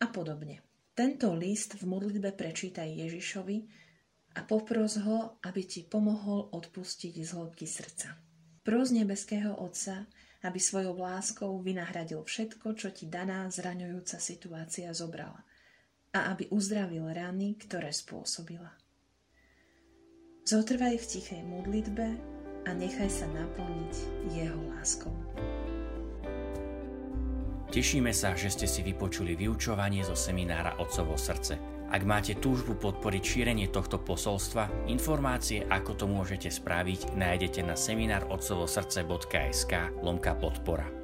A 0.00 0.06
podobne. 0.08 0.64
Tento 0.94 1.34
list 1.34 1.74
v 1.76 1.84
modlitbe 1.90 2.32
prečítaj 2.32 2.86
Ježišovi 2.86 3.58
a 4.38 4.40
popros 4.46 4.98
ho, 5.02 5.42
aby 5.42 5.62
ti 5.66 5.82
pomohol 5.82 6.54
odpustiť 6.54 7.14
z 7.18 7.30
hĺbky 7.34 7.66
srdca. 7.66 8.14
Pros 8.64 8.94
nebeského 8.94 9.58
Otca, 9.58 10.06
aby 10.44 10.60
svojou 10.60 10.96
láskou 10.96 11.50
vynahradil 11.60 12.22
všetko, 12.22 12.76
čo 12.78 12.88
ti 12.94 13.10
daná 13.10 13.48
zraňujúca 13.50 14.16
situácia 14.20 14.92
zobrala 14.92 15.40
a 16.14 16.30
aby 16.30 16.46
uzdravil 16.54 17.10
rany, 17.10 17.58
ktoré 17.58 17.90
spôsobila. 17.90 18.70
Zotrvaj 20.46 20.94
v 21.00 21.08
tichej 21.08 21.42
modlitbe 21.42 22.06
a 22.64 22.70
nechaj 22.72 23.10
sa 23.12 23.26
naplniť 23.30 23.94
jeho 24.32 24.60
láskou. 24.76 25.12
Tešíme 27.74 28.14
sa, 28.14 28.38
že 28.38 28.54
ste 28.54 28.70
si 28.70 28.86
vypočuli 28.86 29.34
vyučovanie 29.34 30.06
zo 30.06 30.14
seminára 30.14 30.78
Otcovo 30.78 31.18
srdce. 31.18 31.58
Ak 31.90 32.06
máte 32.06 32.38
túžbu 32.38 32.78
podporiť 32.78 33.22
šírenie 33.22 33.66
tohto 33.70 33.98
posolstva, 33.98 34.88
informácie, 34.90 35.66
ako 35.66 35.92
to 35.98 36.06
môžete 36.06 36.50
spraviť, 36.54 37.18
nájdete 37.18 37.66
na 37.66 37.74
seminárotcovosrdce.sk 37.74 39.72
lomka 40.02 40.38
podpora. 40.38 41.03